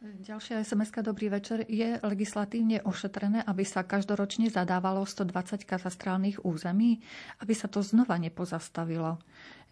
Ďalšia 0.00 0.64
sms 0.64 1.04
Dobrý 1.04 1.28
večer. 1.28 1.68
Je 1.68 2.00
legislatívne 2.00 2.80
ošetrené, 2.88 3.44
aby 3.44 3.68
sa 3.68 3.84
každoročne 3.84 4.48
zadávalo 4.48 5.04
120 5.04 5.68
katastrálnych 5.68 6.40
území, 6.40 7.04
aby 7.44 7.52
sa 7.52 7.68
to 7.68 7.84
znova 7.84 8.16
nepozastavilo. 8.16 9.20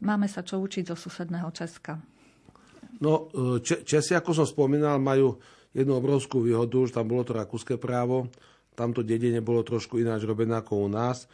Máme 0.04 0.28
sa 0.28 0.44
čo 0.44 0.60
učiť 0.60 0.92
zo 0.92 1.00
susedného 1.00 1.48
Česka. 1.48 1.96
No, 3.00 3.32
e, 3.32 3.64
Česi, 3.64 4.12
ako 4.12 4.36
som 4.36 4.44
spomínal, 4.44 5.00
majú 5.00 5.40
jednu 5.72 5.96
obrovskú 5.96 6.44
výhodu, 6.44 6.76
že 6.84 7.00
tam 7.00 7.08
bolo 7.08 7.24
to 7.24 7.32
rakúske 7.32 7.80
právo, 7.80 8.28
tamto 8.76 9.00
dedenie 9.00 9.40
bolo 9.40 9.64
trošku 9.64 9.96
ináč 9.96 10.28
robené 10.28 10.60
ako 10.60 10.84
u 10.84 10.88
nás. 10.92 11.24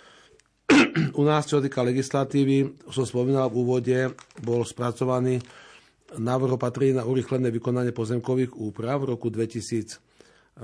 u 1.19 1.23
nás, 1.27 1.51
čo 1.51 1.59
týka 1.59 1.83
legislatívy, 1.83 2.87
som 2.95 3.03
spomínal 3.03 3.51
v 3.51 3.59
úvode, 3.59 3.99
bol 4.39 4.63
spracovaný 4.63 5.43
návrh 6.13 6.61
opatrí 6.61 6.93
na 6.93 7.09
urychlené 7.09 7.49
vykonanie 7.49 7.97
pozemkových 7.97 8.53
úprav 8.53 9.01
v 9.03 9.17
roku 9.17 9.33
2019. 9.33 10.61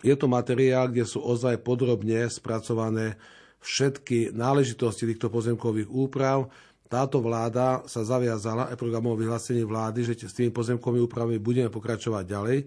Je 0.00 0.14
to 0.16 0.26
materiál, 0.28 0.88
kde 0.88 1.04
sú 1.08 1.20
ozaj 1.24 1.60
podrobne 1.64 2.28
spracované 2.28 3.16
všetky 3.60 4.32
náležitosti 4.32 5.04
týchto 5.08 5.28
pozemkových 5.28 5.88
úprav. 5.88 6.48
Táto 6.90 7.22
vláda 7.22 7.86
sa 7.86 8.02
zaviazala 8.02 8.72
aj 8.72 8.80
programom 8.80 9.14
vyhlásení 9.14 9.62
vlády, 9.62 10.02
že 10.02 10.26
s 10.26 10.34
tými 10.34 10.50
pozemkovými 10.50 11.06
úpravami 11.06 11.38
budeme 11.38 11.70
pokračovať 11.70 12.24
ďalej. 12.26 12.58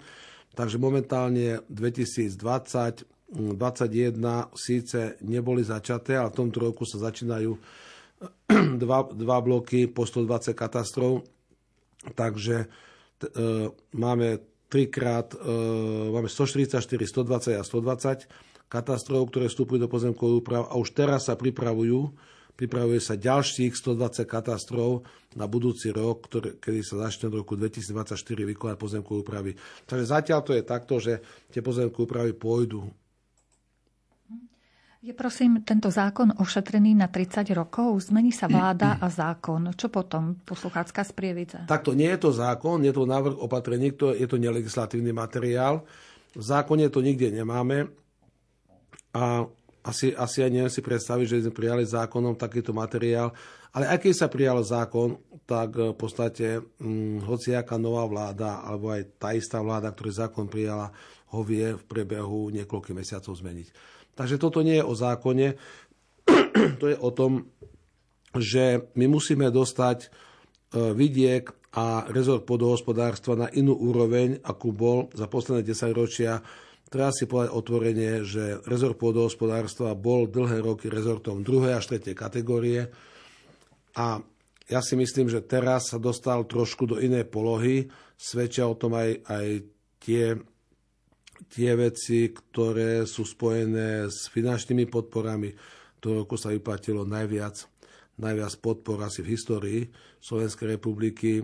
Takže 0.53 0.77
momentálne 0.77 1.65
2020 1.67 3.13
2021 3.33 4.53
síce 4.53 5.17
neboli 5.25 5.65
začaté, 5.65 6.13
ale 6.13 6.29
v 6.29 6.37
tomto 6.45 6.69
roku 6.69 6.85
sa 6.85 7.01
začínajú 7.01 7.57
dva, 8.83 9.07
dva 9.11 9.37
bloky 9.39 9.87
po 9.87 10.07
120 10.07 10.53
katastrov, 10.55 11.23
takže 12.15 12.67
t, 13.19 13.23
e, 13.27 13.69
máme 13.95 14.43
trikrát, 14.67 15.37
e, 15.37 15.37
máme 16.09 16.27
144, 16.27 17.05
120 17.05 17.59
a 17.59 17.63
120 17.63 18.27
katastrov, 18.67 19.29
ktoré 19.29 19.45
vstupujú 19.47 19.85
do 19.85 19.89
pozemkových 19.91 20.39
úprav 20.41 20.63
a 20.65 20.73
už 20.81 20.97
teraz 20.97 21.29
sa 21.29 21.37
pripravujú, 21.37 22.09
pripravuje 22.57 22.97
sa 22.97 23.13
ďalších 23.13 23.77
120 23.77 24.25
katastrov 24.25 25.05
na 25.37 25.45
budúci 25.45 25.93
rok, 25.93 26.25
ktoré, 26.25 26.57
kedy 26.57 26.81
sa 26.81 27.05
začne 27.05 27.29
v 27.29 27.45
roku 27.45 27.53
2024 27.53 28.17
vykonať 28.17 28.77
pozemkové 28.77 29.17
úpravy. 29.21 29.51
Takže 29.85 30.05
zatiaľ 30.09 30.39
to 30.41 30.51
je 30.57 30.63
takto, 30.65 30.97
že 30.97 31.21
tie 31.53 31.61
pozemkové 31.61 32.03
úpravy 32.05 32.31
pôjdu 32.33 32.89
je 35.03 35.11
prosím 35.11 35.59
tento 35.67 35.91
zákon 35.91 36.31
ošetrený 36.39 36.95
na 36.95 37.11
30 37.11 37.43
rokov? 37.51 38.07
Zmení 38.07 38.31
sa 38.31 38.47
vláda 38.47 38.95
a 39.03 39.11
zákon. 39.11 39.75
Čo 39.75 39.91
potom, 39.91 40.39
posluchácká 40.47 41.03
sprievidza? 41.03 41.67
Takto 41.67 41.91
nie 41.91 42.07
je 42.07 42.23
to 42.23 42.31
zákon, 42.31 42.79
je 42.87 42.95
to 42.95 43.03
návrh 43.03 43.35
opatrení, 43.35 43.91
to, 43.91 44.15
je 44.15 44.23
to 44.23 44.39
nelegislatívny 44.39 45.11
materiál. 45.11 45.83
V 46.31 46.39
zákone 46.39 46.87
to 46.87 47.03
nikde 47.03 47.35
nemáme 47.35 47.91
a 49.11 49.43
asi, 49.83 50.15
asi 50.15 50.39
aj 50.39 50.51
neviem 50.55 50.71
si 50.71 50.79
predstaviť, 50.79 51.25
že 51.27 51.43
sme 51.43 51.51
prijali 51.51 51.83
zákonom 51.83 52.39
takýto 52.39 52.71
materiál. 52.71 53.35
Ale 53.75 53.91
aj 53.91 54.07
keď 54.07 54.13
sa 54.15 54.31
prijal 54.31 54.63
zákon, 54.63 55.19
tak 55.43 55.75
v 55.75 55.97
podstate 55.99 56.63
hm, 56.79 57.27
hociaká 57.27 57.75
nová 57.75 58.07
vláda, 58.07 58.63
alebo 58.63 58.95
aj 58.95 59.19
tá 59.19 59.35
istá 59.35 59.59
vláda, 59.59 59.91
ktorý 59.91 60.23
zákon 60.23 60.47
prijala, 60.47 60.95
ho 61.35 61.43
vie 61.43 61.75
v 61.75 61.83
priebehu 61.83 62.55
niekoľkých 62.55 62.95
mesiacov 62.95 63.35
zmeniť. 63.35 63.67
Takže 64.13 64.37
toto 64.37 64.61
nie 64.61 64.77
je 64.77 64.85
o 64.85 64.93
zákone, 64.93 65.47
to 66.81 66.85
je 66.87 66.97
o 66.97 67.09
tom, 67.09 67.49
že 68.37 68.89
my 68.97 69.05
musíme 69.09 69.49
dostať 69.49 69.97
e, 70.05 70.07
vidiek 70.93 71.49
a 71.73 72.05
rezort 72.09 72.45
podhospodárstva 72.45 73.33
na 73.33 73.47
inú 73.49 73.73
úroveň, 73.73 74.41
akú 74.45 74.69
bol 74.73 75.09
za 75.17 75.25
posledné 75.25 75.65
10 75.65 75.89
ročia. 75.93 76.41
Treba 76.85 77.09
si 77.09 77.25
povedať 77.25 77.57
otvorenie, 77.57 78.21
že 78.21 78.61
rezort 78.69 79.01
podhospodárstva 79.01 79.97
bol 79.97 80.29
dlhé 80.29 80.61
roky 80.61 80.93
rezortom 80.93 81.41
druhej 81.41 81.73
až 81.81 81.97
tretej 81.97 82.13
kategórie 82.13 82.93
a 83.97 84.21
ja 84.69 84.79
si 84.79 84.95
myslím, 84.95 85.27
že 85.27 85.43
teraz 85.43 85.91
sa 85.91 85.99
dostal 85.99 86.47
trošku 86.47 86.87
do 86.87 86.95
inej 87.01 87.27
polohy. 87.27 87.91
Svedčia 88.15 88.69
o 88.69 88.79
tom 88.79 88.95
aj, 88.95 89.19
aj 89.27 89.47
tie 89.99 90.39
tie 91.49 91.71
veci, 91.75 92.31
ktoré 92.31 93.03
sú 93.07 93.27
spojené 93.27 94.07
s 94.07 94.27
finančnými 94.31 94.87
podporami. 94.87 95.53
To 96.03 96.23
roku 96.23 96.35
sa 96.35 96.51
vyplatilo 96.51 97.07
najviac, 97.07 97.63
najviac 98.19 98.53
podpor 98.59 98.99
asi 99.03 99.23
v 99.23 99.31
histórii 99.33 99.81
Slovenskej 100.19 100.77
republiky. 100.79 101.39
E, 101.39 101.43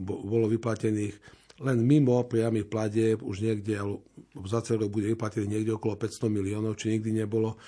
bolo 0.00 0.46
vyplatených 0.48 1.40
len 1.60 1.84
mimo 1.84 2.24
priamých 2.24 2.72
platieb 2.72 3.20
už 3.20 3.44
niekde, 3.44 3.76
za 4.48 4.64
celý 4.64 4.88
bude 4.88 5.12
vyplatených 5.12 5.60
niekde 5.60 5.76
okolo 5.76 6.00
500 6.00 6.32
miliónov, 6.32 6.80
či 6.80 6.96
nikdy 6.96 7.20
nebolo 7.20 7.60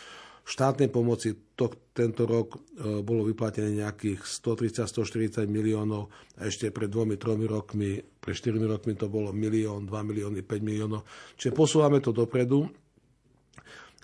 štátnej 0.42 0.90
pomoci 0.90 1.54
to, 1.54 1.70
tento 1.94 2.26
rok 2.26 2.58
e, 2.58 3.00
bolo 3.02 3.22
vyplatené 3.22 3.78
nejakých 3.78 4.26
130-140 4.26 5.46
miliónov 5.46 6.10
a 6.38 6.50
ešte 6.50 6.74
pred 6.74 6.90
dvomi, 6.90 7.14
tromi 7.14 7.46
rokmi, 7.46 8.02
pre 8.18 8.34
4 8.34 8.58
rokmi 8.58 8.98
to 8.98 9.06
bolo 9.06 9.30
milión, 9.30 9.86
2 9.86 9.90
milióny, 9.90 10.42
5 10.42 10.58
miliónov. 10.62 11.06
Čiže 11.38 11.54
posúvame 11.54 12.02
to 12.02 12.10
dopredu 12.10 12.66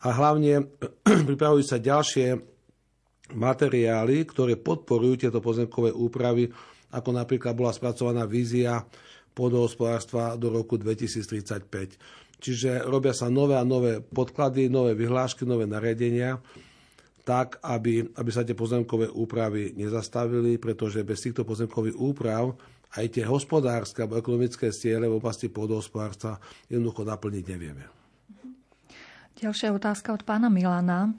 a 0.07 0.09
hlavne 0.15 0.63
pripravujú 1.29 1.65
sa 1.67 1.83
ďalšie 1.83 2.39
materiály, 3.35 4.25
ktoré 4.25 4.57
podporujú 4.57 5.29
tieto 5.29 5.43
pozemkové 5.43 5.93
úpravy, 5.93 6.49
ako 6.95 7.11
napríklad 7.13 7.53
bola 7.53 7.75
spracovaná 7.75 8.25
vízia 8.25 8.87
podhospodárstva 9.37 10.35
do 10.35 10.51
roku 10.51 10.81
2035 10.81 12.28
Čiže 12.39 12.87
robia 12.87 13.11
sa 13.11 13.27
nové 13.27 13.59
a 13.59 13.67
nové 13.67 13.99
podklady, 13.99 14.71
nové 14.71 14.95
vyhlášky, 14.95 15.43
nové 15.43 15.67
nariadenia, 15.67 16.39
tak, 17.27 17.61
aby, 17.61 18.09
aby 18.17 18.31
sa 18.33 18.47
tie 18.47 18.57
pozemkové 18.57 19.13
úpravy 19.13 19.77
nezastavili, 19.77 20.57
pretože 20.57 21.05
bez 21.05 21.21
týchto 21.21 21.45
pozemkových 21.45 21.99
úprav 21.99 22.57
aj 22.97 23.05
tie 23.13 23.25
hospodárske 23.29 24.01
alebo 24.01 24.17
ekonomické 24.17 24.73
ciele 24.73 25.05
v 25.11 25.21
oblasti 25.21 25.53
pôdohospodárstva 25.53 26.41
jednoducho 26.73 27.05
naplniť 27.05 27.45
nevieme. 27.45 27.85
Ďalšia 29.39 29.77
otázka 29.77 30.17
od 30.17 30.25
pána 30.25 30.49
Milana. 30.49 31.13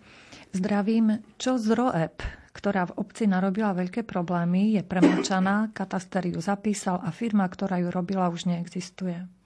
Zdravím, 0.49 1.21
čo 1.37 1.61
z 1.61 1.77
ROEP, 1.77 2.25
ktorá 2.57 2.89
v 2.89 3.05
obci 3.05 3.29
narobila 3.29 3.77
veľké 3.77 4.01
problémy, 4.01 4.75
je 4.75 4.81
premlčaná, 4.81 5.69
kataster 5.77 6.25
ju 6.25 6.41
zapísal 6.41 6.99
a 7.05 7.13
firma, 7.13 7.45
ktorá 7.45 7.77
ju 7.77 7.93
robila, 7.93 8.33
už 8.33 8.49
neexistuje. 8.49 9.38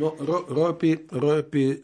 No, 0.00 0.16
ro, 0.16 0.48
rojpy, 0.48 1.12
rojpy 1.12 1.64
e, 1.68 1.76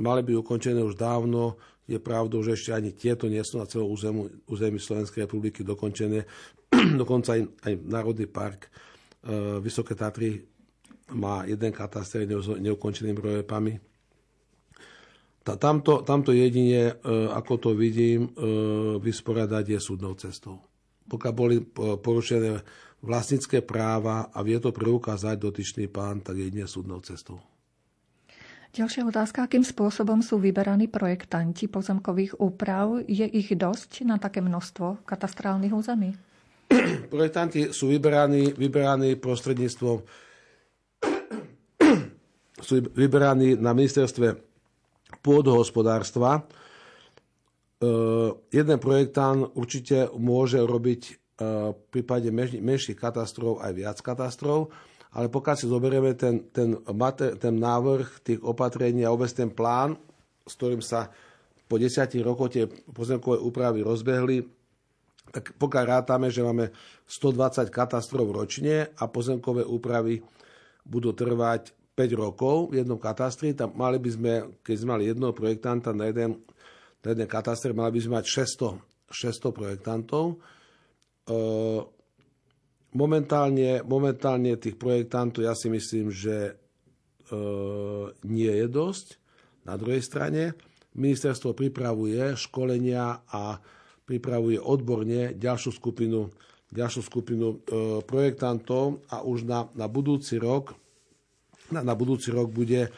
mali 0.00 0.20
byť 0.24 0.36
ukončené 0.40 0.80
už 0.80 0.96
dávno. 0.96 1.60
Je 1.84 2.00
pravdou, 2.00 2.40
že 2.40 2.56
ešte 2.56 2.72
ani 2.72 2.96
tieto 2.96 3.28
nie 3.28 3.42
sú 3.44 3.60
na 3.60 3.68
celom 3.68 3.92
území, 3.92 4.24
území 4.48 4.80
Slovenskej 4.80 5.28
republiky 5.28 5.60
dokončené. 5.60 6.24
dokonca 7.02 7.36
aj, 7.36 7.42
aj 7.66 7.72
Národný 7.84 8.24
park 8.30 8.70
e, 8.70 8.70
Vysoké 9.60 9.92
Tatry 9.98 10.40
má 11.10 11.42
jeden 11.44 11.74
kataster 11.74 12.22
neukončenými 12.38 13.18
projepami. 13.18 13.74
Tamto, 15.40 16.06
tamto 16.06 16.30
jedine, 16.30 16.94
e, 16.94 16.94
ako 17.34 17.52
to 17.58 17.70
vidím, 17.74 18.30
e, 18.30 18.46
vysporiadať 19.02 19.64
je 19.74 19.78
súdnou 19.82 20.14
cestou. 20.14 20.62
Pokiaľ 21.10 21.34
boli 21.34 21.58
porušené 21.98 22.62
vlastnícke 23.00 23.64
práva 23.64 24.28
a 24.28 24.38
vie 24.44 24.60
to 24.60 24.72
preukázať 24.72 25.36
dotyčný 25.40 25.88
pán, 25.88 26.20
tak 26.20 26.36
jedine 26.36 26.68
súdnou 26.68 27.00
cestou. 27.00 27.40
Ďalšia 28.70 29.02
otázka. 29.02 29.50
Akým 29.50 29.66
spôsobom 29.66 30.22
sú 30.22 30.38
vyberaní 30.38 30.86
projektanti 30.86 31.66
pozemkových 31.66 32.38
úprav? 32.38 33.02
Je 33.02 33.26
ich 33.26 33.50
dosť 33.50 34.06
na 34.06 34.14
také 34.14 34.38
množstvo 34.38 35.02
katastrálnych 35.02 35.74
území? 35.74 36.14
Projektanti 37.14 37.74
sú 37.74 37.90
vyberaní, 37.90 38.54
vyberaní 38.54 39.18
prostredníctvom 39.18 40.06
sú 42.66 42.72
vyberaní 42.94 43.58
na 43.58 43.74
ministerstve 43.74 44.38
pôdohospodárstva. 45.18 46.38
E, 46.38 46.42
jeden 48.54 48.78
projektant 48.78 49.50
určite 49.58 50.14
môže 50.14 50.62
robiť 50.62 51.29
v 51.40 51.76
prípade 51.88 52.28
menších 52.60 53.00
katastrov 53.00 53.64
aj 53.64 53.72
viac 53.72 53.98
katastrov, 54.04 54.68
ale 55.16 55.26
pokiaľ 55.26 55.56
si 55.56 55.66
zoberieme 55.66 56.12
ten, 56.14 56.52
ten, 56.52 56.76
ten 57.40 57.54
návrh 57.56 58.22
tých 58.22 58.40
opatrení 58.44 59.02
a 59.02 59.10
vôbec 59.10 59.32
ten 59.32 59.50
plán, 59.50 59.98
s 60.44 60.54
ktorým 60.54 60.84
sa 60.84 61.10
po 61.66 61.78
desiatich 61.78 62.22
rokoch 62.22 62.52
tie 62.52 62.66
pozemkové 62.68 63.40
úpravy 63.40 63.82
rozbehli, 63.82 64.42
tak 65.30 65.54
pokiaľ 65.54 65.84
rátame, 65.86 66.26
že 66.26 66.42
máme 66.42 66.74
120 67.06 67.70
katastrov 67.70 68.26
ročne 68.34 68.90
a 68.98 69.06
pozemkové 69.06 69.62
úpravy 69.62 70.18
budú 70.82 71.14
trvať 71.14 71.70
5 71.94 72.10
rokov 72.18 72.74
v 72.74 72.82
jednom 72.82 72.98
katastri, 72.98 73.54
tam 73.54 73.74
mali 73.78 74.02
by 74.02 74.10
sme, 74.10 74.32
keď 74.64 74.74
sme 74.78 74.88
mali 74.98 75.04
jednoho 75.10 75.30
projektanta 75.30 75.94
na 75.94 76.10
jeden, 76.10 76.42
na 77.02 77.08
jeden 77.14 77.28
katastr, 77.30 77.70
mali 77.70 77.98
by 77.98 78.00
sme 78.02 78.12
mať 78.18 78.26
600, 78.26 79.10
600 79.10 79.54
projektantov. 79.54 80.40
E, 81.30 81.98
Momentálne, 82.90 83.86
momentálne 83.86 84.58
tých 84.58 84.74
projektantov 84.74 85.46
ja 85.46 85.54
si 85.54 85.70
myslím, 85.70 86.10
že 86.10 86.34
e, 86.42 86.52
nie 88.26 88.50
je 88.50 88.66
dosť. 88.66 89.14
Na 89.62 89.78
druhej 89.78 90.02
strane 90.02 90.58
ministerstvo 90.98 91.54
pripravuje 91.54 92.34
školenia 92.34 93.22
a 93.30 93.62
pripravuje 94.02 94.58
odborne 94.58 95.38
ďalšiu 95.38 95.70
skupinu, 95.70 96.34
ďalšiu 96.74 97.02
skupinu 97.06 97.46
e, 97.46 97.56
projektantov 98.02 99.06
a 99.06 99.22
už 99.22 99.46
na, 99.46 99.70
na 99.78 99.86
budúci 99.86 100.42
rok 100.42 100.74
na, 101.70 101.86
na 101.86 101.94
budúci 101.94 102.34
rok 102.34 102.50
bude 102.50 102.90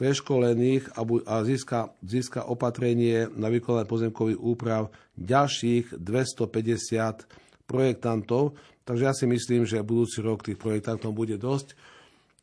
preškolených 0.00 0.96
a, 0.96 1.04
bu, 1.04 1.20
a 1.24 1.44
získa, 1.44 1.92
získa 2.00 2.48
opatrenie 2.48 3.28
na 3.36 3.52
vykonanie 3.52 3.88
pozemkových 3.88 4.40
úprav 4.40 4.88
ďalších 5.20 5.96
250 6.00 7.45
projektantov, 7.66 8.54
Takže 8.86 9.02
ja 9.02 9.10
si 9.10 9.26
myslím, 9.26 9.66
že 9.66 9.82
budúci 9.82 10.22
rok 10.22 10.46
tých 10.46 10.54
projektantov 10.54 11.10
bude 11.10 11.34
dosť. 11.34 11.74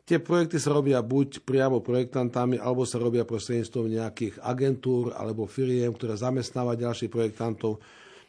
Tie 0.03 0.19
projekty 0.19 0.59
sa 0.59 0.75
robia 0.75 0.99
buď 0.99 1.47
priamo 1.47 1.79
projektantami, 1.79 2.59
alebo 2.59 2.83
sa 2.83 2.99
robia 2.99 3.23
prostredníctvom 3.23 3.87
nejakých 3.87 4.35
agentúr 4.43 5.15
alebo 5.15 5.47
firiem, 5.47 5.95
ktoré 5.95 6.19
zamestnávajú 6.19 6.83
ďalších 6.83 7.07
projektantov. 7.07 7.79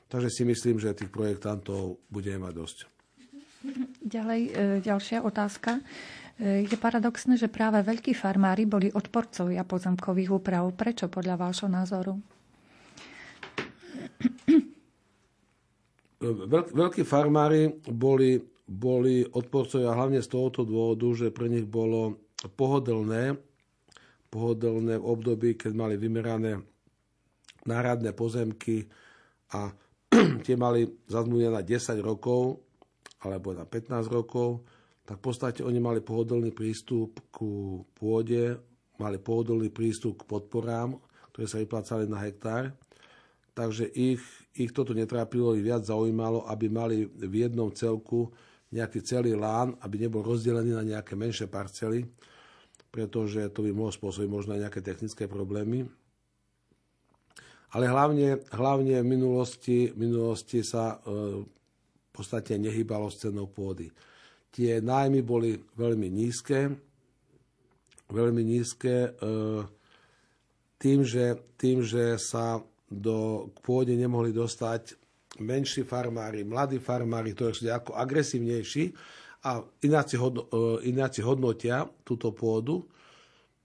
Takže 0.07 0.30
si 0.30 0.47
myslím, 0.47 0.78
že 0.78 0.95
tých 0.95 1.11
projektantov 1.11 1.99
budeme 2.07 2.47
mať 2.47 2.55
dosť. 2.55 2.78
Ďalej, 3.99 4.42
e, 4.55 4.78
ďalšia 4.86 5.26
otázka. 5.26 5.82
E, 6.38 6.62
je 6.70 6.76
paradoxné, 6.78 7.34
že 7.34 7.51
práve 7.51 7.82
veľkí 7.82 8.14
farmári 8.14 8.62
boli 8.70 8.95
odporcovia 8.95 9.66
pozemkových 9.66 10.30
úprav. 10.30 10.70
Prečo 10.70 11.11
podľa 11.11 11.34
vášho 11.34 11.66
názoru? 11.66 12.14
Veľk, 16.25 16.72
veľkí 16.72 17.03
farmári 17.05 17.68
boli, 17.93 18.41
boli 18.64 19.20
odporcovia 19.25 19.93
hlavne 19.93 20.25
z 20.25 20.29
tohoto 20.33 20.64
dôvodu, 20.64 21.09
že 21.12 21.35
pre 21.35 21.53
nich 21.53 21.68
bolo 21.68 22.25
pohodlné, 22.57 23.37
pohodlné 24.33 24.95
v 24.97 25.05
období, 25.05 25.57
keď 25.61 25.72
mali 25.77 25.95
vymerané 26.01 26.61
náradné 27.68 28.12
pozemky 28.16 28.85
a 29.53 29.72
tie 30.47 30.57
mali 30.57 30.85
zazmluvne 31.09 31.53
na 31.53 31.62
10 31.64 32.01
rokov 32.01 32.61
alebo 33.25 33.57
na 33.57 33.64
15 33.64 34.05
rokov, 34.12 34.64
tak 35.05 35.20
v 35.20 35.25
podstate 35.25 35.61
oni 35.64 35.81
mali 35.81 36.01
pohodlný 36.01 36.53
prístup 36.53 37.20
ku 37.33 37.85
pôde, 37.97 38.57
mali 39.01 39.16
pohodlný 39.20 39.72
prístup 39.72 40.25
k 40.25 40.29
podporám, 40.29 40.97
ktoré 41.33 41.47
sa 41.49 41.61
vyplácali 41.61 42.05
na 42.09 42.20
hektár 42.20 42.72
takže 43.55 43.86
ich, 43.94 44.20
ich 44.52 44.74
toto 44.74 44.92
netrápilo, 44.92 45.55
ich 45.55 45.62
viac 45.62 45.86
zaujímalo, 45.86 46.44
aby 46.50 46.66
mali 46.66 47.07
v 47.07 47.46
jednom 47.46 47.70
celku 47.70 48.34
nejaký 48.74 49.07
celý 49.07 49.38
lán, 49.38 49.78
aby 49.86 50.02
nebol 50.02 50.26
rozdelený 50.26 50.74
na 50.74 50.82
nejaké 50.82 51.14
menšie 51.14 51.46
parcely, 51.46 52.02
pretože 52.90 53.46
to 53.55 53.62
by 53.62 53.70
mohlo 53.70 53.94
spôsobiť 53.94 54.28
možno 54.28 54.59
aj 54.59 54.66
nejaké 54.66 54.80
technické 54.82 55.30
problémy. 55.30 55.86
Ale 57.74 57.90
hlavne, 57.90 58.42
hlavne 58.55 59.02
v 59.02 59.07
minulosti, 59.07 59.90
v 59.90 59.98
minulosti 60.11 60.62
sa 60.62 60.98
e, 61.02 61.42
v 61.42 62.11
podstate 62.14 62.55
nehýbalo 62.55 63.11
s 63.11 63.18
cenou 63.22 63.50
pôdy. 63.50 63.90
Tie 64.55 64.78
nájmy 64.78 65.26
boli 65.26 65.59
veľmi 65.74 66.07
nízke, 66.07 66.70
veľmi 68.11 68.42
nízke, 68.46 68.94
e, 68.94 69.32
tým, 70.78 71.02
že, 71.02 71.34
tým, 71.59 71.82
že 71.82 72.14
sa 72.18 72.62
do, 72.91 73.49
k 73.55 73.57
pôde 73.64 73.95
nemohli 73.97 74.30
dostať 74.30 74.97
menší 75.41 75.82
farmári, 75.82 76.47
mladí 76.47 76.78
farmári, 76.78 77.35
ktorí 77.35 77.53
sú 77.55 77.62
ako 77.66 77.99
agresívnejší 77.99 78.95
a 79.45 79.61
ináci, 79.82 80.14
hodno, 80.14 80.47
e, 80.47 80.89
ináci 80.89 81.20
hodnotia 81.20 81.85
túto 82.07 82.30
pôdu, 82.30 82.87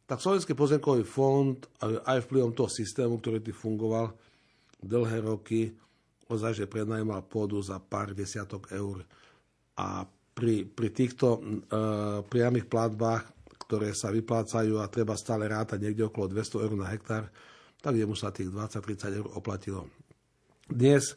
tak 0.10 0.26
Slovenský 0.26 0.58
pozemkový 0.58 1.06
fond 1.06 1.62
aj 1.82 2.26
vplyvom 2.26 2.58
toho 2.58 2.66
systému, 2.66 3.22
ktorý 3.22 3.46
tu 3.46 3.54
fungoval 3.54 4.10
dlhé 4.82 5.22
roky, 5.22 5.70
ozaj, 6.26 6.66
že 6.66 6.66
prenajímal 6.66 7.30
pôdu 7.30 7.62
za 7.62 7.78
pár 7.78 8.18
desiatok 8.18 8.74
eur. 8.74 9.06
A 9.78 10.10
pri, 10.34 10.66
pri 10.66 10.90
týchto 10.90 11.38
uh, 11.38 11.42
priamých 12.26 12.66
platbách, 12.66 13.22
ktoré 13.70 13.94
sa 13.94 14.10
vyplácajú 14.10 14.82
a 14.82 14.90
treba 14.90 15.14
stále 15.14 15.46
rátať 15.46 15.78
niekde 15.78 16.10
okolo 16.10 16.26
200 16.32 16.66
eur 16.66 16.74
na 16.74 16.90
hektár, 16.90 17.30
tak 17.80 17.96
jemu 17.96 18.16
sa 18.16 18.36
tých 18.36 18.52
20-30 18.52 19.20
eur 19.24 19.28
oplatilo. 19.40 19.88
Dnes, 20.68 21.16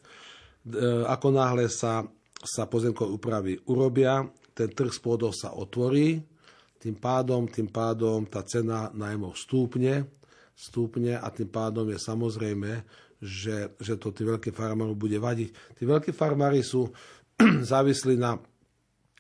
e, 0.65 0.79
ako 1.05 1.29
náhle 1.35 1.67
sa, 1.69 2.07
sa 2.39 2.71
pozemkové 2.71 3.11
úpravy 3.11 3.53
urobia, 3.69 4.25
ten 4.55 4.71
trh 4.71 4.93
s 4.93 5.01
pôdou 5.03 5.35
sa 5.35 5.53
otvorí, 5.53 6.23
tým 6.83 6.99
pádom, 6.99 7.47
tým 7.47 7.71
pádom 7.71 8.27
tá 8.27 8.43
cena 8.43 8.91
najmov 8.91 9.39
stúpne, 9.39 10.07
stúpne 10.53 11.15
a 11.15 11.27
tým 11.31 11.47
pádom 11.47 11.87
je 11.91 11.99
samozrejme, 11.99 12.83
že, 13.23 13.79
že 13.79 13.95
to 14.03 14.11
tí 14.11 14.27
veľkí 14.27 14.51
farmári 14.51 14.99
bude 14.99 15.15
vadiť. 15.23 15.79
Tí 15.79 15.83
veľkí 15.87 16.11
farmári 16.11 16.59
sú 16.67 16.91
závislí 17.71 18.19
na 18.19 18.35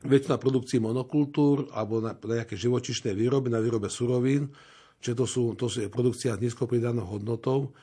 väčšina 0.02 0.36
produkcii 0.42 0.82
monokultúr 0.82 1.70
alebo 1.70 2.02
na, 2.02 2.18
na 2.18 2.42
nejaké 2.42 2.58
živočišné 2.58 3.14
výroby, 3.14 3.54
na 3.54 3.62
výrobe 3.62 3.86
surovín, 3.86 4.50
Čiže 5.02 5.18
to 5.18 5.26
sú, 5.26 5.42
to 5.58 5.66
sú 5.66 5.82
produkcia 5.90 6.38
s 6.38 6.42
nízkou 6.42 6.70
pridanou 6.70 7.02
hodnotou. 7.10 7.74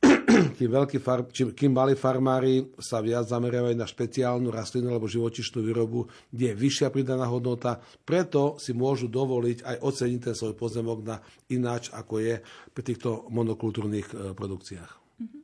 Kým, 0.56 0.70
veľký 0.72 0.98
far, 1.04 1.28
čím, 1.28 1.52
kým 1.52 1.76
malí 1.76 1.92
farmári 1.96 2.72
sa 2.80 3.04
viac 3.04 3.28
zameriavajú 3.28 3.76
na 3.76 3.84
špeciálnu 3.84 4.48
rastlinu 4.48 4.92
alebo 4.92 5.04
živočišnú 5.04 5.60
výrobu, 5.60 6.08
kde 6.32 6.52
je 6.52 6.60
vyššia 6.60 6.88
pridaná 6.88 7.28
hodnota, 7.28 7.80
preto 8.04 8.56
si 8.56 8.72
môžu 8.72 9.08
dovoliť 9.08 9.64
aj 9.64 9.76
oceniť 9.84 10.20
ten 10.20 10.34
svoj 10.36 10.56
pozemok 10.56 10.98
na 11.04 11.16
ináč, 11.52 11.92
ako 11.92 12.20
je 12.20 12.40
pri 12.72 12.82
týchto 12.84 13.28
monokultúrnych 13.28 14.08
e, 14.12 14.14
produkciách. 14.32 14.90
Mhm. 15.20 15.38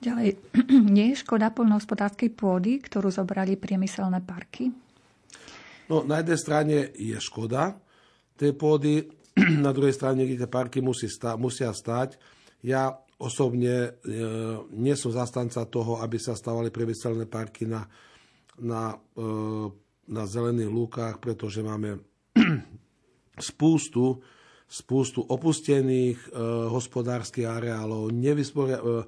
Ďalej, 0.00 0.28
nie 0.96 1.12
je 1.12 1.20
škoda 1.20 1.52
poľnohospodárskej 1.52 2.32
pôdy, 2.32 2.80
ktorú 2.80 3.12
zobrali 3.12 3.56
priemyselné 3.60 4.24
parky? 4.24 4.72
No, 5.86 6.02
na 6.02 6.24
jednej 6.24 6.38
strane 6.40 6.76
je 6.96 7.16
škoda 7.22 7.78
tej 8.36 8.52
pôdy, 8.52 9.06
na 9.66 9.70
druhej 9.70 9.92
strane 9.92 10.24
niekde 10.24 10.44
tie 10.44 10.50
parky 10.50 10.80
musí 10.80 11.06
stá, 11.12 11.36
musia 11.36 11.70
stať. 11.70 12.16
Ja 12.64 12.96
osobne 13.20 14.00
e, 14.04 14.18
nie 14.72 14.94
som 14.96 15.12
zastanca 15.12 15.64
toho, 15.68 16.00
aby 16.00 16.16
sa 16.16 16.36
stavali 16.36 16.72
priemyselné 16.72 17.28
parky 17.28 17.68
na, 17.68 17.84
na, 18.60 18.96
e, 19.14 19.26
na 20.08 20.22
zelených 20.24 20.72
lúkach, 20.72 21.20
pretože 21.20 21.60
máme 21.60 22.00
spústu 23.52 24.24
spústu 24.66 25.22
opustených 25.22 26.18
e, 26.18 26.28
hospodárskych 26.66 27.46
areálov, 27.46 28.10
nevysporia, 28.10 28.82
e, 28.82 29.06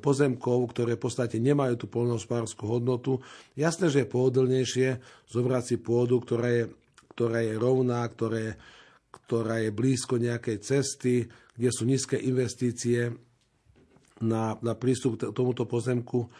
pozemkov, 0.00 0.72
ktoré 0.72 0.96
v 0.96 1.02
podstate 1.04 1.36
nemajú 1.36 1.76
tú 1.76 1.86
polnohospodárskú 1.92 2.64
hodnotu. 2.64 3.20
Jasné, 3.52 3.92
že 3.92 4.04
je 4.04 4.08
pohodlnejšie 4.08 4.88
zobrať 5.28 5.62
si 5.68 5.76
pôdu, 5.76 6.24
ktorá 6.24 6.48
je, 6.48 6.64
ktorá 7.18 7.42
je 7.42 7.58
rovná, 7.58 8.06
ktoré, 8.06 8.54
ktorá 9.10 9.58
je 9.58 9.74
blízko 9.74 10.22
nejakej 10.22 10.62
cesty, 10.62 11.26
kde 11.58 11.70
sú 11.74 11.82
nízke 11.82 12.14
investície 12.14 13.10
na, 14.22 14.54
na 14.62 14.78
prístup 14.78 15.18
k 15.18 15.34
tomuto 15.34 15.66
pozemku. 15.66 16.30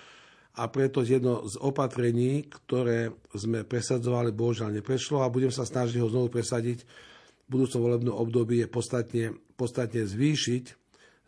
A 0.58 0.70
preto 0.70 1.02
jedno 1.02 1.42
z 1.50 1.58
opatrení, 1.58 2.46
ktoré 2.46 3.10
sme 3.34 3.66
presadzovali, 3.66 4.30
bohužiaľ 4.30 4.78
neprešlo 4.78 5.26
a 5.26 5.30
budem 5.30 5.50
sa 5.50 5.66
snažiť 5.66 5.98
ho 5.98 6.06
znovu 6.06 6.30
presadiť 6.30 6.86
v 6.86 7.48
budúcom 7.50 7.82
volebnom 7.82 8.14
období, 8.14 8.62
je 8.62 8.68
podstatne, 8.70 9.34
podstatne 9.58 10.06
zvýšiť 10.06 10.78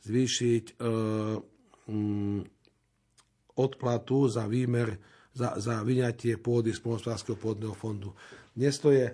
zvýšiť 0.00 0.64
e, 0.64 0.84
mm, 1.92 2.40
odplatu 3.60 4.18
za 4.32 4.48
výmer, 4.48 4.96
za, 5.36 5.60
za 5.60 5.84
vyňatie 5.84 6.40
pôdy 6.40 6.72
z 6.72 6.80
Polnospodárskeho 6.80 7.36
pôdneho 7.36 7.76
fondu. 7.76 8.16
Dnes 8.56 8.80
to 8.80 8.90
je 8.90 9.12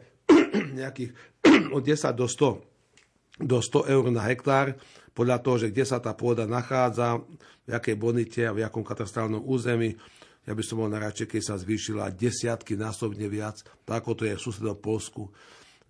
nejakých 0.80 1.10
od 1.76 1.82
10 1.82 2.12
do 2.14 2.26
100, 2.26 3.46
do 3.46 3.58
100 3.60 3.92
eur 3.92 4.04
na 4.10 4.22
hektár, 4.26 4.76
podľa 5.16 5.40
toho, 5.40 5.56
že 5.64 5.72
kde 5.72 5.84
sa 5.88 5.96
tá 5.96 6.12
pôda 6.12 6.44
nachádza, 6.44 7.24
v 7.66 7.70
akej 7.74 7.96
bonite 7.98 8.42
a 8.46 8.54
v 8.54 8.62
akom 8.62 8.86
katastrálnom 8.86 9.42
území. 9.42 9.98
Ja 10.46 10.54
by 10.54 10.62
som 10.62 10.78
bol 10.78 10.90
najradšej, 10.92 11.26
keď 11.26 11.42
sa 11.42 11.58
zvýšila 11.58 12.14
desiatky 12.14 12.78
násobne 12.78 13.26
viac, 13.26 13.66
tak 13.82 14.06
ako 14.06 14.14
to 14.14 14.22
je 14.30 14.38
v 14.38 14.44
susednom 14.44 14.78
Polsku, 14.78 15.34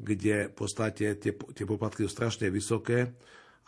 kde 0.01 0.49
v 0.49 0.55
podstate 0.57 1.21
tie, 1.21 1.33
tie 1.37 1.65
poplatky 1.69 2.09
sú 2.09 2.11
strašne 2.11 2.49
vysoké 2.49 3.13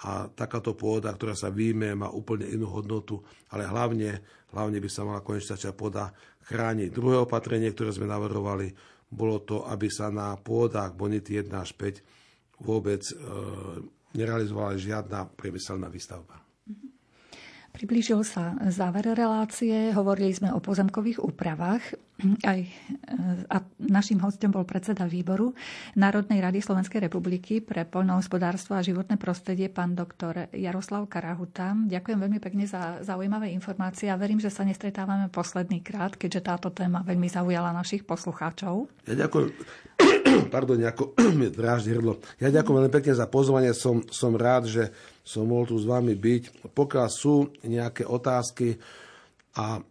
a 0.00 0.30
takáto 0.32 0.72
pôda, 0.72 1.12
ktorá 1.12 1.36
sa 1.36 1.52
výjme, 1.52 1.92
má 1.92 2.08
úplne 2.08 2.48
inú 2.48 2.72
hodnotu, 2.72 3.20
ale 3.52 3.68
hlavne, 3.68 4.24
hlavne 4.54 4.78
by 4.80 4.88
sa 4.88 5.04
mala 5.04 5.20
konečná 5.20 5.58
pôda 5.76 6.16
chrániť. 6.48 6.88
Druhé 6.88 7.20
opatrenie, 7.20 7.68
ktoré 7.76 7.92
sme 7.92 8.08
navrhovali, 8.08 8.72
bolo 9.08 9.40
to, 9.40 9.64
aby 9.68 9.88
sa 9.88 10.12
na 10.12 10.36
pôdach 10.36 10.92
bonity 10.92 11.40
1 11.40 11.48
až 11.56 11.72
5 11.76 12.64
vôbec 12.64 13.00
e, 13.00 13.14
nerealizovala 14.16 14.76
žiadna 14.76 15.28
priemyselná 15.36 15.88
výstavba. 15.88 16.47
Priblížil 17.68 18.26
sa 18.26 18.58
záver 18.74 19.06
relácie, 19.14 19.94
hovorili 19.94 20.34
sme 20.34 20.50
o 20.50 20.58
pozemkových 20.58 21.22
úpravách. 21.22 21.94
Aj, 22.42 22.60
a 23.46 23.56
našim 23.78 24.18
hostom 24.18 24.50
bol 24.50 24.66
predseda 24.66 25.06
výboru 25.06 25.54
Národnej 25.94 26.42
rady 26.42 26.58
Slovenskej 26.58 27.06
republiky 27.06 27.62
pre 27.62 27.86
poľnohospodárstvo 27.86 28.74
a 28.74 28.82
životné 28.82 29.14
prostredie, 29.14 29.70
pán 29.70 29.94
doktor 29.94 30.50
Jaroslav 30.50 31.06
Karahuta. 31.06 31.78
Ďakujem 31.78 32.18
veľmi 32.18 32.42
pekne 32.42 32.66
za 32.66 32.98
zaujímavé 33.06 33.54
informácie 33.54 34.10
a 34.10 34.18
verím, 34.18 34.42
že 34.42 34.50
sa 34.50 34.66
nestretávame 34.66 35.30
posledný 35.30 35.78
krát, 35.78 36.18
keďže 36.18 36.50
táto 36.50 36.74
téma 36.74 37.06
veľmi 37.06 37.30
zaujala 37.30 37.70
našich 37.70 38.02
poslucháčov. 38.02 38.90
Ja 39.06 39.14
ďakujem. 39.14 39.54
Pardon, 40.54 40.78
nejako 40.78 41.14
dráždi 41.58 41.94
hrdlo. 41.94 42.20
Ja 42.38 42.52
ďakujem 42.52 42.76
veľmi 42.82 42.92
pekne 42.92 43.14
za 43.16 43.26
pozvanie. 43.28 43.72
Som, 43.74 44.04
som 44.08 44.34
rád, 44.34 44.68
že 44.68 44.90
som 45.24 45.48
mohol 45.48 45.68
tu 45.68 45.76
s 45.76 45.84
vami 45.84 46.16
byť. 46.16 46.72
Pokiaľ 46.72 47.08
sú 47.08 47.52
nejaké 47.64 48.08
otázky 48.08 48.80
a 49.56 49.78
e, 49.78 49.82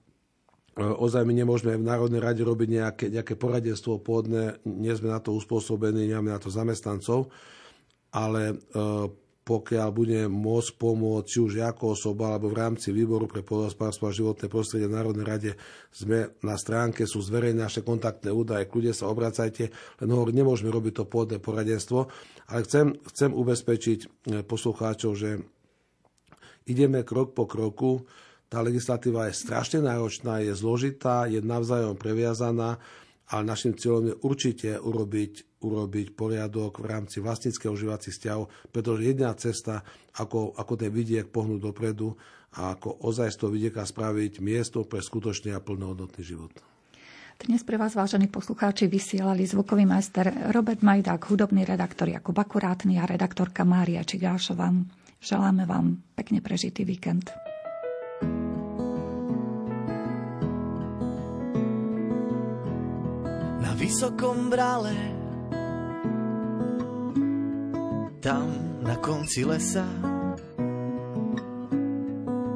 ozaj 0.82 1.22
my 1.26 1.34
nemôžeme 1.34 1.78
v 1.78 1.88
Národnej 1.88 2.22
rade 2.22 2.42
robiť 2.42 2.70
nejaké, 2.70 3.06
nejaké 3.14 3.34
poradenstvo 3.38 4.02
pôdne, 4.02 4.58
nie 4.66 4.94
sme 4.96 5.14
na 5.14 5.22
to 5.22 5.36
uspôsobení, 5.36 6.10
nemáme 6.10 6.34
na 6.34 6.42
to 6.42 6.50
zamestnancov, 6.50 7.30
ale 8.14 8.54
e, 8.54 8.56
pokiaľ 9.48 9.90
budem 9.96 10.28
môcť 10.28 10.76
pomôcť, 10.76 11.24
či 11.24 11.40
už 11.40 11.64
ako 11.64 11.96
osoba, 11.96 12.36
alebo 12.36 12.52
v 12.52 12.60
rámci 12.60 12.92
výboru 12.92 13.32
pre 13.32 13.48
pôdohospodárstvo 13.48 14.12
a 14.12 14.18
životné 14.18 14.52
prostredie 14.52 14.92
v 14.92 15.00
Národnej 15.00 15.24
rade 15.24 15.52
sme 15.88 16.36
na 16.44 16.60
stránke, 16.60 17.08
sú 17.08 17.24
zverejné 17.24 17.64
naše 17.64 17.80
kontaktné 17.80 18.28
údaje, 18.28 18.68
kľude 18.68 18.92
sa 18.92 19.08
obracajte, 19.08 19.72
len 20.04 20.10
hovorím, 20.12 20.44
nemôžeme 20.44 20.68
robiť 20.68 20.94
to 21.00 21.04
pôdne 21.08 21.40
poradenstvo, 21.40 22.12
ale 22.52 22.60
chcem, 22.68 23.00
chcem 23.08 23.32
ubezpečiť 23.32 24.00
eh, 24.04 24.10
poslucháčov, 24.44 25.16
že 25.16 25.40
ideme 26.68 27.08
krok 27.08 27.32
po 27.32 27.48
kroku, 27.48 28.04
tá 28.52 28.60
legislatíva 28.60 29.32
je 29.32 29.40
strašne 29.40 29.80
náročná, 29.84 30.44
je 30.44 30.56
zložitá, 30.56 31.28
je 31.28 31.40
navzájom 31.40 31.96
previazaná, 31.96 32.80
ale 33.32 33.44
našim 33.44 33.76
cieľom 33.76 34.12
je 34.12 34.16
určite 34.24 34.70
urobiť 34.80 35.48
urobiť 35.58 36.14
poriadok 36.14 36.78
v 36.82 36.86
rámci 36.86 37.18
vlastníckého 37.18 37.74
užívacích 37.74 38.14
vzťahov, 38.14 38.50
pretože 38.70 39.10
jediná 39.10 39.34
cesta, 39.34 39.82
ako, 40.14 40.54
ako 40.54 40.74
ten 40.78 40.94
vidiek 40.94 41.26
pohnúť 41.26 41.60
dopredu 41.66 42.14
a 42.62 42.78
ako 42.78 43.02
ozaj 43.02 43.34
z 43.34 43.38
toho 43.42 43.52
vidieka 43.54 43.82
spraviť 43.82 44.38
miesto 44.40 44.86
pre 44.86 45.02
skutočný 45.02 45.54
a 45.58 45.64
plnohodnotný 45.64 46.22
život. 46.22 46.54
Dnes 47.38 47.62
pre 47.62 47.78
vás, 47.78 47.94
vážení 47.94 48.26
poslucháči, 48.26 48.90
vysielali 48.90 49.46
zvukový 49.46 49.86
majster 49.86 50.54
Robert 50.54 50.82
Majdák, 50.82 51.22
hudobný 51.30 51.70
redaktor 51.70 52.10
Jakub 52.10 52.34
Akurátny 52.34 52.98
a 52.98 53.06
redaktorka 53.06 53.62
Mária 53.62 54.02
Čigášová. 54.02 54.74
Želáme 55.22 55.70
vám 55.70 56.02
pekne 56.18 56.42
prežitý 56.42 56.82
víkend. 56.82 57.30
Vysokom 63.88 64.52
brale 64.52 64.92
tam 68.20 68.52
na 68.84 69.00
konci 69.00 69.48
lesa. 69.48 69.88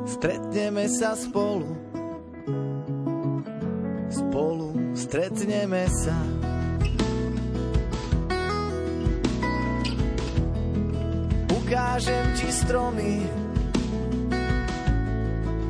Stretneme 0.03 0.91
sa 0.91 1.15
spolu, 1.15 1.71
spolu 4.11 4.91
stretneme 4.91 5.87
sa. 5.87 6.19
Ukážem 11.47 12.25
ti 12.35 12.51
stromy, 12.51 13.23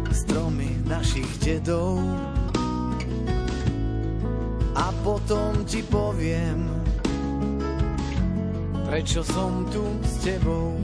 stromy 0.09 0.74
našich 0.89 1.30
dedov. 1.45 2.01
A 4.72 4.88
potom 5.03 5.67
ti 5.67 5.84
poviem, 5.84 6.63
prečo 8.88 9.19
som 9.24 9.67
tu 9.67 9.84
s 9.99 10.24
tebou. 10.24 10.80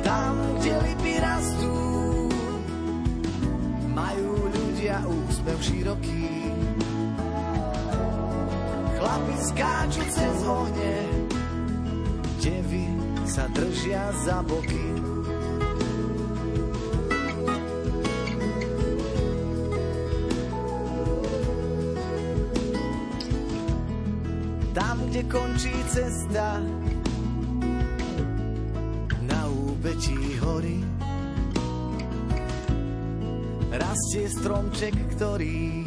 Tam, 0.00 0.34
kde 0.56 0.72
lipy 0.88 1.14
rastú, 1.20 1.76
majú 3.92 4.48
ľudia 4.48 5.04
úsmev 5.04 5.58
široký. 5.60 6.32
Chlapi 8.96 9.36
skáču 9.52 10.02
cez 10.08 10.36
ohne, 10.48 10.96
devy 12.40 12.88
sa 13.28 13.44
držia 13.52 14.12
za 14.24 14.40
boky. 14.44 15.01
Cesta 25.92 26.56
na 29.28 29.40
úbetí 29.52 30.40
hory. 30.40 30.80
Rastie 33.68 34.24
stromček, 34.32 34.96
ktorý 35.12 35.84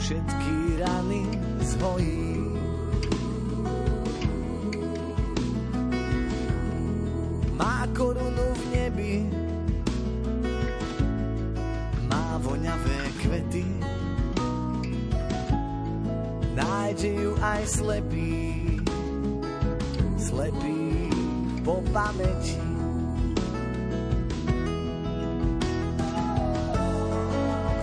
všetky 0.00 0.56
rany 0.80 1.28
zhojí. 1.60 2.24
Má 7.52 7.84
korunu 7.92 8.48
v 8.48 8.62
nebi, 8.72 9.14
má 12.08 12.40
voňavé 12.40 13.00
kvety, 13.20 13.68
nájde 16.56 17.10
ju 17.12 17.32
aj 17.44 17.62
slepý 17.68 18.17
pamäti. 22.08 22.56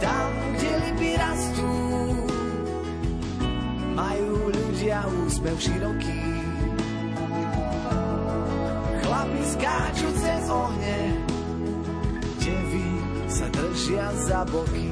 Tam, 0.01 0.31
kde 0.57 0.71
lipy 0.81 1.11
rastú, 1.13 1.71
majú 3.93 4.49
ľudia 4.49 5.05
úsmev 5.25 5.57
široký. 5.61 6.21
Chlapi 9.05 9.41
skáču 9.45 10.09
cez 10.17 10.43
ohne, 10.49 10.97
devy 12.41 12.89
sa 13.29 13.45
držia 13.53 14.09
za 14.25 14.41
boky. 14.49 14.84